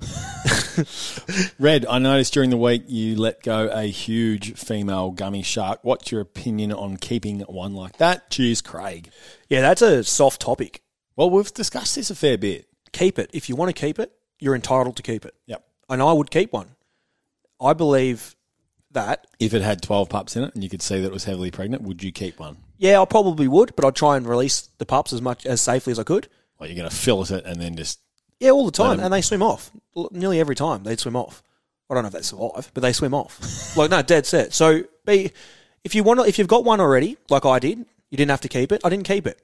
Red, 1.58 1.86
I 1.86 1.98
noticed 1.98 2.34
during 2.34 2.50
the 2.50 2.56
week 2.56 2.84
you 2.88 3.16
let 3.16 3.42
go 3.42 3.70
a 3.72 3.84
huge 3.84 4.54
female 4.54 5.10
gummy 5.10 5.42
shark. 5.42 5.80
What's 5.82 6.12
your 6.12 6.20
opinion 6.20 6.72
on 6.72 6.98
keeping 6.98 7.40
one 7.40 7.74
like 7.74 7.96
that? 7.96 8.28
Cheers, 8.30 8.60
Craig. 8.60 9.10
Yeah, 9.48 9.62
that's 9.62 9.82
a 9.82 10.04
soft 10.04 10.42
topic. 10.42 10.82
Well, 11.16 11.30
we've 11.30 11.52
discussed 11.52 11.94
this 11.94 12.10
a 12.10 12.14
fair 12.14 12.36
bit. 12.36 12.66
Keep 12.92 13.18
it. 13.18 13.30
If 13.32 13.48
you 13.48 13.56
want 13.56 13.74
to 13.74 13.80
keep 13.80 13.98
it, 13.98 14.12
you're 14.38 14.54
entitled 14.54 14.96
to 14.96 15.02
keep 15.02 15.24
it. 15.24 15.34
Yep. 15.46 15.64
And 15.88 16.02
I 16.02 16.12
would 16.12 16.30
keep 16.30 16.52
one. 16.52 16.76
I 17.60 17.72
believe 17.72 18.34
that. 18.94 19.26
If 19.38 19.54
it 19.54 19.62
had 19.62 19.82
12 19.82 20.08
pups 20.08 20.36
in 20.36 20.44
it 20.44 20.54
and 20.54 20.62
you 20.62 20.70
could 20.70 20.82
see 20.82 21.00
that 21.00 21.06
it 21.06 21.12
was 21.12 21.24
heavily 21.24 21.50
pregnant, 21.50 21.82
would 21.82 22.02
you 22.02 22.12
keep 22.12 22.38
one? 22.38 22.56
Yeah, 22.78 23.00
I 23.00 23.04
probably 23.04 23.48
would, 23.48 23.74
but 23.76 23.84
I'd 23.84 23.94
try 23.94 24.16
and 24.16 24.26
release 24.26 24.68
the 24.78 24.86
pups 24.86 25.12
as 25.12 25.22
much 25.22 25.46
as 25.46 25.60
safely 25.60 25.92
as 25.92 25.98
I 25.98 26.02
could. 26.02 26.28
Or 26.58 26.66
you're 26.66 26.76
going 26.76 26.88
to 26.88 26.94
fillet 26.94 27.36
it 27.36 27.44
and 27.44 27.60
then 27.60 27.76
just. 27.76 28.00
Yeah, 28.40 28.50
all 28.50 28.66
the 28.66 28.72
time, 28.72 28.98
and 28.98 29.12
they 29.12 29.20
swim 29.20 29.42
off. 29.42 29.70
L- 29.96 30.08
Nearly 30.10 30.40
every 30.40 30.56
time 30.56 30.82
they'd 30.82 30.98
swim 30.98 31.14
off. 31.14 31.42
I 31.88 31.94
don't 31.94 32.02
know 32.02 32.08
if 32.08 32.14
they 32.14 32.22
survive, 32.22 32.70
but 32.74 32.80
they 32.80 32.92
swim 32.92 33.14
off. 33.14 33.76
like 33.76 33.90
no, 33.90 34.02
dead 34.02 34.26
set. 34.26 34.52
So 34.52 34.82
be 35.04 35.30
if 35.84 35.94
you 35.94 36.02
want, 36.02 36.20
to, 36.20 36.26
if 36.26 36.38
you've 36.38 36.48
got 36.48 36.64
one 36.64 36.80
already, 36.80 37.18
like 37.28 37.44
I 37.44 37.58
did, 37.58 37.78
you 37.78 38.16
didn't 38.16 38.30
have 38.30 38.40
to 38.42 38.48
keep 38.48 38.72
it. 38.72 38.80
I 38.84 38.88
didn't 38.88 39.06
keep 39.06 39.26
it, 39.26 39.40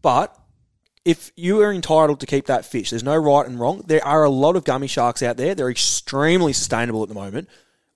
but 0.00 0.34
if 1.04 1.32
you 1.36 1.60
are 1.62 1.72
entitled 1.72 2.20
to 2.20 2.26
keep 2.26 2.46
that 2.46 2.64
fish, 2.64 2.90
there's 2.90 3.02
no 3.02 3.16
right 3.16 3.46
and 3.46 3.58
wrong. 3.58 3.82
There 3.86 4.04
are 4.04 4.24
a 4.24 4.30
lot 4.30 4.56
of 4.56 4.64
gummy 4.64 4.86
sharks 4.86 5.22
out 5.22 5.36
there. 5.36 5.54
They're 5.54 5.70
extremely 5.70 6.52
sustainable 6.52 7.02
at 7.02 7.08
the 7.08 7.14
moment. 7.14 7.48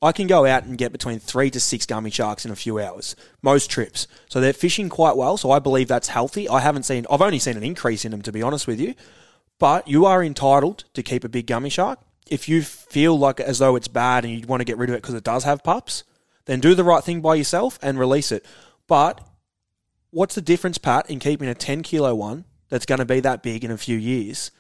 I 0.05 0.13
can 0.13 0.27
go 0.27 0.45
out 0.45 0.65
and 0.65 0.77
get 0.77 0.93
between 0.93 1.19
three 1.19 1.51
to 1.51 1.59
six 1.59 1.87
gummy 1.87 2.11
sharks 2.11 2.45
in 2.45 2.51
a 2.51 2.57
few 2.57 2.79
hours, 2.79 3.17
most 3.41 3.71
trips. 3.71 4.07
So 4.29 4.39
they're 4.39 4.53
fishing 4.53 4.91
quite 4.91 5.17
well. 5.17 5.39
So 5.39 5.51
I 5.51 5.61
believe 5.61 5.89
that's 5.89 6.09
healthy. 6.09 6.47
I 6.47 6.61
haven't 6.61 6.83
seen, 6.83 7.07
I've 7.11 7.23
only 7.23 7.39
seen 7.39 7.57
an 7.57 7.63
increase 7.63 8.05
in 8.05 8.11
them, 8.11 8.21
to 8.21 8.31
be 8.31 8.43
honest 8.43 8.67
with 8.67 8.79
you. 8.79 8.95
But 9.59 9.89
you 9.89 10.05
are 10.05 10.23
entitled 10.23 10.85
to 10.93 11.03
keep 11.03 11.25
a 11.25 11.29
big 11.31 11.47
gummy 11.47 11.71
shark. 11.71 12.01
If 12.29 12.51
you 12.51 12.61
feel 12.61 13.19
like 13.19 13.41
as 13.41 13.61
though 13.61 13.77
it's 13.77 13.89
bad 13.89 14.27
and 14.27 14.39
you 14.39 14.47
want 14.47 14.61
to 14.61 14.67
get 14.67 14.77
rid 14.77 14.91
of 14.91 14.95
it 14.95 15.01
because 15.01 15.15
it 15.15 15.25
does 15.25 15.45
have 15.45 15.65
pups, 15.65 16.05
then 16.45 16.61
do 16.61 16.75
the 16.75 16.85
right 16.85 17.03
thing 17.03 17.23
by 17.23 17.35
yourself 17.37 17.79
and 17.81 17.99
release 17.99 18.31
it. 18.31 18.45
But 18.87 19.23
what's 20.11 20.35
the 20.35 20.43
difference, 20.43 20.77
Pat, 20.77 21.09
in 21.09 21.19
keeping 21.19 21.49
a 21.49 21.55
10 21.55 21.83
kilo 21.83 22.15
one 22.15 22.45
that's 22.69 22.85
going 22.85 22.99
to 22.99 23.07
be 23.07 23.21
that 23.21 23.43
big 23.43 23.65
in 23.65 23.71
a 23.71 23.79
few 23.79 23.97
years 23.97 24.51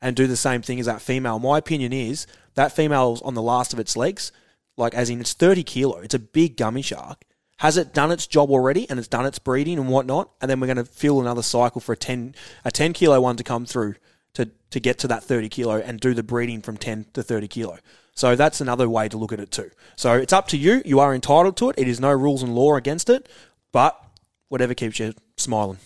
and 0.00 0.14
do 0.14 0.28
the 0.28 0.36
same 0.36 0.62
thing 0.62 0.78
as 0.78 0.86
that 0.86 1.02
female? 1.02 1.40
My 1.40 1.58
opinion 1.58 1.92
is 1.92 2.28
that 2.54 2.76
female's 2.76 3.22
on 3.22 3.34
the 3.34 3.42
last 3.42 3.72
of 3.72 3.80
its 3.80 3.96
legs, 3.96 4.30
like 4.76 4.94
as 4.94 5.10
in 5.10 5.20
it's 5.20 5.32
30 5.32 5.62
kilo. 5.62 5.98
It's 5.98 6.14
a 6.14 6.18
big 6.18 6.56
gummy 6.56 6.82
shark. 6.82 7.24
Has 7.58 7.76
it 7.76 7.94
done 7.94 8.10
its 8.10 8.26
job 8.26 8.50
already 8.50 8.88
and 8.90 8.98
it's 8.98 9.08
done 9.08 9.26
its 9.26 9.38
breeding 9.38 9.78
and 9.78 9.88
whatnot? 9.88 10.30
And 10.40 10.50
then 10.50 10.60
we're 10.60 10.66
going 10.66 10.76
to 10.76 10.84
fill 10.84 11.20
another 11.20 11.42
cycle 11.42 11.80
for 11.80 11.92
a 11.92 11.96
10, 11.96 12.34
a 12.64 12.70
10 12.70 12.92
kilo 12.92 13.20
one 13.20 13.36
to 13.36 13.44
come 13.44 13.64
through 13.64 13.94
to, 14.34 14.50
to 14.70 14.80
get 14.80 14.98
to 14.98 15.08
that 15.08 15.22
30 15.22 15.48
kilo 15.48 15.76
and 15.76 16.00
do 16.00 16.14
the 16.14 16.22
breeding 16.22 16.60
from 16.60 16.76
10 16.76 17.06
to 17.14 17.22
30 17.22 17.48
kilo. 17.48 17.78
So 18.14 18.36
that's 18.36 18.60
another 18.60 18.88
way 18.88 19.08
to 19.08 19.16
look 19.16 19.32
at 19.32 19.40
it 19.40 19.50
too. 19.50 19.70
So 19.96 20.14
it's 20.14 20.32
up 20.32 20.48
to 20.48 20.56
you. 20.56 20.82
You 20.84 21.00
are 21.00 21.14
entitled 21.14 21.56
to 21.58 21.70
it. 21.70 21.78
It 21.78 21.88
is 21.88 22.00
no 22.00 22.12
rules 22.12 22.42
and 22.42 22.54
law 22.54 22.76
against 22.76 23.08
it, 23.08 23.28
but 23.72 24.00
whatever 24.48 24.74
keeps 24.74 24.98
you 24.98 25.14
smiling. 25.36 25.78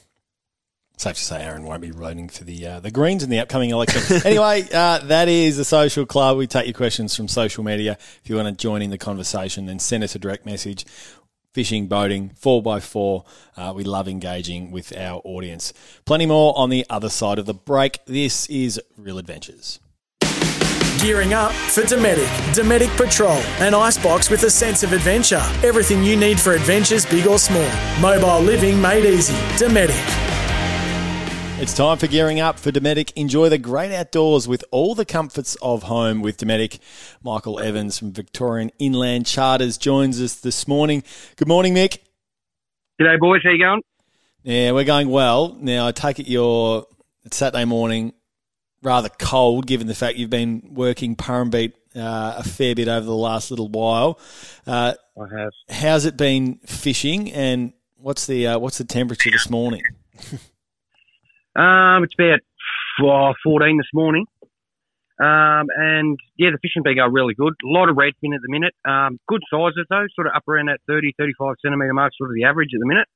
Safe 0.98 1.14
to 1.14 1.22
say, 1.22 1.42
Aaron 1.44 1.62
won't 1.62 1.80
be 1.80 1.90
voting 1.90 2.28
for 2.28 2.42
the 2.42 2.66
uh, 2.66 2.80
the 2.80 2.90
Greens 2.90 3.22
in 3.22 3.30
the 3.30 3.38
upcoming 3.38 3.70
election. 3.70 4.20
anyway, 4.24 4.66
uh, 4.74 4.98
that 4.98 5.28
is 5.28 5.56
the 5.56 5.64
social 5.64 6.04
club. 6.04 6.37
We 6.37 6.48
take 6.48 6.66
your 6.66 6.74
questions 6.74 7.14
from 7.14 7.28
social 7.28 7.62
media. 7.62 7.96
If 8.24 8.28
you 8.28 8.34
want 8.34 8.48
to 8.48 8.54
join 8.61 8.82
in 8.82 8.90
the 8.90 8.98
conversation, 8.98 9.66
then 9.66 9.78
send 9.78 10.02
us 10.02 10.16
a 10.16 10.18
direct 10.18 10.44
message. 10.44 10.84
Fishing, 11.54 11.87
boating, 11.87 12.30
four 12.30 12.64
by 12.64 12.80
four. 12.80 13.24
Uh, 13.56 13.72
we 13.76 13.84
love 13.84 14.08
engaging 14.08 14.72
with 14.72 14.94
our 14.96 15.22
audience. 15.24 15.72
Plenty 16.04 16.26
more 16.26 16.52
on 16.58 16.68
the 16.68 16.84
other 16.90 17.08
side 17.08 17.38
of 17.38 17.46
the 17.46 17.54
break. 17.54 18.04
This 18.06 18.46
is 18.46 18.80
Real 18.96 19.18
Adventures. 19.18 19.78
Gearing 21.00 21.32
up 21.32 21.52
for 21.52 21.82
Dometic. 21.82 22.26
Dometic 22.52 22.94
Patrol, 22.96 23.38
an 23.61 23.72
icebox 23.72 24.30
with 24.30 24.42
a 24.42 24.50
sense 24.50 24.82
of 24.82 24.92
adventure. 24.92 25.42
Everything 25.62 26.02
you 26.02 26.16
need 26.16 26.40
for 26.40 26.54
adventures, 26.54 27.06
big 27.06 27.28
or 27.28 27.38
small. 27.38 27.70
Mobile 28.00 28.40
living 28.40 28.80
made 28.80 29.04
easy. 29.04 29.34
Dometic. 29.56 30.27
It's 31.61 31.75
time 31.75 31.99
for 31.99 32.07
gearing 32.07 32.38
up 32.38 32.57
for 32.57 32.71
Dometic. 32.71 33.12
Enjoy 33.16 33.49
the 33.49 33.59
great 33.59 33.92
outdoors 33.92 34.47
with 34.47 34.64
all 34.71 34.94
the 34.94 35.05
comforts 35.05 35.57
of 35.61 35.83
home 35.83 36.23
with 36.23 36.37
Dometic. 36.37 36.79
Michael 37.25 37.59
Evans 37.59 37.99
from 37.99 38.12
Victorian 38.12 38.71
Inland 38.79 39.27
Charters 39.27 39.77
joins 39.77 40.23
us 40.23 40.37
this 40.37 40.68
morning. 40.68 41.03
Good 41.35 41.49
morning, 41.49 41.75
Mick. 41.75 41.99
G'day, 43.01 43.18
boys. 43.18 43.40
How 43.42 43.51
you 43.51 43.59
going? 43.59 43.83
Yeah, 44.44 44.71
we're 44.71 44.85
going 44.85 45.09
well. 45.09 45.57
Now, 45.59 45.88
I 45.88 45.90
take 45.90 46.21
it 46.21 46.29
you're 46.29 46.87
it's 47.25 47.37
Saturday 47.37 47.64
morning, 47.64 48.12
rather 48.81 49.09
cold, 49.09 49.66
given 49.66 49.88
the 49.88 49.97
fact 49.97 50.16
you've 50.16 50.31
been 50.31 50.62
working 50.71 51.16
Purrumbete 51.16 51.73
uh, 51.97 52.35
a 52.38 52.44
fair 52.44 52.77
bit 52.77 52.87
over 52.87 53.05
the 53.05 53.12
last 53.12 53.51
little 53.51 53.68
while. 53.68 54.21
Uh, 54.64 54.94
I 55.21 55.37
have. 55.37 55.51
How's 55.68 56.05
it 56.05 56.16
been 56.16 56.61
fishing, 56.66 57.33
and 57.33 57.73
what's 57.97 58.27
the 58.27 58.47
uh, 58.47 58.59
what's 58.61 58.79
the 58.79 58.85
temperature 58.85 59.33
this 59.33 59.51
morning? 59.51 59.83
Um, 61.56 62.04
it's 62.04 62.14
about 62.14 62.40
oh, 63.02 63.34
14 63.44 63.76
this 63.76 63.87
morning. 63.92 64.26
Um, 65.20 65.66
and 65.74 66.18
yeah, 66.37 66.50
the 66.52 66.58
fishing 66.62 66.82
been 66.84 66.96
going 66.96 67.12
really 67.12 67.34
good. 67.34 67.54
A 67.64 67.66
lot 67.66 67.88
of 67.88 67.96
redfin 67.96 68.34
at 68.34 68.42
the 68.42 68.48
minute. 68.48 68.74
Um, 68.84 69.18
good 69.26 69.42
sizes 69.50 69.87
though, 69.90 70.06
sort 70.14 70.28
of 70.28 70.34
up 70.37 70.46
around 70.46 70.66
that 70.66 70.80
30, 70.87 71.14
35 71.18 71.56
centimetre 71.61 71.92
mark, 71.92 72.12
sort 72.16 72.30
of 72.30 72.34
the 72.34 72.44
average 72.44 72.70
at 72.72 72.80
the 72.80 72.87
minute. 72.87 73.08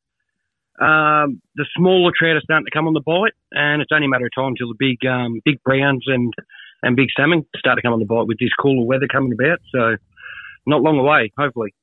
Um, 0.80 1.42
the 1.54 1.66
smaller 1.76 2.10
trout 2.18 2.36
are 2.36 2.40
starting 2.42 2.64
to 2.64 2.72
come 2.72 2.88
on 2.88 2.94
the 2.94 3.04
bite, 3.04 3.36
and 3.52 3.82
it's 3.82 3.92
only 3.92 4.06
a 4.06 4.08
matter 4.08 4.26
of 4.26 4.32
time 4.34 4.54
till 4.58 4.68
the 4.68 4.78
big, 4.78 4.98
um, 5.08 5.40
big 5.44 5.62
browns 5.62 6.04
and 6.06 6.32
and 6.82 6.96
big 6.96 7.08
salmon 7.16 7.46
start 7.56 7.76
to 7.76 7.82
come 7.82 7.92
on 7.92 8.00
the 8.00 8.04
bite 8.04 8.26
with 8.26 8.38
this 8.38 8.50
cooler 8.60 8.84
weather 8.84 9.06
coming 9.06 9.32
about. 9.32 9.60
So, 9.70 9.96
not 10.66 10.82
long 10.82 10.98
away, 10.98 11.30
hopefully. 11.38 11.74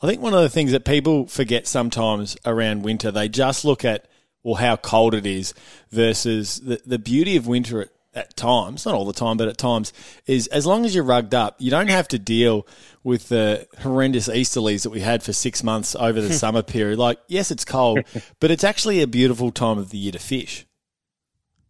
I 0.00 0.06
think 0.06 0.20
one 0.22 0.34
of 0.34 0.42
the 0.42 0.48
things 0.48 0.72
that 0.72 0.84
people 0.84 1.26
forget 1.26 1.66
sometimes 1.66 2.36
around 2.44 2.84
winter, 2.84 3.10
they 3.10 3.28
just 3.28 3.64
look 3.64 3.84
at 3.84 4.06
well 4.44 4.54
how 4.54 4.76
cold 4.76 5.14
it 5.14 5.26
is 5.26 5.54
versus 5.90 6.60
the 6.60 6.80
the 6.86 6.98
beauty 6.98 7.36
of 7.36 7.46
winter 7.46 7.82
at, 7.82 7.88
at 8.14 8.36
times, 8.36 8.86
not 8.86 8.94
all 8.94 9.04
the 9.04 9.12
time, 9.12 9.36
but 9.36 9.48
at 9.48 9.58
times, 9.58 9.92
is 10.26 10.46
as 10.48 10.66
long 10.66 10.84
as 10.84 10.94
you're 10.94 11.02
rugged 11.02 11.34
up, 11.34 11.56
you 11.58 11.70
don't 11.70 11.88
have 11.88 12.06
to 12.08 12.18
deal 12.18 12.64
with 13.02 13.28
the 13.28 13.66
horrendous 13.80 14.28
easterlies 14.28 14.84
that 14.84 14.90
we 14.90 15.00
had 15.00 15.22
for 15.22 15.32
six 15.32 15.64
months 15.64 15.96
over 15.96 16.20
the 16.20 16.32
summer 16.42 16.62
period. 16.62 16.98
Like, 16.98 17.18
yes, 17.26 17.50
it's 17.50 17.64
cold, 17.64 18.04
but 18.40 18.52
it's 18.52 18.62
actually 18.62 19.02
a 19.02 19.08
beautiful 19.08 19.50
time 19.50 19.78
of 19.78 19.90
the 19.90 19.98
year 19.98 20.12
to 20.12 20.20
fish. 20.20 20.64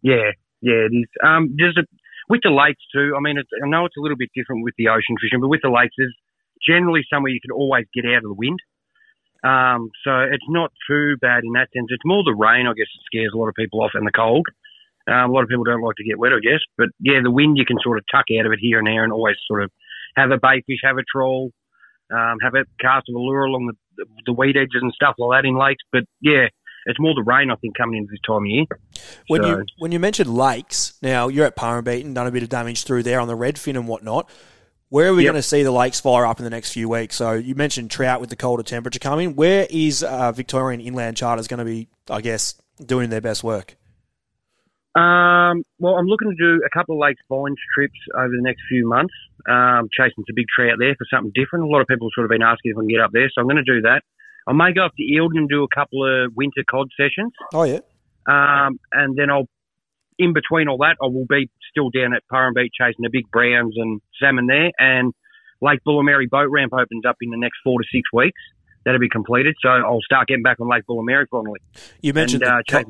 Yeah, 0.03 0.31
yeah, 0.61 0.85
it 0.85 0.93
is. 0.93 1.09
Um, 1.25 1.55
there's 1.57 1.77
a 1.77 1.83
with 2.29 2.41
the 2.43 2.49
lakes 2.49 2.81
too. 2.93 3.13
I 3.15 3.21
mean, 3.21 3.37
it's, 3.37 3.49
I 3.63 3.67
know 3.67 3.85
it's 3.85 3.97
a 3.97 4.01
little 4.01 4.17
bit 4.17 4.29
different 4.35 4.63
with 4.63 4.73
the 4.77 4.89
ocean 4.89 5.15
fishing, 5.21 5.41
but 5.41 5.47
with 5.47 5.61
the 5.61 5.69
lakes, 5.69 5.93
there's 5.97 6.15
generally 6.65 7.01
somewhere 7.11 7.31
you 7.31 7.41
can 7.41 7.51
always 7.51 7.85
get 7.93 8.05
out 8.05 8.25
of 8.25 8.29
the 8.29 8.33
wind. 8.33 8.59
Um, 9.45 9.91
so 10.03 10.11
it's 10.21 10.49
not 10.49 10.71
too 10.89 11.17
bad 11.21 11.43
in 11.43 11.53
that 11.53 11.69
sense. 11.71 11.87
It's 11.89 12.03
more 12.03 12.23
the 12.23 12.33
rain, 12.33 12.65
I 12.65 12.73
guess, 12.73 12.89
that 12.89 13.05
scares 13.05 13.31
a 13.33 13.37
lot 13.37 13.47
of 13.47 13.55
people 13.55 13.81
off, 13.81 13.91
and 13.93 14.07
the 14.07 14.11
cold. 14.11 14.47
Um, 15.07 15.29
a 15.29 15.33
lot 15.33 15.43
of 15.43 15.49
people 15.49 15.63
don't 15.63 15.83
like 15.83 15.97
to 15.97 16.03
get 16.03 16.17
wet, 16.17 16.33
I 16.33 16.39
guess. 16.41 16.61
But 16.77 16.89
yeah, 16.99 17.19
the 17.21 17.29
wind 17.29 17.57
you 17.57 17.65
can 17.65 17.77
sort 17.83 17.99
of 17.99 18.05
tuck 18.11 18.25
out 18.39 18.47
of 18.47 18.51
it 18.53 18.59
here 18.59 18.79
and 18.79 18.87
there, 18.87 19.03
and 19.03 19.13
always 19.13 19.35
sort 19.47 19.63
of 19.63 19.71
have 20.15 20.31
a 20.31 20.37
bait 20.41 20.63
fish, 20.65 20.79
have 20.83 20.97
a 20.97 21.03
trawl, 21.09 21.51
um, 22.11 22.37
have 22.41 22.55
a 22.55 22.65
cast 22.81 23.07
of 23.09 23.15
a 23.15 23.19
lure 23.19 23.43
along 23.43 23.71
the, 23.97 24.05
the 24.25 24.33
weed 24.33 24.57
edges 24.57 24.81
and 24.81 24.91
stuff 24.93 25.15
like 25.19 25.43
that 25.43 25.47
in 25.47 25.55
lakes. 25.59 25.83
But 25.91 26.05
yeah, 26.21 26.47
it's 26.87 26.99
more 26.99 27.13
the 27.13 27.23
rain 27.23 27.51
I 27.51 27.55
think 27.55 27.77
coming 27.77 27.99
into 27.99 28.11
this 28.11 28.19
time 28.25 28.43
of 28.43 28.47
year. 28.47 28.65
When 29.27 29.43
So- 29.43 29.49
you 29.49 29.65
when 29.77 29.91
you 29.91 29.99
mentioned 29.99 30.35
lakes, 30.35 30.97
now 31.03 31.27
you're 31.27 31.45
at 31.45 31.55
Purrumbete 31.55 32.03
and 32.03 32.15
done 32.15 32.25
a 32.25 32.31
bit 32.31 32.41
of 32.41 32.49
damage 32.49 32.83
through 32.83 33.03
there 33.03 33.19
on 33.19 33.27
the 33.27 33.37
redfin 33.37 33.75
and 33.75 33.87
whatnot. 33.87 34.27
Where 34.95 35.09
are 35.09 35.13
we 35.13 35.23
Yep. 35.25 35.33
going 35.33 35.41
to 35.41 35.43
see 35.43 35.61
the 35.61 35.71
lakes 35.71 35.99
fire 35.99 36.25
up 36.25 36.39
in 36.39 36.45
the 36.45 36.49
next 36.49 36.71
few 36.71 36.87
weeks? 36.87 37.17
So 37.17 37.33
you 37.33 37.53
mentioned 37.53 37.91
trout 37.91 38.21
with 38.21 38.29
the 38.29 38.37
colder 38.37 38.63
temperature 38.63 38.97
coming. 38.97 39.35
Where 39.35 39.67
is 39.69 40.03
uh, 40.03 40.31
Victorian 40.31 40.79
Inland 40.79 41.17
Charters 41.17 41.49
going 41.49 41.57
to 41.57 41.65
be? 41.65 41.89
I 42.09 42.21
guess 42.21 42.55
doing 42.79 43.09
their 43.09 43.19
best 43.19 43.43
work. 43.43 43.75
Um, 44.95 45.63
well, 45.79 45.95
I'm 45.95 46.05
looking 46.05 46.29
to 46.31 46.37
do 46.39 46.61
a 46.65 46.69
couple 46.73 46.95
of 46.95 47.01
lakes 47.01 47.19
finds 47.27 47.59
trips 47.75 47.99
over 48.17 48.29
the 48.29 48.41
next 48.41 48.61
few 48.69 48.87
months, 48.87 49.13
um, 49.49 49.89
chasing 49.91 50.23
some 50.23 50.33
big 50.33 50.45
trout 50.47 50.77
there 50.79 50.95
for 50.97 51.05
something 51.11 51.33
different. 51.35 51.65
A 51.65 51.67
lot 51.67 51.81
of 51.81 51.87
people 51.87 52.07
have 52.07 52.15
sort 52.15 52.23
of 52.23 52.29
been 52.31 52.41
asking 52.41 52.71
if 52.71 52.77
I 52.77 52.79
can 52.79 52.87
get 52.87 53.01
up 53.01 53.11
there, 53.11 53.27
so 53.35 53.41
I'm 53.41 53.47
going 53.47 53.59
to 53.59 53.67
do 53.67 53.81
that. 53.81 54.01
I 54.47 54.53
may 54.53 54.71
go 54.71 54.85
up 54.85 54.93
to 54.95 55.03
Eildon 55.03 55.39
and 55.39 55.49
do 55.49 55.63
a 55.63 55.75
couple 55.75 56.07
of 56.07 56.31
winter 56.37 56.63
cod 56.71 56.87
sessions, 56.95 57.33
Oh 57.53 57.63
yeah, 57.63 57.83
um, 58.31 58.79
and 58.93 59.17
then 59.17 59.29
I'll, 59.29 59.49
in 60.17 60.31
between 60.31 60.69
all 60.69 60.77
that, 60.77 60.95
I 61.03 61.07
will 61.07 61.27
be 61.27 61.49
still 61.75 61.89
down 61.89 62.13
at 62.13 62.23
Purrumbete 62.31 62.69
chasing 62.79 63.03
the 63.03 63.09
big 63.11 63.29
browns 63.31 63.73
and 63.75 64.01
salmon 64.21 64.47
there, 64.47 64.71
and 64.79 65.13
Lake 65.61 65.79
Bullen 65.83 66.05
Merri 66.05 66.27
boat 66.27 66.49
ramp 66.49 66.73
opens 66.73 67.05
up 67.07 67.17
in 67.21 67.29
the 67.31 67.37
next 67.37 67.57
four 67.63 67.79
to 67.79 67.85
six 67.91 68.03
weeks. 68.13 68.39
That'll 68.85 68.99
be 68.99 69.09
completed, 69.09 69.55
so 69.61 69.69
I'll 69.69 70.01
start 70.01 70.27
getting 70.27 70.43
back 70.43 70.59
on 70.59 70.69
Lake 70.69 70.85
Bullen 70.85 71.05
Merri 71.05 71.25
finally. 71.29 71.59
you 72.01 72.13
mentioned 72.13 72.43
and, 72.43 72.51
uh, 72.51 72.57
the 72.65 72.71
cod, 72.71 72.85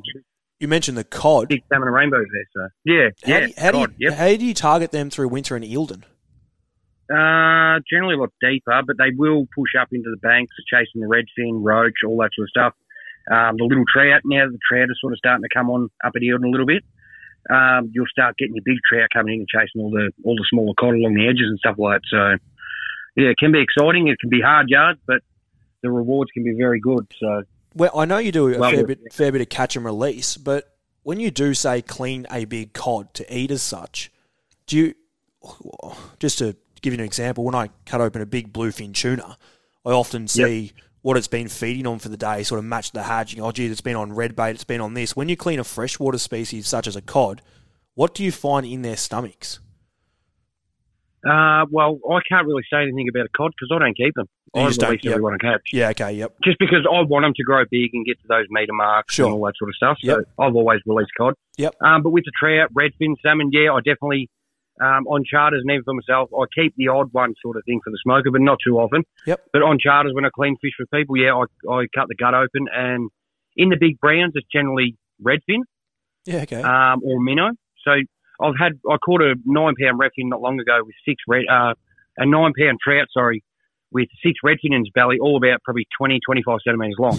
you 0.60 0.67
mentioned 0.67 0.98
the 0.98 1.04
cod. 1.04 1.48
big 1.48 1.63
salmon 1.69 1.88
and 1.88 1.95
rainbows 1.95 2.28
there. 2.34 2.48
So 2.54 2.69
yeah, 2.86 3.10
How 3.24 3.32
yeah, 3.32 3.39
do 3.39 3.48
you, 3.48 3.54
how, 3.58 3.71
do 3.71 3.78
you, 3.80 3.88
yep. 4.10 4.13
how 4.13 4.36
do 4.36 4.45
you 4.45 4.54
target 4.54 4.91
them 4.91 5.10
through 5.10 5.30
winter 5.30 5.56
in 5.56 5.63
Eildon? 5.63 6.04
Uh, 7.08 7.80
generally 7.89 8.15
a 8.15 8.17
lot 8.17 8.34
deeper, 8.41 8.82
but 8.86 8.98
they 8.98 9.12
will 9.15 9.45
push 9.56 9.80
up 9.80 9.89
into 9.91 10.10
the 10.10 10.17
banks, 10.17 10.54
chasing 10.67 11.02
the 11.02 11.08
redfin, 11.08 11.62
roach, 11.62 12.02
all 12.06 12.17
that 12.17 12.32
sort 12.36 12.45
of 12.45 12.50
stuff. 12.50 12.74
Um, 13.32 13.58
the 13.58 13.63
little 13.63 13.86
trout, 13.91 14.21
now 14.26 14.48
the 14.50 14.58
trout 14.67 14.89
is 14.89 14.98
sort 15.00 15.13
of 15.13 15.17
starting 15.17 15.43
to 15.43 15.50
come 15.54 15.69
on 15.69 15.89
up 16.04 16.13
at 16.15 16.21
Eildon 16.21 16.45
a 16.45 16.50
little 16.50 16.65
bit. 16.65 16.84
Um, 17.49 17.91
you'll 17.93 18.08
start 18.08 18.38
getting 18.38 18.55
your 18.55 18.63
big 18.65 18.77
trout 18.89 19.10
coming 19.13 19.36
in 19.36 19.39
and 19.41 19.47
chasing 19.47 19.81
all 19.81 19.91
the 19.91 20.12
all 20.23 20.36
the 20.36 20.45
smaller 20.49 20.73
cod 20.79 20.95
along 20.95 21.13
the 21.13 21.27
edges 21.27 21.47
and 21.47 21.60
stuff 21.60 21.75
like 21.77 22.01
that. 22.01 22.08
So, 22.10 23.21
yeah, 23.21 23.29
it 23.29 23.38
can 23.38 23.51
be 23.51 23.62
exciting. 23.62 24.08
It 24.08 24.19
can 24.19 24.29
be 24.29 24.41
hard 24.41 24.69
yards, 24.69 24.99
but 25.05 25.21
the 25.81 25.91
rewards 25.91 26.31
can 26.31 26.43
be 26.43 26.53
very 26.58 26.79
good. 26.79 27.05
So, 27.19 27.43
Well, 27.75 27.91
I 27.95 28.05
know 28.05 28.17
you 28.17 28.31
do 28.31 28.47
a 28.47 28.69
fair 28.69 28.86
bit, 28.86 29.13
fair 29.13 29.31
bit 29.31 29.41
of 29.41 29.49
catch 29.49 29.75
and 29.75 29.86
release, 29.86 30.38
but 30.38 30.75
when 31.03 31.19
you 31.19 31.29
do 31.29 31.53
say 31.53 31.81
clean 31.84 32.25
a 32.31 32.45
big 32.45 32.73
cod 32.73 33.13
to 33.13 33.38
eat 33.38 33.51
as 33.51 33.62
such, 33.62 34.12
do 34.65 34.77
you 34.77 34.93
just 36.19 36.39
to 36.39 36.55
give 36.81 36.93
you 36.93 36.99
an 36.99 37.05
example? 37.05 37.43
When 37.43 37.53
I 37.53 37.69
cut 37.86 38.01
open 38.01 38.21
a 38.21 38.25
big 38.25 38.51
bluefin 38.51 38.93
tuna, 38.93 39.38
I 39.86 39.91
often 39.91 40.27
see 40.27 40.73
what 41.06 41.18
it's 41.18 41.28
been 41.28 41.48
feeding 41.48 41.86
on 41.86 42.00
for 42.00 42.10
the 42.10 42.18
day, 42.18 42.41
sort 42.41 42.58
of 42.58 42.65
match 42.65 42.91
the 42.91 43.04
hatching. 43.04 43.39
Oh, 43.39 43.52
gee, 43.52 43.68
it's 43.68 43.80
been 43.80 43.96
on 43.96 44.13
red 44.13 44.36
bait, 44.36 44.56
it's 44.56 44.63
been 44.63 44.82
on 44.82 44.96
this. 44.96 45.15
When 45.15 45.30
you 45.30 45.38
clean 45.38 45.60
a 45.60 45.63
freshwater 45.63 46.18
species 46.18 46.68
such 46.68 46.88
as 46.88 46.96
a 46.96 47.02
cod, 47.02 47.44
what 47.94 48.15
do 48.15 48.24
you 48.24 48.32
find 48.32 48.65
in 48.65 48.82
their 48.82 48.98
stomachs? 48.98 49.60
uh, 51.28 51.65
well, 51.72 52.00
I 52.10 52.20
can't 52.30 52.48
really 52.48 52.63
say 52.72 52.82
anything 52.82 53.08
about 53.10 53.26
a 53.26 53.30
cod 53.38 53.52
because 53.52 53.70
I 53.76 53.80
don't 53.86 53.96
keep 53.96 54.13
them. 54.15 54.26
You 54.56 54.62
I 54.63 54.68
just 54.68 54.80
don't- 54.80 54.89
release 54.91 55.04
yep. 55.04 55.13
everyone 55.13 55.34
I 55.36 55.38
catch. 55.38 55.62
Yeah, 55.74 55.89
okay, 55.89 56.13
yep. 56.13 56.36
just 56.44 56.58
because 56.60 56.86
I 56.91 57.02
want 57.02 57.24
them 57.24 57.34
to 57.36 57.44
grow 57.44 57.63
big 57.70 57.91
and 57.94 58.04
get 58.06 58.20
to 58.22 58.28
those 58.28 58.46
meter 58.50 58.74
marks 58.74 59.13
Sure. 59.13 59.26
and 59.28 59.36
all 59.36 59.46
that 59.46 59.54
sort 59.58 59.70
of 59.70 59.76
stuff. 59.76 59.98
So 60.02 60.18
Yep. 60.18 60.20
I've 60.39 60.56
always 60.56 60.82
released 60.88 61.12
cod. 61.18 61.34
Yep. 61.58 61.76
Um, 61.82 62.02
but 62.04 62.12
with 62.12 62.24
the 62.26 62.32
trout, 62.39 62.74
redfin, 62.74 63.13
salmon, 63.22 63.50
yeah, 63.52 63.72
I 63.74 63.78
definitely 63.80 64.30
um, 64.81 65.07
on 65.07 65.23
charters 65.25 65.61
and 65.63 65.71
even 65.71 65.83
for 65.83 65.93
myself, 65.93 66.29
I 66.33 66.45
keep 66.53 66.73
the 66.75 66.89
odd 66.89 67.09
one 67.13 67.33
sort 67.41 67.57
of 67.57 67.63
thing 67.65 67.79
for 67.83 67.91
the 67.91 67.99
smoker, 68.03 68.31
but 68.31 68.41
not 68.41 68.57
too 68.65 68.77
often. 68.77 69.03
Yep. 69.25 69.41
But 69.53 69.61
on 69.61 69.77
charters, 69.79 70.13
when 70.13 70.25
I 70.25 70.29
clean 70.35 70.57
fish 70.61 70.73
for 70.77 70.85
people, 70.88 71.17
yeah, 71.17 71.33
I, 71.33 71.71
I 71.71 71.85
cut 71.95 72.07
the 72.07 72.15
gut 72.15 72.33
open, 72.33 72.67
and 72.73 73.09
in 73.55 73.69
the 73.69 73.77
big 73.79 73.99
browns, 73.99 74.33
it's 74.35 74.47
generally 74.51 74.97
redfin 75.23 75.61
Yeah, 76.25 76.41
okay. 76.41 76.61
um, 76.61 77.01
or 77.05 77.21
minnow. 77.21 77.51
So 77.85 77.91
I've 78.41 78.57
had 78.59 78.73
I 78.89 78.97
caught 78.97 79.21
a 79.21 79.35
nine 79.45 79.75
pound 79.81 79.99
redfin 79.99 80.29
not 80.29 80.41
long 80.41 80.59
ago 80.59 80.79
with 80.83 80.95
six 81.07 81.23
red 81.27 81.43
uh, 81.49 81.73
a 82.17 82.25
nine 82.25 82.51
pound 82.57 82.79
trout, 82.83 83.07
sorry, 83.13 83.43
with 83.91 84.09
six 84.23 84.39
redfin 84.43 84.75
in 84.75 84.81
its 84.81 84.89
belly, 84.93 85.17
all 85.21 85.38
about 85.38 85.63
probably 85.63 85.88
20, 85.97 86.19
25 86.25 86.59
centimetres 86.65 86.97
long. 86.99 87.17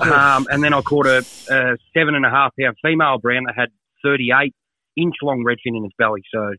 um, 0.00 0.46
and 0.50 0.62
then 0.62 0.74
I 0.74 0.80
caught 0.80 1.06
a, 1.06 1.18
a 1.18 1.76
seven 1.94 2.14
and 2.14 2.26
a 2.26 2.30
half 2.30 2.52
pound 2.58 2.76
female 2.82 3.18
brown 3.18 3.44
that 3.44 3.54
had 3.56 3.68
38 4.02 4.54
inch 4.96 5.14
long 5.22 5.44
redfin 5.46 5.76
in 5.76 5.84
its 5.84 5.94
belly. 5.98 6.22
So 6.32 6.54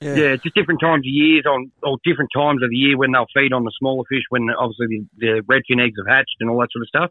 yeah. 0.00 0.14
yeah, 0.14 0.30
it's 0.34 0.42
just 0.42 0.54
different 0.54 0.80
times 0.80 1.00
of 1.00 1.12
years 1.12 1.44
on 1.46 1.70
or 1.82 1.98
different 2.04 2.30
times 2.34 2.62
of 2.62 2.70
the 2.70 2.76
year 2.76 2.96
when 2.96 3.12
they'll 3.12 3.26
feed 3.34 3.52
on 3.52 3.64
the 3.64 3.72
smaller 3.78 4.04
fish 4.10 4.22
when 4.30 4.48
obviously 4.58 4.86
the, 4.88 5.06
the 5.18 5.42
redfin 5.46 5.84
eggs 5.84 5.96
have 5.98 6.08
hatched 6.08 6.36
and 6.40 6.48
all 6.48 6.58
that 6.60 6.68
sort 6.72 6.82
of 6.82 6.88
stuff. 6.88 7.10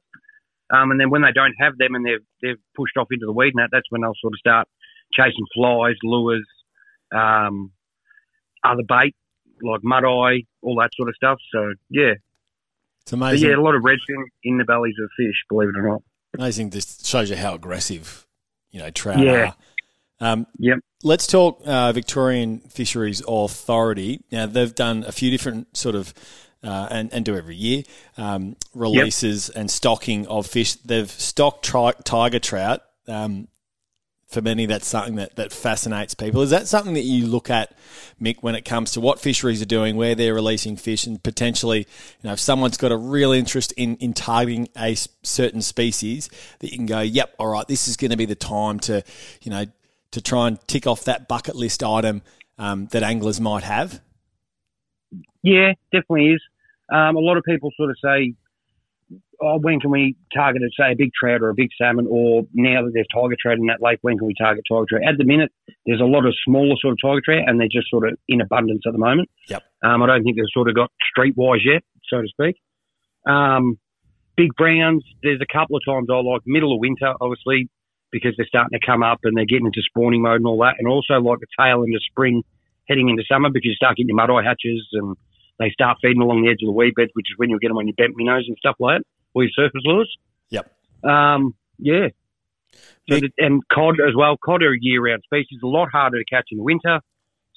Um, 0.71 0.91
and 0.91 0.99
then 0.99 1.09
when 1.09 1.21
they 1.23 1.31
don't 1.33 1.55
have 1.59 1.77
them 1.77 1.95
and 1.95 2.05
they've 2.05 2.25
they've 2.41 2.61
pushed 2.75 2.97
off 2.97 3.07
into 3.11 3.25
the 3.25 3.31
weed 3.33 3.53
net, 3.55 3.69
that's 3.71 3.85
when 3.89 4.01
they'll 4.01 4.17
sort 4.21 4.33
of 4.33 4.39
start 4.39 4.67
chasing 5.13 5.45
flies, 5.55 5.95
lures, 6.03 6.45
um, 7.13 7.71
other 8.63 8.83
bait 8.87 9.15
like 9.61 9.81
mud 9.83 10.03
eye, 10.05 10.43
all 10.61 10.75
that 10.79 10.89
sort 10.95 11.09
of 11.09 11.15
stuff. 11.15 11.37
So 11.53 11.73
yeah, 11.89 12.13
It's 13.01 13.11
but 13.11 13.17
amazing. 13.17 13.49
yeah, 13.49 13.55
a 13.55 13.61
lot 13.61 13.75
of 13.75 13.81
redfin 13.83 14.23
in 14.43 14.57
the 14.57 14.63
bellies 14.63 14.95
of 15.03 15.09
fish, 15.17 15.35
believe 15.49 15.69
it 15.69 15.77
or 15.77 15.87
not. 15.87 16.01
Amazing. 16.37 16.69
This 16.69 17.05
shows 17.05 17.29
you 17.29 17.35
how 17.35 17.55
aggressive, 17.55 18.25
you 18.71 18.79
know, 18.79 18.89
trout 18.91 19.19
Yeah. 19.19 19.47
are. 19.47 19.55
Um, 20.19 20.47
Yep. 20.57 20.79
Let's 21.03 21.27
talk 21.27 21.61
uh, 21.65 21.93
Victorian 21.93 22.59
Fisheries 22.59 23.21
Authority. 23.25 24.21
Now 24.31 24.47
they've 24.47 24.75
done 24.75 25.03
a 25.07 25.11
few 25.11 25.31
different 25.31 25.75
sort 25.77 25.95
of. 25.95 26.13
Uh, 26.61 26.89
and, 26.91 27.13
and 27.13 27.23
do 27.23 27.37
every 27.37 27.55
year 27.55 27.83
um, 28.17 28.57
releases 28.75 29.47
and 29.49 29.71
stocking 29.71 30.27
of 30.27 30.45
fish. 30.45 30.73
They've 30.75 31.09
stocked 31.09 31.63
tri- 31.63 31.93
tiger 32.03 32.39
trout. 32.39 32.81
Um, 33.07 33.47
for 34.27 34.41
many, 34.41 34.65
that's 34.67 34.85
something 34.85 35.15
that, 35.15 35.37
that 35.37 35.51
fascinates 35.51 36.13
people. 36.13 36.41
Is 36.41 36.51
that 36.51 36.67
something 36.67 36.93
that 36.95 37.03
you 37.03 37.25
look 37.25 37.49
at, 37.49 37.73
Mick, 38.21 38.37
when 38.41 38.55
it 38.55 38.63
comes 38.63 38.91
to 38.91 39.01
what 39.01 39.19
fisheries 39.19 39.61
are 39.61 39.65
doing, 39.65 39.95
where 39.95 40.15
they're 40.15 40.35
releasing 40.35 40.75
fish, 40.75 41.07
and 41.07 41.21
potentially, 41.23 41.79
you 41.79 41.85
know, 42.27 42.33
if 42.33 42.39
someone's 42.39 42.77
got 42.77 42.91
a 42.91 42.97
real 42.97 43.31
interest 43.31 43.71
in, 43.77 43.95
in 43.95 44.13
targeting 44.13 44.67
a 44.77 44.95
certain 45.23 45.61
species, 45.61 46.29
that 46.59 46.71
you 46.71 46.77
can 46.77 46.85
go, 46.85 46.99
yep, 46.99 47.33
all 47.39 47.47
right, 47.47 47.67
this 47.67 47.87
is 47.87 47.97
going 47.97 48.11
to 48.11 48.17
be 48.17 48.25
the 48.25 48.35
time 48.35 48.79
to, 48.81 49.01
you 49.41 49.49
know, 49.49 49.65
to 50.11 50.21
try 50.21 50.47
and 50.47 50.59
tick 50.67 50.87
off 50.87 51.03
that 51.05 51.27
bucket 51.27 51.55
list 51.55 51.83
item 51.83 52.21
um, 52.57 52.87
that 52.87 53.03
anglers 53.03 53.39
might 53.39 53.63
have? 53.63 54.01
Yeah, 55.43 55.73
definitely 55.91 56.33
is. 56.33 56.41
Um, 56.91 57.15
a 57.15 57.19
lot 57.19 57.37
of 57.37 57.43
people 57.43 57.71
sort 57.77 57.91
of 57.91 57.97
say, 58.03 58.33
oh, 59.41 59.59
when 59.59 59.79
can 59.79 59.91
we 59.91 60.15
target, 60.33 60.61
say, 60.77 60.91
a 60.91 60.95
big 60.95 61.11
trout 61.17 61.41
or 61.41 61.49
a 61.49 61.53
big 61.53 61.69
salmon, 61.79 62.07
or 62.09 62.43
now 62.53 62.83
that 62.83 62.91
there's 62.93 63.07
tiger 63.13 63.35
trout 63.39 63.57
in 63.57 63.67
that 63.67 63.81
lake, 63.81 63.99
when 64.01 64.17
can 64.17 64.27
we 64.27 64.33
target 64.37 64.63
tiger 64.69 64.85
trout? 64.89 65.03
At 65.07 65.17
the 65.17 65.23
minute, 65.23 65.51
there's 65.85 66.01
a 66.01 66.05
lot 66.05 66.25
of 66.25 66.33
smaller 66.45 66.75
sort 66.81 66.93
of 66.93 66.97
tiger 67.01 67.21
trout, 67.23 67.43
and 67.47 67.59
they're 67.59 67.67
just 67.71 67.89
sort 67.89 68.07
of 68.07 68.17
in 68.27 68.41
abundance 68.41 68.83
at 68.85 68.93
the 68.93 68.99
moment. 68.99 69.29
Yep. 69.47 69.63
Um, 69.83 70.03
I 70.03 70.07
don't 70.07 70.23
think 70.23 70.35
they've 70.35 70.45
sort 70.51 70.67
of 70.67 70.75
got 70.75 70.91
streetwise 71.15 71.63
yet, 71.63 71.83
so 72.09 72.21
to 72.21 72.27
speak. 72.27 72.55
Um, 73.27 73.77
big 74.35 74.49
browns, 74.57 75.03
there's 75.23 75.41
a 75.41 75.53
couple 75.53 75.77
of 75.77 75.83
times 75.87 76.07
I 76.11 76.15
like 76.15 76.41
middle 76.45 76.73
of 76.73 76.79
winter, 76.79 77.13
obviously, 77.21 77.69
because 78.11 78.33
they're 78.37 78.47
starting 78.47 78.77
to 78.79 78.85
come 78.85 79.03
up 79.03 79.19
and 79.23 79.37
they're 79.37 79.45
getting 79.45 79.67
into 79.67 79.81
spawning 79.83 80.21
mode 80.21 80.37
and 80.37 80.47
all 80.47 80.59
that, 80.59 80.75
and 80.79 80.87
also 80.87 81.15
like 81.15 81.39
the 81.39 81.47
tail 81.59 81.83
end 81.83 81.95
of 81.95 82.01
spring, 82.03 82.43
heading 82.87 83.09
into 83.09 83.23
summer, 83.31 83.49
because 83.49 83.67
you 83.67 83.75
start 83.75 83.97
getting 83.97 84.09
your 84.09 84.15
mud 84.15 84.31
eye 84.31 84.43
hatches 84.43 84.87
and 84.93 85.15
they 85.59 85.69
start 85.71 85.97
feeding 86.01 86.21
along 86.21 86.41
the 86.43 86.49
edge 86.49 86.63
of 86.63 86.67
the 86.67 86.71
weed 86.71 86.93
beds, 86.95 87.11
which 87.13 87.27
is 87.29 87.37
when 87.37 87.49
you'll 87.49 87.59
get 87.59 87.67
them 87.67 87.77
on 87.77 87.87
your 87.87 87.95
bent 87.95 88.15
minnows 88.15 88.45
and 88.47 88.57
stuff 88.57 88.75
like 88.79 88.99
that, 88.99 89.05
or 89.33 89.43
your 89.43 89.51
surface 89.53 89.81
lures. 89.83 90.17
Yep. 90.49 90.73
Um, 91.03 91.53
yeah. 91.77 92.07
So 93.09 93.15
Nick- 93.15 93.33
the, 93.37 93.45
and 93.45 93.61
cod 93.67 93.95
as 93.99 94.15
well. 94.15 94.37
Cod 94.37 94.63
are 94.63 94.73
a 94.73 94.77
year-round 94.79 95.23
species. 95.25 95.59
A 95.63 95.67
lot 95.67 95.89
harder 95.91 96.17
to 96.17 96.25
catch 96.25 96.47
in 96.51 96.57
the 96.57 96.63
winter. 96.63 96.99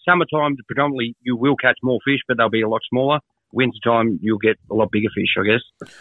Summertime, 0.04 0.56
predominantly, 0.66 1.14
you 1.22 1.36
will 1.36 1.54
catch 1.54 1.78
more 1.82 2.00
fish, 2.04 2.20
but 2.26 2.36
they'll 2.36 2.50
be 2.50 2.62
a 2.62 2.68
lot 2.68 2.80
smaller. 2.90 3.20
Wintertime, 3.52 4.18
you'll 4.20 4.38
get 4.38 4.58
a 4.70 4.74
lot 4.74 4.90
bigger 4.90 5.10
fish, 5.14 5.36
I 5.38 5.44
guess. 5.44 5.92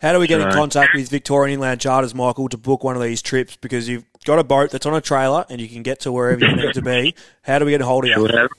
How 0.00 0.12
do 0.12 0.18
we 0.18 0.26
get 0.26 0.40
in 0.40 0.50
contact 0.50 0.94
with 0.94 1.08
Victorian 1.08 1.54
Inland 1.54 1.80
Charters, 1.80 2.14
Michael, 2.14 2.48
to 2.50 2.58
book 2.58 2.84
one 2.84 2.94
of 2.94 3.02
these 3.02 3.22
trips? 3.22 3.56
Because 3.56 3.88
you've 3.88 4.04
got 4.24 4.38
a 4.38 4.44
boat 4.44 4.70
that's 4.70 4.86
on 4.86 4.94
a 4.94 5.00
trailer 5.00 5.46
and 5.48 5.60
you 5.60 5.68
can 5.68 5.82
get 5.82 6.00
to 6.00 6.12
wherever 6.12 6.44
you 6.44 6.56
need 6.56 6.74
to 6.74 6.82
be. 6.82 7.14
How 7.42 7.58
do 7.58 7.64
we 7.64 7.70
get 7.70 7.80
a 7.80 7.86
hold 7.86 8.04
of 8.04 8.10
you? 8.10 8.20
Whatever. 8.20 8.50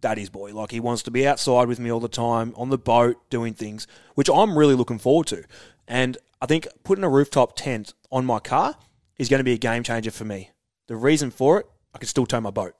daddy's 0.01 0.29
boy. 0.29 0.55
Like 0.55 0.71
he 0.71 0.81
wants 0.81 1.03
to 1.05 1.11
be 1.11 1.27
outside 1.27 1.69
with 1.69 1.81
me 1.81 1.91
all 1.91 2.01
the 2.01 2.09
time, 2.09 2.53
on 2.57 2.69
the 2.69 2.79
boat, 2.79 3.17
doing 3.31 3.55
things, 3.55 3.87
which 4.14 4.29
I'm 4.29 4.59
really 4.59 4.75
looking 4.75 4.99
forward 4.99 5.27
to. 5.29 5.45
And 5.89 6.19
I 6.41 6.47
think 6.47 6.69
putting 6.85 7.05
a 7.05 7.09
rooftop 7.09 7.57
tent 7.57 7.95
on 8.12 8.27
my 8.27 8.39
car 8.39 8.77
is 9.19 9.29
going 9.29 9.41
to 9.41 9.45
be 9.45 9.53
a 9.53 9.59
game 9.59 9.83
changer 9.83 10.11
for 10.11 10.25
me. 10.25 10.51
The 10.89 10.97
reason 10.97 11.31
for 11.31 11.61
it, 11.61 11.67
I 11.95 11.99
can 11.99 12.09
still 12.09 12.27
tow 12.27 12.41
my 12.41 12.51
boat. 12.51 12.75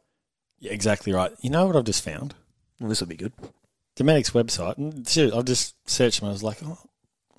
Yeah, 0.59 0.73
exactly 0.73 1.13
right. 1.13 1.33
You 1.41 1.51
know 1.51 1.67
what 1.67 1.77
I've 1.77 1.85
just 1.85 2.05
found? 2.05 2.35
Well, 2.79 2.89
this 2.89 3.01
will 3.01 3.09
be 3.09 3.17
good. 3.17 3.33
Dometic's 3.97 4.31
website. 4.31 4.77
and 4.79 5.09
shit, 5.09 5.33
I've 5.33 5.45
just 5.47 5.75
searched 5.89 6.21
them. 6.21 6.29
I 6.29 6.33
was 6.33 6.43
like, 6.43 6.59
oh, 6.65 6.79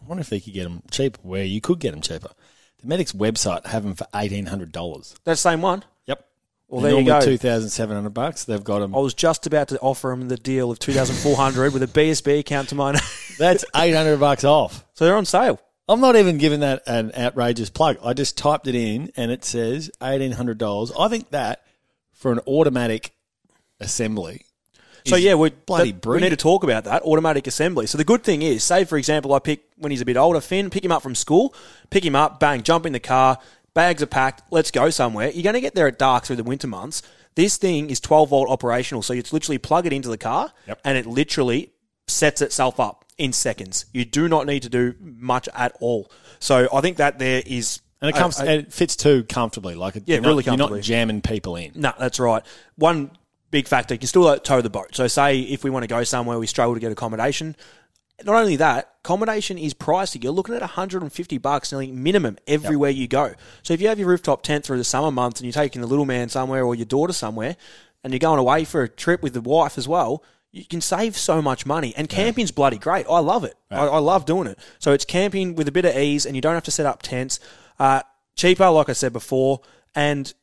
I 0.02 0.08
wonder 0.08 0.22
if 0.22 0.30
they 0.30 0.40
could 0.40 0.54
get 0.54 0.64
them 0.64 0.82
cheaper. 0.92 1.20
Where 1.22 1.44
you 1.44 1.62
could 1.62 1.80
get 1.80 1.92
them 1.92 2.02
cheaper. 2.02 2.30
Dometic's 2.84 3.14
website 3.14 3.66
have 3.68 3.84
them 3.84 3.96
for 3.96 4.08
eighteen 4.16 4.46
hundred 4.48 4.72
dollars. 4.72 5.16
That 5.24 5.38
same 5.38 5.62
one. 5.62 5.84
Yep. 6.06 6.26
Well, 6.68 6.82
They're 6.82 6.92
there 6.92 7.00
you 7.02 7.06
normally 7.08 7.26
go. 7.26 7.32
Two 7.32 7.38
thousand 7.38 7.70
seven 7.70 7.96
hundred 7.96 8.14
bucks. 8.14 8.46
They've 8.46 8.64
got 8.64 8.80
them. 8.80 8.96
I 8.96 9.00
was 9.00 9.14
just 9.14 9.46
about 9.48 9.68
to 9.70 9.80
offer 9.80 10.12
him 10.12 10.28
the 10.28 10.38
deal 10.38 10.70
of 10.72 10.80
2400 10.80 11.74
with 11.74 11.84
a 11.84 11.88
BSB 11.88 12.40
account 12.40 12.70
to 12.70 12.76
mine. 12.76 12.96
That's 13.40 13.64
eight 13.76 13.94
hundred 13.96 14.20
bucks 14.20 14.44
off. 14.44 14.84
so 14.94 15.06
they're 15.06 15.16
on 15.16 15.26
sale. 15.26 15.60
I'm 15.90 16.02
not 16.02 16.16
even 16.18 16.38
giving 16.38 16.60
that 16.62 16.84
an 16.86 17.14
outrageous 17.18 17.70
plug. 17.70 17.98
I 18.04 18.14
just 18.14 18.38
typed 18.38 18.68
it 18.68 18.76
in 18.76 19.12
and 19.16 19.32
it 19.32 19.46
says 19.46 19.90
eighteen 20.04 20.34
hundred 20.34 20.58
dollars. 20.58 20.92
I 21.00 21.08
think 21.08 21.30
that 21.32 21.64
for 22.14 22.32
an 22.32 22.40
automatic 22.48 23.14
assembly. 23.80 24.44
So 25.10 25.16
yeah, 25.16 25.36
we 25.36 25.50
bloody 25.50 25.92
that- 25.92 26.06
we 26.06 26.20
need 26.20 26.30
to 26.30 26.36
talk 26.36 26.64
about 26.64 26.84
that 26.86 27.02
automatic 27.04 27.48
assembly. 27.48 27.88
So 27.88 27.98
the 27.98 28.04
good 28.04 28.24
thing 28.24 28.42
is, 28.42 28.64
say 28.64 28.84
for 28.86 28.98
example, 28.98 29.34
I 29.34 29.40
pick 29.40 29.64
when 29.78 29.92
he's 29.92 30.02
a 30.02 30.06
bit 30.06 30.18
older, 30.18 30.42
Finn, 30.42 30.70
pick 30.70 30.84
him 30.84 30.92
up 30.92 31.02
from 31.04 31.16
school, 31.16 31.54
pick 31.90 32.04
him 32.06 32.16
up, 32.16 32.40
bang, 32.40 32.64
jump 32.64 32.86
in 32.86 32.94
the 32.94 33.00
car, 33.00 33.38
bags 33.74 34.02
are 34.02 34.08
packed, 34.08 34.44
let's 34.52 34.72
go 34.72 34.90
somewhere. 34.90 35.30
You're 35.30 35.44
going 35.44 35.54
to 35.56 35.62
get 35.62 35.76
there 35.76 35.88
at 35.88 35.98
dark 36.00 36.26
through 36.26 36.38
the 36.38 36.44
winter 36.44 36.68
months. 36.68 37.02
This 37.36 37.58
thing 37.58 37.90
is 37.92 38.00
12 38.00 38.30
volt 38.30 38.50
operational, 38.50 39.04
so 39.04 39.14
you 39.14 39.24
literally 39.32 39.60
plug 39.60 39.86
it 39.86 39.94
into 39.94 40.10
the 40.10 40.18
car, 40.18 40.52
Yep. 40.68 40.80
and 40.84 40.98
it 40.98 41.06
literally 41.06 41.72
sets 42.08 42.42
itself 42.42 42.80
up 42.80 43.06
in 43.18 43.34
seconds. 43.34 43.86
You 43.94 44.06
do 44.06 44.28
not 44.28 44.46
need 44.48 44.64
to 44.64 44.70
do 44.70 44.96
much 45.00 45.48
at 45.54 45.76
all. 45.80 46.10
So 46.40 46.68
I 46.74 46.82
think 46.82 46.98
that 46.98 47.20
there 47.20 47.44
is. 47.46 47.82
And 48.02 48.10
it 48.10 48.16
comes 48.16 48.40
a- 48.40 48.44
and 48.44 48.50
it 48.50 48.74
fits 48.74 48.96
too 48.96 49.24
comfortably. 49.24 49.76
Like 49.76 49.96
it, 49.96 50.04
Yeah, 50.06 50.16
you're 50.16 50.22
not, 50.22 50.30
really 50.30 50.44
You're 50.46 50.58
not 50.58 50.82
jamming 50.82 51.22
people 51.22 51.56
in. 51.56 51.72
No, 51.76 51.94
that's 52.00 52.20
right. 52.20 52.44
One 52.76 53.12
big 53.52 53.68
factor, 53.68 53.94
you 53.94 54.00
can 54.00 54.08
still 54.08 54.24
like, 54.24 54.44
tow 54.44 54.62
the 54.62 54.70
boat. 54.70 54.96
So, 54.96 55.08
say 55.08 55.40
if 55.40 55.64
we 55.64 55.70
want 55.70 55.84
to 55.84 55.88
go 55.88 56.04
somewhere, 56.04 56.40
we 56.40 56.48
struggle 56.48 56.74
to 56.74 56.80
get 56.80 56.92
accommodation. 56.92 57.56
Not 58.24 58.36
only 58.36 58.56
that, 58.56 58.96
accommodation 59.06 59.58
is 59.58 59.74
pricey. 59.74 60.24
You're 60.24 60.34
looking 60.34 60.56
at 60.56 60.62
150 60.62 61.38
bucks 61.38 61.72
nearly 61.72 61.92
minimum 61.92 62.38
everywhere 62.48 62.90
you 62.90 63.08
go. 63.08 63.34
So, 63.64 63.74
if 63.74 63.82
you 63.82 63.88
have 63.88 64.00
your 64.00 64.08
rooftop 64.08 64.42
tent 64.44 64.66
through 64.66 64.78
the 64.78 64.84
summer 64.84 65.12
months 65.12 65.40
and 65.40 65.46
you're 65.46 65.54
taking 65.54 65.82
the 65.82 65.88
little 65.88 66.06
man 66.06 66.30
somewhere 66.30 66.64
or 66.64 66.76
your 66.76 66.86
daughter 66.86 67.14
somewhere, 67.14 67.56
and 68.04 68.14
you're 68.14 68.20
going 68.20 68.40
away 68.40 68.64
for 68.64 68.84
a 68.84 68.90
trip 68.90 69.22
with 69.22 69.34
the 69.34 69.42
wife 69.42 69.78
as 69.78 69.88
well, 69.88 70.24
you 70.52 70.66
can 70.66 70.82
save 70.82 71.18
so 71.18 71.42
much 71.42 71.66
money. 71.66 71.94
And 71.98 72.08
camping's 72.10 72.52
bloody 72.52 72.78
great. 72.78 73.06
I 73.10 73.20
love 73.20 73.44
it. 73.44 73.56
I, 73.70 73.86
I 73.86 74.00
love 74.00 74.26
doing 74.26 74.48
it. 74.48 74.58
So 74.80 74.94
it's 74.94 75.06
camping 75.06 75.56
with 75.56 75.68
a 75.68 75.72
bit 75.72 75.86
of 75.86 75.96
ease, 75.96 76.26
and 76.26 76.36
you 76.36 76.42
don't 76.42 76.54
have 76.54 76.64
to 76.64 76.72
set 76.72 76.86
up 76.86 77.02
tents. 77.02 77.40
Uh, 77.80 78.02
cheaper, 78.36 78.70
like 78.70 78.90
I 78.90 78.94
said 78.94 79.14
before, 79.14 79.62
and 79.94 80.34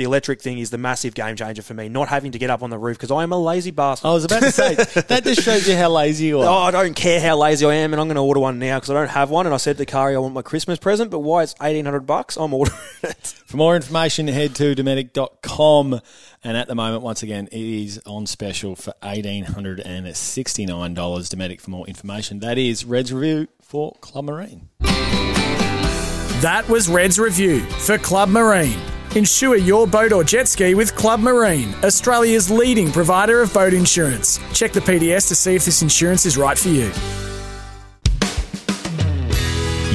the 0.00 0.06
electric 0.06 0.40
thing 0.40 0.58
is 0.58 0.70
the 0.70 0.78
massive 0.78 1.12
game 1.14 1.36
changer 1.36 1.60
for 1.60 1.74
me. 1.74 1.90
Not 1.90 2.08
having 2.08 2.32
to 2.32 2.38
get 2.38 2.48
up 2.48 2.62
on 2.62 2.70
the 2.70 2.78
roof 2.78 2.96
because 2.96 3.10
I 3.10 3.22
am 3.22 3.32
a 3.32 3.38
lazy 3.38 3.70
bastard. 3.70 4.08
I 4.08 4.12
was 4.14 4.24
about 4.24 4.40
to 4.40 4.50
say 4.50 4.74
that 5.08 5.24
just 5.24 5.42
shows 5.42 5.68
you 5.68 5.76
how 5.76 5.90
lazy 5.90 6.24
you 6.24 6.40
are. 6.40 6.46
Oh. 6.46 6.62
I 6.62 6.70
don't 6.70 6.94
care 6.94 7.20
how 7.20 7.36
lazy 7.36 7.66
I 7.66 7.74
am, 7.74 7.92
and 7.92 8.00
I'm 8.00 8.06
going 8.06 8.16
to 8.16 8.22
order 8.22 8.40
one 8.40 8.58
now 8.58 8.78
because 8.78 8.88
I 8.88 8.94
don't 8.94 9.10
have 9.10 9.28
one. 9.28 9.44
And 9.44 9.54
I 9.54 9.58
said 9.58 9.76
to 9.76 9.84
Kari, 9.84 10.14
I 10.16 10.18
want 10.18 10.32
my 10.32 10.40
Christmas 10.40 10.78
present, 10.78 11.10
but 11.10 11.18
why 11.18 11.42
it's 11.42 11.54
eighteen 11.60 11.84
hundred 11.84 12.06
bucks? 12.06 12.38
I'm 12.38 12.54
ordering 12.54 12.78
it. 13.02 13.26
For 13.44 13.58
more 13.58 13.76
information, 13.76 14.26
head 14.26 14.54
to 14.54 14.74
Dometic.com. 14.74 16.00
And 16.42 16.56
at 16.56 16.66
the 16.66 16.74
moment, 16.74 17.02
once 17.02 17.22
again, 17.22 17.48
it 17.52 17.60
is 17.60 18.00
on 18.06 18.26
special 18.26 18.74
for 18.74 18.94
$1,869. 19.02 20.94
Dometic 20.94 21.60
for 21.60 21.70
more 21.70 21.86
information. 21.86 22.38
That 22.38 22.56
is 22.56 22.86
Red's 22.86 23.12
Review 23.12 23.48
for 23.60 23.92
Club 24.00 24.24
Marine. 24.24 24.70
That 24.80 26.64
was 26.70 26.88
Red's 26.88 27.18
Review 27.18 27.60
for 27.60 27.98
Club 27.98 28.30
Marine. 28.30 28.80
Insure 29.16 29.56
your 29.56 29.88
boat 29.88 30.12
or 30.12 30.22
jet 30.22 30.46
ski 30.46 30.74
with 30.74 30.94
Club 30.94 31.18
Marine, 31.18 31.74
Australia's 31.82 32.48
leading 32.48 32.92
provider 32.92 33.40
of 33.40 33.52
boat 33.52 33.74
insurance. 33.74 34.38
Check 34.54 34.70
the 34.70 34.78
PDS 34.78 35.26
to 35.26 35.34
see 35.34 35.56
if 35.56 35.64
this 35.64 35.82
insurance 35.82 36.26
is 36.26 36.38
right 36.38 36.56
for 36.56 36.68
you. 36.68 36.92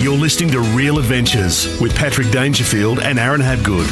You're 0.04 0.18
listening 0.18 0.52
to 0.52 0.60
Real 0.60 1.00
Adventures 1.00 1.80
with 1.80 1.96
Patrick 1.96 2.30
Dangerfield 2.30 3.00
and 3.00 3.18
Aaron 3.18 3.40
Habgood. 3.40 3.90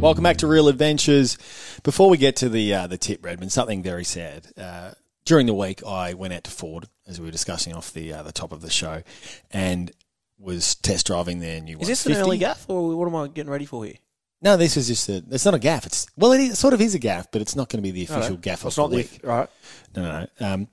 Welcome 0.00 0.24
back 0.24 0.38
to 0.38 0.46
Real 0.46 0.68
Adventures. 0.68 1.36
Before 1.82 2.08
we 2.08 2.16
get 2.16 2.36
to 2.36 2.48
the 2.48 2.72
uh, 2.72 2.86
the 2.86 2.96
tip, 2.96 3.22
Redmond, 3.22 3.52
something 3.52 3.82
very 3.82 4.04
sad. 4.04 4.46
Uh, 4.56 4.92
during 5.26 5.46
the 5.46 5.52
week, 5.52 5.84
I 5.84 6.14
went 6.14 6.32
out 6.32 6.44
to 6.44 6.50
Ford, 6.50 6.86
as 7.06 7.20
we 7.20 7.26
were 7.26 7.32
discussing 7.32 7.74
off 7.74 7.92
the 7.92 8.14
uh, 8.14 8.22
the 8.22 8.32
top 8.32 8.50
of 8.50 8.62
the 8.62 8.70
show, 8.70 9.02
and 9.50 9.92
was 10.40 10.74
test 10.76 11.06
driving 11.06 11.40
their 11.40 11.60
new 11.60 11.78
Is 11.78 11.86
this 11.88 12.06
an 12.06 12.12
150. 12.12 12.20
early 12.28 12.38
gaff, 12.38 12.64
or 12.68 12.96
what 12.96 13.06
am 13.06 13.14
I 13.16 13.28
getting 13.28 13.50
ready 13.50 13.66
for 13.66 13.84
here? 13.84 13.94
No, 14.42 14.56
this 14.56 14.76
is 14.78 14.86
just 14.88 15.08
a. 15.10 15.22
It's 15.30 15.44
not 15.44 15.52
a 15.54 15.58
gaff. 15.58 15.84
It's 15.86 16.06
well, 16.16 16.32
it, 16.32 16.40
is, 16.40 16.58
sort 16.58 16.72
of 16.72 16.80
is 16.80 16.94
a 16.94 16.98
gaff, 16.98 17.30
but 17.30 17.42
it's 17.42 17.54
not 17.54 17.68
going 17.68 17.78
to 17.78 17.82
be 17.82 17.90
the 17.90 18.04
official 18.04 18.22
Alright. 18.22 18.40
gaff 18.40 18.64
It's 18.64 18.78
of 18.78 18.84
not 18.84 18.90
the 18.90 18.96
the 18.96 19.02
week. 19.02 19.20
right. 19.22 19.48
No, 19.94 20.02
no, 20.02 20.26
no. 20.40 20.46
Um, 20.54 20.68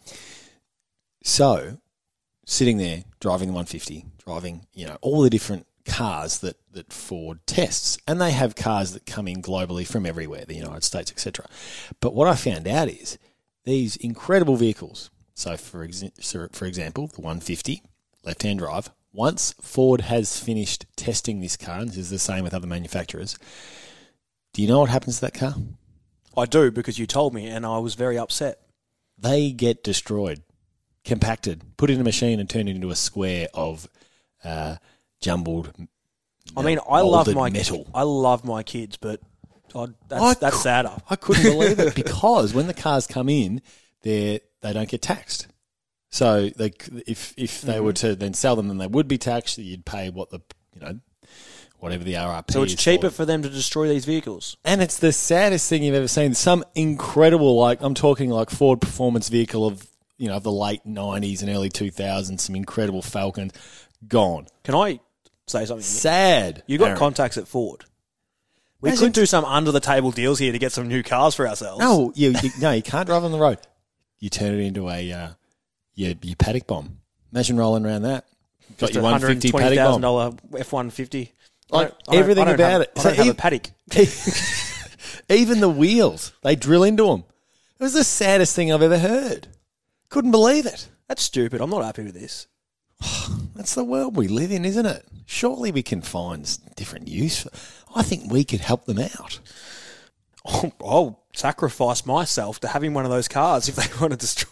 so, 1.23 1.77
sitting 2.45 2.77
there 2.77 3.03
driving 3.19 3.49
the 3.49 3.53
150, 3.53 4.05
driving 4.23 4.67
you 4.73 4.85
know 4.87 4.97
all 5.01 5.21
the 5.21 5.29
different 5.29 5.65
cars 5.85 6.39
that 6.39 6.55
that 6.71 6.93
Ford 6.93 7.39
tests, 7.45 7.97
and 8.07 8.21
they 8.21 8.31
have 8.31 8.55
cars 8.55 8.93
that 8.93 9.05
come 9.05 9.27
in 9.27 9.41
globally 9.41 9.85
from 9.85 10.05
everywhere, 10.05 10.45
the 10.45 10.55
United 10.55 10.83
States, 10.83 11.11
etc. 11.11 11.45
But 11.99 12.13
what 12.13 12.27
I 12.27 12.35
found 12.35 12.67
out 12.67 12.87
is 12.87 13.17
these 13.65 13.97
incredible 13.97 14.55
vehicles 14.55 15.09
So 15.33 15.57
for 15.57 15.83
ex- 15.83 16.03
for 16.53 16.65
example, 16.65 17.07
the 17.07 17.21
150 17.21 17.81
left-hand 18.23 18.59
drive. 18.59 18.89
Once 19.17 19.55
Ford 19.59 20.01
has 20.01 20.39
finished 20.39 20.85
testing 20.95 21.41
this 21.41 21.57
car, 21.57 21.79
and 21.79 21.89
this 21.89 21.97
is 21.97 22.11
the 22.11 22.19
same 22.19 22.43
with 22.43 22.53
other 22.53 22.67
manufacturers. 22.67 23.35
Do 24.53 24.61
you 24.61 24.67
know 24.67 24.81
what 24.81 24.91
happens 24.91 25.15
to 25.15 25.21
that 25.21 25.33
car? 25.33 25.55
I 26.37 26.45
do 26.45 26.69
because 26.69 26.99
you 26.99 27.07
told 27.07 27.33
me, 27.33 27.47
and 27.47 27.65
I 27.65 27.79
was 27.79 27.95
very 27.95 28.15
upset. 28.15 28.59
They 29.17 29.49
get 29.49 29.83
destroyed, 29.83 30.43
compacted, 31.03 31.63
put 31.77 31.89
in 31.89 31.99
a 31.99 32.03
machine, 32.03 32.39
and 32.39 32.47
turned 32.47 32.69
into 32.69 32.91
a 32.91 32.95
square 32.95 33.47
of 33.55 33.89
uh, 34.43 34.75
jumbled. 35.19 35.73
I 36.55 36.61
mean, 36.61 36.77
I 36.87 37.01
love 37.01 37.33
my 37.33 37.49
metal. 37.49 37.89
I 37.95 38.03
love 38.03 38.45
my 38.45 38.61
kids, 38.61 38.97
but 38.97 39.19
I, 39.73 39.87
that's, 40.09 40.23
I 40.23 40.33
that's 40.35 40.61
sadder. 40.61 40.95
I 41.09 41.15
couldn't 41.15 41.41
believe 41.41 41.79
it 41.79 41.95
because 42.03 42.53
when 42.53 42.67
the 42.67 42.73
cars 42.75 43.07
come 43.07 43.29
in, 43.29 43.63
they 44.03 44.41
they 44.61 44.73
don't 44.73 44.87
get 44.87 45.01
taxed. 45.01 45.47
So 46.09 46.49
they, 46.49 46.71
if 47.05 47.33
if 47.37 47.61
they 47.61 47.79
were 47.79 47.91
Mm-hmm. 47.93 48.07
to 48.09 48.15
then 48.15 48.33
sell 48.33 48.55
them, 48.55 48.67
then 48.69 48.77
they 48.77 48.87
would 48.87 49.07
be 49.07 49.17
taxed. 49.17 49.57
You'd 49.57 49.85
pay 49.85 50.09
what 50.09 50.29
the 50.29 50.39
you 50.73 50.81
know 50.81 50.99
whatever 51.79 52.03
the 52.03 52.13
RRP. 52.13 52.51
So 52.51 52.63
it's 52.63 52.75
cheaper 52.75 53.09
for. 53.09 53.17
for 53.17 53.25
them 53.25 53.41
to 53.43 53.49
destroy 53.49 53.87
these 53.89 54.05
vehicles. 54.05 54.57
And 54.65 54.81
it's 54.81 54.97
the 54.99 55.11
saddest 55.11 55.69
thing 55.69 55.83
you've 55.83 55.95
ever 55.95 56.07
seen. 56.07 56.33
Some 56.33 56.63
incredible, 56.75 57.55
like 57.59 57.81
I'm 57.81 57.93
talking 57.93 58.29
like 58.29 58.49
Ford 58.49 58.81
performance 58.81 59.29
vehicle 59.29 59.65
of 59.67 59.85
you 60.17 60.27
know 60.29 60.35
of 60.37 60.43
the 60.43 60.51
late 60.51 60.81
'90s 60.87 61.41
and 61.41 61.49
early 61.49 61.69
2000s. 61.69 62.39
Some 62.39 62.55
incredible 62.55 63.01
Falcons 63.01 63.53
gone. 64.07 64.47
Can 64.63 64.75
I 64.75 64.99
say 65.45 65.65
something? 65.65 65.83
Sad. 65.83 66.63
You 66.67 66.77
got 66.77 66.87
Aaron. 66.87 66.99
contacts 66.99 67.37
at 67.37 67.47
Ford. 67.47 67.83
We 68.79 68.95
could 68.95 69.11
do 69.13 69.25
some 69.25 69.43
under 69.43 69.71
the 69.71 69.79
table 69.79 70.11
deals 70.11 70.37
here 70.39 70.51
to 70.51 70.59
get 70.59 70.71
some 70.71 70.87
new 70.87 71.01
cars 71.03 71.33
for 71.35 71.47
ourselves. 71.47 71.79
No, 71.79 72.13
you, 72.15 72.33
you 72.43 72.51
no, 72.61 72.71
you 72.71 72.83
can't 72.83 73.07
drive 73.07 73.23
on 73.23 73.31
the 73.31 73.39
road. 73.39 73.57
You 74.19 74.29
turn 74.29 74.53
it 74.53 74.59
into 74.59 74.87
a 74.89 75.11
uh, 75.11 75.29
your, 75.97 76.13
your 76.21 76.35
paddock 76.37 76.65
bomb. 76.67 76.99
Imagine 77.33 77.57
rolling 77.57 77.85
around 77.85 78.03
that. 78.03 78.25
Got 78.77 78.87
Just 78.87 78.93
your 78.93 79.03
one 79.03 79.19
fifty 79.19 79.51
paddock 79.51 79.77
thousand 79.77 80.01
bomb. 80.01 80.01
dollar 80.01 80.33
F 80.57 80.71
one 80.71 80.89
fifty. 80.89 81.33
Like, 81.69 81.91
everything 82.11 82.47
about 82.47 82.81
it. 82.81 82.91
I 82.95 82.99
So 83.01 83.09
don't 83.09 83.17
have 83.17 83.27
a 83.27 83.33
paddock. 83.33 83.69
Even 85.29 85.59
the 85.59 85.67
wheels, 85.69 86.31
they 86.41 86.55
drill 86.55 86.83
into 86.83 87.05
them. 87.07 87.25
It 87.79 87.83
was 87.83 87.93
the 87.93 88.03
saddest 88.05 88.55
thing 88.55 88.71
I've 88.71 88.81
ever 88.81 88.97
heard. 88.97 89.47
Couldn't 90.09 90.31
believe 90.31 90.65
it. 90.65 90.87
That's 91.09 91.21
stupid. 91.21 91.59
I'm 91.61 91.69
not 91.69 91.83
happy 91.83 92.03
with 92.03 92.13
this. 92.13 92.47
That's 93.55 93.75
the 93.75 93.83
world 93.83 94.15
we 94.15 94.27
live 94.27 94.51
in, 94.51 94.63
isn't 94.65 94.85
it? 94.85 95.05
Surely 95.25 95.71
we 95.71 95.83
can 95.83 96.01
find 96.01 96.43
s- 96.43 96.57
different 96.75 97.07
use. 97.09 97.41
For, 97.43 97.49
I 97.95 98.03
think 98.03 98.31
we 98.31 98.43
could 98.45 98.61
help 98.61 98.85
them 98.85 98.99
out. 98.99 99.39
I'll, 100.45 100.73
I'll 100.83 101.23
sacrifice 101.33 102.05
myself 102.05 102.61
to 102.61 102.69
having 102.69 102.93
one 102.93 103.03
of 103.03 103.11
those 103.11 103.27
cars 103.27 103.67
if 103.67 103.75
they 103.75 103.87
want 104.01 104.11
to 104.11 104.17
destroy 104.17 104.49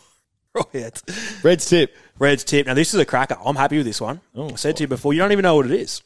it. 0.74 1.02
Red's 1.44 1.66
tip. 1.66 1.96
Red's 2.20 2.44
tip. 2.44 2.66
Now, 2.68 2.74
this 2.74 2.94
is 2.94 3.00
a 3.00 3.06
cracker. 3.06 3.38
I'm 3.44 3.56
happy 3.56 3.78
with 3.78 3.86
this 3.86 4.02
one. 4.02 4.22
Oh, 4.36 4.52
I 4.52 4.56
said 4.56 4.78
to 4.78 4.84
you 4.84 4.88
before, 4.88 5.14
you 5.14 5.20
don't 5.20 5.32
even 5.32 5.44
know 5.44 5.56
what 5.56 5.66
it 5.66 5.72
is. 5.72 6.02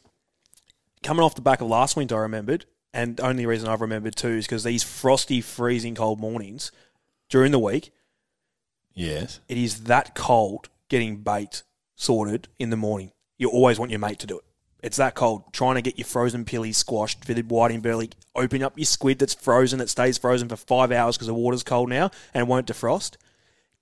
Coming 1.02 1.22
off 1.24 1.34
the 1.34 1.40
back 1.40 1.60
of 1.60 1.68
last 1.68 1.96
winter, 1.96 2.16
I 2.16 2.20
remembered, 2.20 2.66
and 2.92 3.16
the 3.16 3.22
only 3.26 3.46
reason 3.46 3.68
I've 3.68 3.80
remembered 3.80 4.16
too 4.16 4.28
is 4.28 4.46
because 4.46 4.64
these 4.64 4.82
frosty, 4.82 5.40
freezing 5.40 5.94
cold 5.94 6.20
mornings 6.20 6.72
during 7.28 7.52
the 7.52 7.58
week, 7.58 7.92
Yes. 8.94 9.40
it 9.48 9.56
is 9.56 9.84
that 9.84 10.14
cold 10.14 10.68
getting 10.88 11.18
bait 11.18 11.62
sorted 11.96 12.48
in 12.58 12.70
the 12.70 12.76
morning. 12.76 13.12
You 13.38 13.48
always 13.50 13.78
want 13.78 13.90
your 13.90 14.00
mate 14.00 14.18
to 14.18 14.26
do 14.26 14.38
it. 14.38 14.44
It's 14.82 14.96
that 14.96 15.14
cold. 15.14 15.52
Trying 15.52 15.76
to 15.76 15.82
get 15.82 15.98
your 15.98 16.06
frozen 16.06 16.44
pillies 16.44 16.76
squashed, 16.78 17.24
fitted 17.24 17.50
whiting 17.50 17.80
belly, 17.80 18.10
open 18.34 18.62
up 18.62 18.76
your 18.76 18.86
squid 18.86 19.18
that's 19.18 19.34
frozen, 19.34 19.78
that 19.78 19.88
stays 19.90 20.18
frozen 20.18 20.48
for 20.48 20.56
five 20.56 20.90
hours 20.90 21.16
because 21.16 21.28
the 21.28 21.34
water's 21.34 21.62
cold 21.62 21.88
now 21.88 22.10
and 22.34 22.48
won't 22.48 22.66
defrost. 22.66 23.16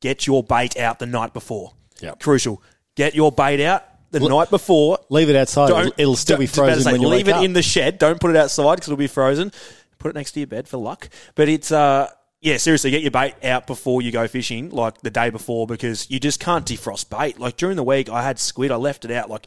Get 0.00 0.26
your 0.26 0.42
bait 0.44 0.76
out 0.78 0.98
the 0.98 1.06
night 1.06 1.32
before. 1.32 1.72
Yep. 2.00 2.20
Crucial. 2.20 2.62
Get 2.94 3.14
your 3.14 3.32
bait 3.32 3.64
out 3.64 3.84
the 4.10 4.20
L- 4.20 4.28
night 4.28 4.50
before. 4.50 4.98
Leave 5.08 5.28
it 5.30 5.36
outside. 5.36 5.70
It'll, 5.70 5.92
it'll 5.98 6.16
still 6.16 6.36
don't- 6.36 6.40
be 6.40 6.46
just 6.46 6.56
about 6.58 6.66
to 6.66 6.70
frozen 6.72 6.84
say, 6.84 6.92
when 6.92 7.00
you 7.02 7.08
leave 7.08 7.28
it 7.28 7.34
up. 7.34 7.44
in 7.44 7.52
the 7.52 7.62
shed. 7.62 7.98
Don't 7.98 8.20
put 8.20 8.30
it 8.30 8.36
outside 8.36 8.76
because 8.76 8.88
it'll 8.88 8.96
be 8.96 9.06
frozen. 9.08 9.52
Put 9.98 10.10
it 10.10 10.14
next 10.14 10.32
to 10.32 10.40
your 10.40 10.46
bed 10.46 10.68
for 10.68 10.76
luck. 10.76 11.08
But 11.34 11.48
it's 11.48 11.72
uh 11.72 12.08
yeah, 12.40 12.56
seriously, 12.56 12.92
get 12.92 13.02
your 13.02 13.10
bait 13.10 13.34
out 13.42 13.66
before 13.66 14.00
you 14.00 14.12
go 14.12 14.28
fishing, 14.28 14.70
like 14.70 15.00
the 15.00 15.10
day 15.10 15.28
before, 15.28 15.66
because 15.66 16.08
you 16.08 16.20
just 16.20 16.38
can't 16.38 16.64
defrost 16.64 17.10
bait. 17.10 17.40
Like 17.40 17.56
during 17.56 17.74
the 17.76 17.82
week, 17.82 18.08
I 18.08 18.22
had 18.22 18.38
squid. 18.38 18.70
I 18.70 18.76
left 18.76 19.04
it 19.04 19.10
out 19.10 19.28
like 19.28 19.46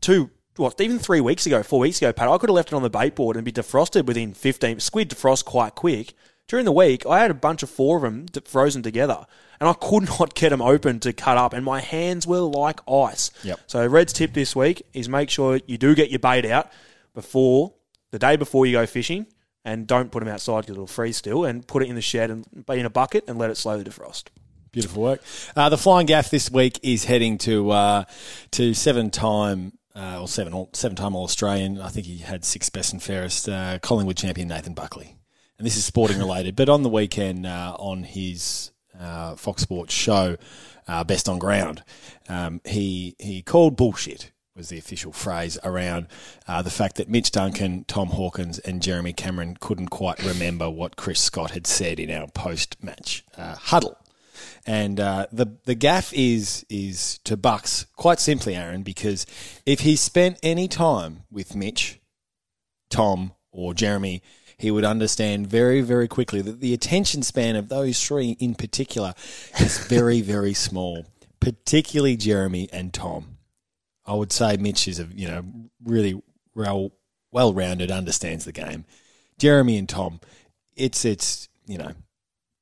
two, 0.00 0.30
what, 0.56 0.80
even 0.80 0.98
three 1.00 1.20
weeks 1.20 1.46
ago, 1.46 1.62
four 1.64 1.80
weeks 1.80 1.98
ago, 1.98 2.12
Pat. 2.12 2.28
I 2.28 2.38
could 2.38 2.48
have 2.50 2.54
left 2.54 2.68
it 2.72 2.76
on 2.76 2.82
the 2.82 2.90
bait 2.90 3.14
board 3.16 3.34
and 3.36 3.44
be 3.44 3.50
defrosted 3.52 4.06
within 4.06 4.32
fifteen. 4.34 4.78
Squid 4.80 5.10
defrost 5.10 5.44
quite 5.44 5.74
quick. 5.74 6.14
During 6.50 6.64
the 6.64 6.72
week, 6.72 7.06
I 7.06 7.20
had 7.20 7.30
a 7.30 7.34
bunch 7.34 7.62
of 7.62 7.70
four 7.70 7.98
of 7.98 8.02
them 8.02 8.26
d- 8.26 8.40
frozen 8.44 8.82
together, 8.82 9.24
and 9.60 9.68
I 9.68 9.72
could 9.72 10.08
not 10.18 10.34
get 10.34 10.48
them 10.48 10.60
open 10.60 10.98
to 10.98 11.12
cut 11.12 11.38
up, 11.38 11.52
and 11.52 11.64
my 11.64 11.80
hands 11.80 12.26
were 12.26 12.40
like 12.40 12.80
ice. 12.90 13.30
Yep. 13.44 13.60
So 13.68 13.86
Red's 13.86 14.12
tip 14.12 14.32
this 14.32 14.56
week 14.56 14.82
is 14.92 15.08
make 15.08 15.30
sure 15.30 15.60
you 15.68 15.78
do 15.78 15.94
get 15.94 16.10
your 16.10 16.18
bait 16.18 16.44
out 16.44 16.72
before 17.14 17.74
the 18.10 18.18
day 18.18 18.34
before 18.34 18.66
you 18.66 18.72
go 18.72 18.84
fishing, 18.84 19.28
and 19.64 19.86
don't 19.86 20.10
put 20.10 20.24
them 20.24 20.28
outside 20.34 20.62
because 20.62 20.74
it'll 20.74 20.88
freeze 20.88 21.16
still, 21.16 21.44
and 21.44 21.64
put 21.68 21.84
it 21.84 21.88
in 21.88 21.94
the 21.94 22.02
shed 22.02 22.32
and 22.32 22.44
be 22.66 22.80
in 22.80 22.84
a 22.84 22.90
bucket 22.90 23.22
and 23.28 23.38
let 23.38 23.50
it 23.50 23.56
slowly 23.56 23.84
defrost. 23.84 24.24
Beautiful 24.72 25.02
work. 25.04 25.22
Uh, 25.54 25.68
the 25.68 25.78
Flying 25.78 26.06
Gaff 26.06 26.30
this 26.30 26.50
week 26.50 26.80
is 26.82 27.04
heading 27.04 27.38
to 27.38 27.70
uh, 27.70 28.04
to 28.50 28.74
seven 28.74 29.10
time 29.10 29.78
uh, 29.94 30.20
or 30.20 30.26
seven 30.26 30.66
seven 30.72 30.96
time 30.96 31.14
All 31.14 31.22
Australian. 31.22 31.80
I 31.80 31.90
think 31.90 32.06
he 32.06 32.18
had 32.18 32.44
six 32.44 32.68
best 32.70 32.92
and 32.92 33.00
fairest. 33.00 33.48
Uh, 33.48 33.78
Collingwood 33.78 34.16
champion 34.16 34.48
Nathan 34.48 34.74
Buckley, 34.74 35.14
and 35.60 35.66
this 35.66 35.76
is 35.76 35.84
sporting 35.84 36.18
related. 36.18 36.56
But 36.56 36.70
on 36.70 36.82
the 36.82 36.88
weekend 36.88 37.44
uh, 37.44 37.76
on 37.78 38.02
his 38.02 38.70
uh, 38.98 39.36
Fox 39.36 39.60
Sports 39.60 39.92
show, 39.92 40.38
uh, 40.88 41.04
Best 41.04 41.28
on 41.28 41.38
Ground, 41.38 41.84
um, 42.30 42.62
he 42.64 43.14
he 43.18 43.42
called 43.42 43.76
bullshit. 43.76 44.32
Was 44.56 44.70
the 44.70 44.78
official 44.78 45.12
phrase 45.12 45.58
around 45.62 46.08
uh, 46.48 46.62
the 46.62 46.70
fact 46.70 46.96
that 46.96 47.08
Mitch 47.08 47.30
Duncan, 47.30 47.84
Tom 47.84 48.08
Hawkins, 48.08 48.58
and 48.58 48.82
Jeremy 48.82 49.12
Cameron 49.12 49.56
couldn't 49.60 49.88
quite 49.88 50.22
remember 50.22 50.68
what 50.68 50.96
Chris 50.96 51.20
Scott 51.20 51.52
had 51.52 51.66
said 51.66 52.00
in 52.00 52.10
our 52.10 52.26
post 52.28 52.82
match 52.82 53.22
uh, 53.36 53.54
huddle. 53.54 53.98
And 54.66 54.98
uh, 54.98 55.26
the 55.30 55.58
the 55.66 55.74
gaff 55.74 56.10
is 56.14 56.64
is 56.70 57.18
to 57.24 57.36
Bucks 57.36 57.84
quite 57.96 58.18
simply, 58.18 58.56
Aaron, 58.56 58.82
because 58.82 59.26
if 59.66 59.80
he 59.80 59.94
spent 59.94 60.38
any 60.42 60.68
time 60.68 61.24
with 61.30 61.54
Mitch, 61.54 62.00
Tom, 62.88 63.32
or 63.52 63.74
Jeremy, 63.74 64.22
he 64.56 64.70
would 64.70 64.84
understand 64.84 65.46
very 65.46 65.80
very 65.80 66.08
quickly 66.08 66.42
that 66.42 66.60
the 66.60 66.74
attention 66.74 67.22
span 67.22 67.56
of 67.56 67.68
those 67.68 68.04
three 68.04 68.36
in 68.40 68.54
particular 68.54 69.14
is 69.58 69.78
very 69.86 70.20
very 70.34 70.54
small, 70.54 71.06
particularly 71.40 72.16
Jeremy 72.16 72.68
and 72.72 72.92
Tom. 72.92 73.38
I 74.06 74.14
would 74.14 74.32
say 74.32 74.56
Mitch 74.56 74.88
is 74.88 74.98
a 74.98 75.04
you 75.14 75.28
know 75.28 75.44
really 75.84 76.20
well 76.54 76.92
well 77.32 77.54
rounded, 77.54 77.90
understands 77.90 78.44
the 78.44 78.52
game. 78.52 78.84
Jeremy 79.38 79.78
and 79.78 79.88
Tom, 79.88 80.20
it's 80.76 81.04
it's 81.04 81.48
you 81.66 81.78
know 81.78 81.92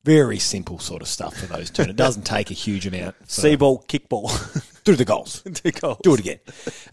very 0.05 0.39
simple 0.39 0.79
sort 0.79 1.03
of 1.03 1.09
stuff 1.09 1.37
for 1.37 1.47
those 1.47 1.71
two. 1.71 1.83
And 1.83 1.91
it 1.91 1.97
doesn't 1.97 2.23
take 2.23 2.51
a 2.51 2.55
huge 2.55 2.87
amount. 2.87 3.17
See 3.31 3.57
ball, 3.57 3.79
kick 3.89 4.09
ball. 4.09 4.29
through 4.89 4.97
the 4.97 5.05
goals. 5.05 5.43
Do 5.63 5.71
goals. 5.71 5.99
Do 6.03 6.15
it 6.15 6.21
again. 6.21 6.39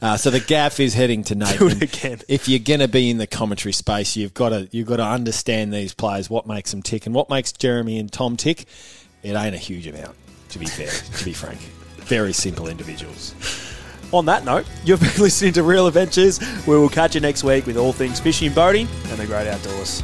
Uh, 0.02 0.18
so 0.18 0.30
the 0.30 0.42
gaff 0.42 0.82
is 0.82 0.94
heading 0.94 1.24
to 1.24 1.36
Nathan. 1.36 1.58
Do 1.58 1.68
it 1.68 1.82
again. 1.82 2.20
If 2.28 2.50
you're 2.50 2.60
going 2.60 2.82
to 2.82 2.90
be 2.90 3.10
in 3.10 3.20
the 3.20 3.28
commentary 3.28 3.72
space, 3.72 4.18
you've 4.18 4.34
got 4.34 4.50
to 4.50 4.68
you've 4.72 4.88
got 4.88 4.98
to 4.98 5.06
understand 5.06 5.74
these 5.74 5.94
players, 5.94 6.30
what 6.30 6.46
makes 6.46 6.72
them 6.72 6.82
tick, 6.82 7.06
and 7.06 7.16
what 7.16 7.30
makes 7.30 7.54
Jeremy 7.54 7.98
and 7.98 8.12
Tom 8.12 8.36
tick. 8.36 8.66
It 9.24 9.34
ain't 9.36 9.56
a 9.56 9.60
huge 9.60 9.88
amount, 9.88 10.16
to 10.50 10.60
be 10.60 10.66
fair. 10.66 10.90
to 10.90 11.26
be 11.26 11.32
frank, 11.32 11.60
very 12.00 12.34
simple 12.34 12.68
individuals. 12.68 13.34
On 14.12 14.26
that 14.26 14.44
note, 14.44 14.66
you've 14.84 15.00
been 15.00 15.10
listening 15.18 15.54
to 15.54 15.64
Real 15.64 15.88
Adventures. 15.88 16.42
We 16.68 16.78
will 16.78 16.90
catch 16.90 17.16
you 17.16 17.22
next 17.22 17.46
week 17.46 17.66
with 17.66 17.78
all 17.78 17.94
things 17.94 18.20
fishing, 18.20 18.48
and 18.48 18.56
boating, 18.56 18.88
and 19.08 19.18
the 19.18 19.26
great 19.26 19.48
outdoors. 19.48 20.04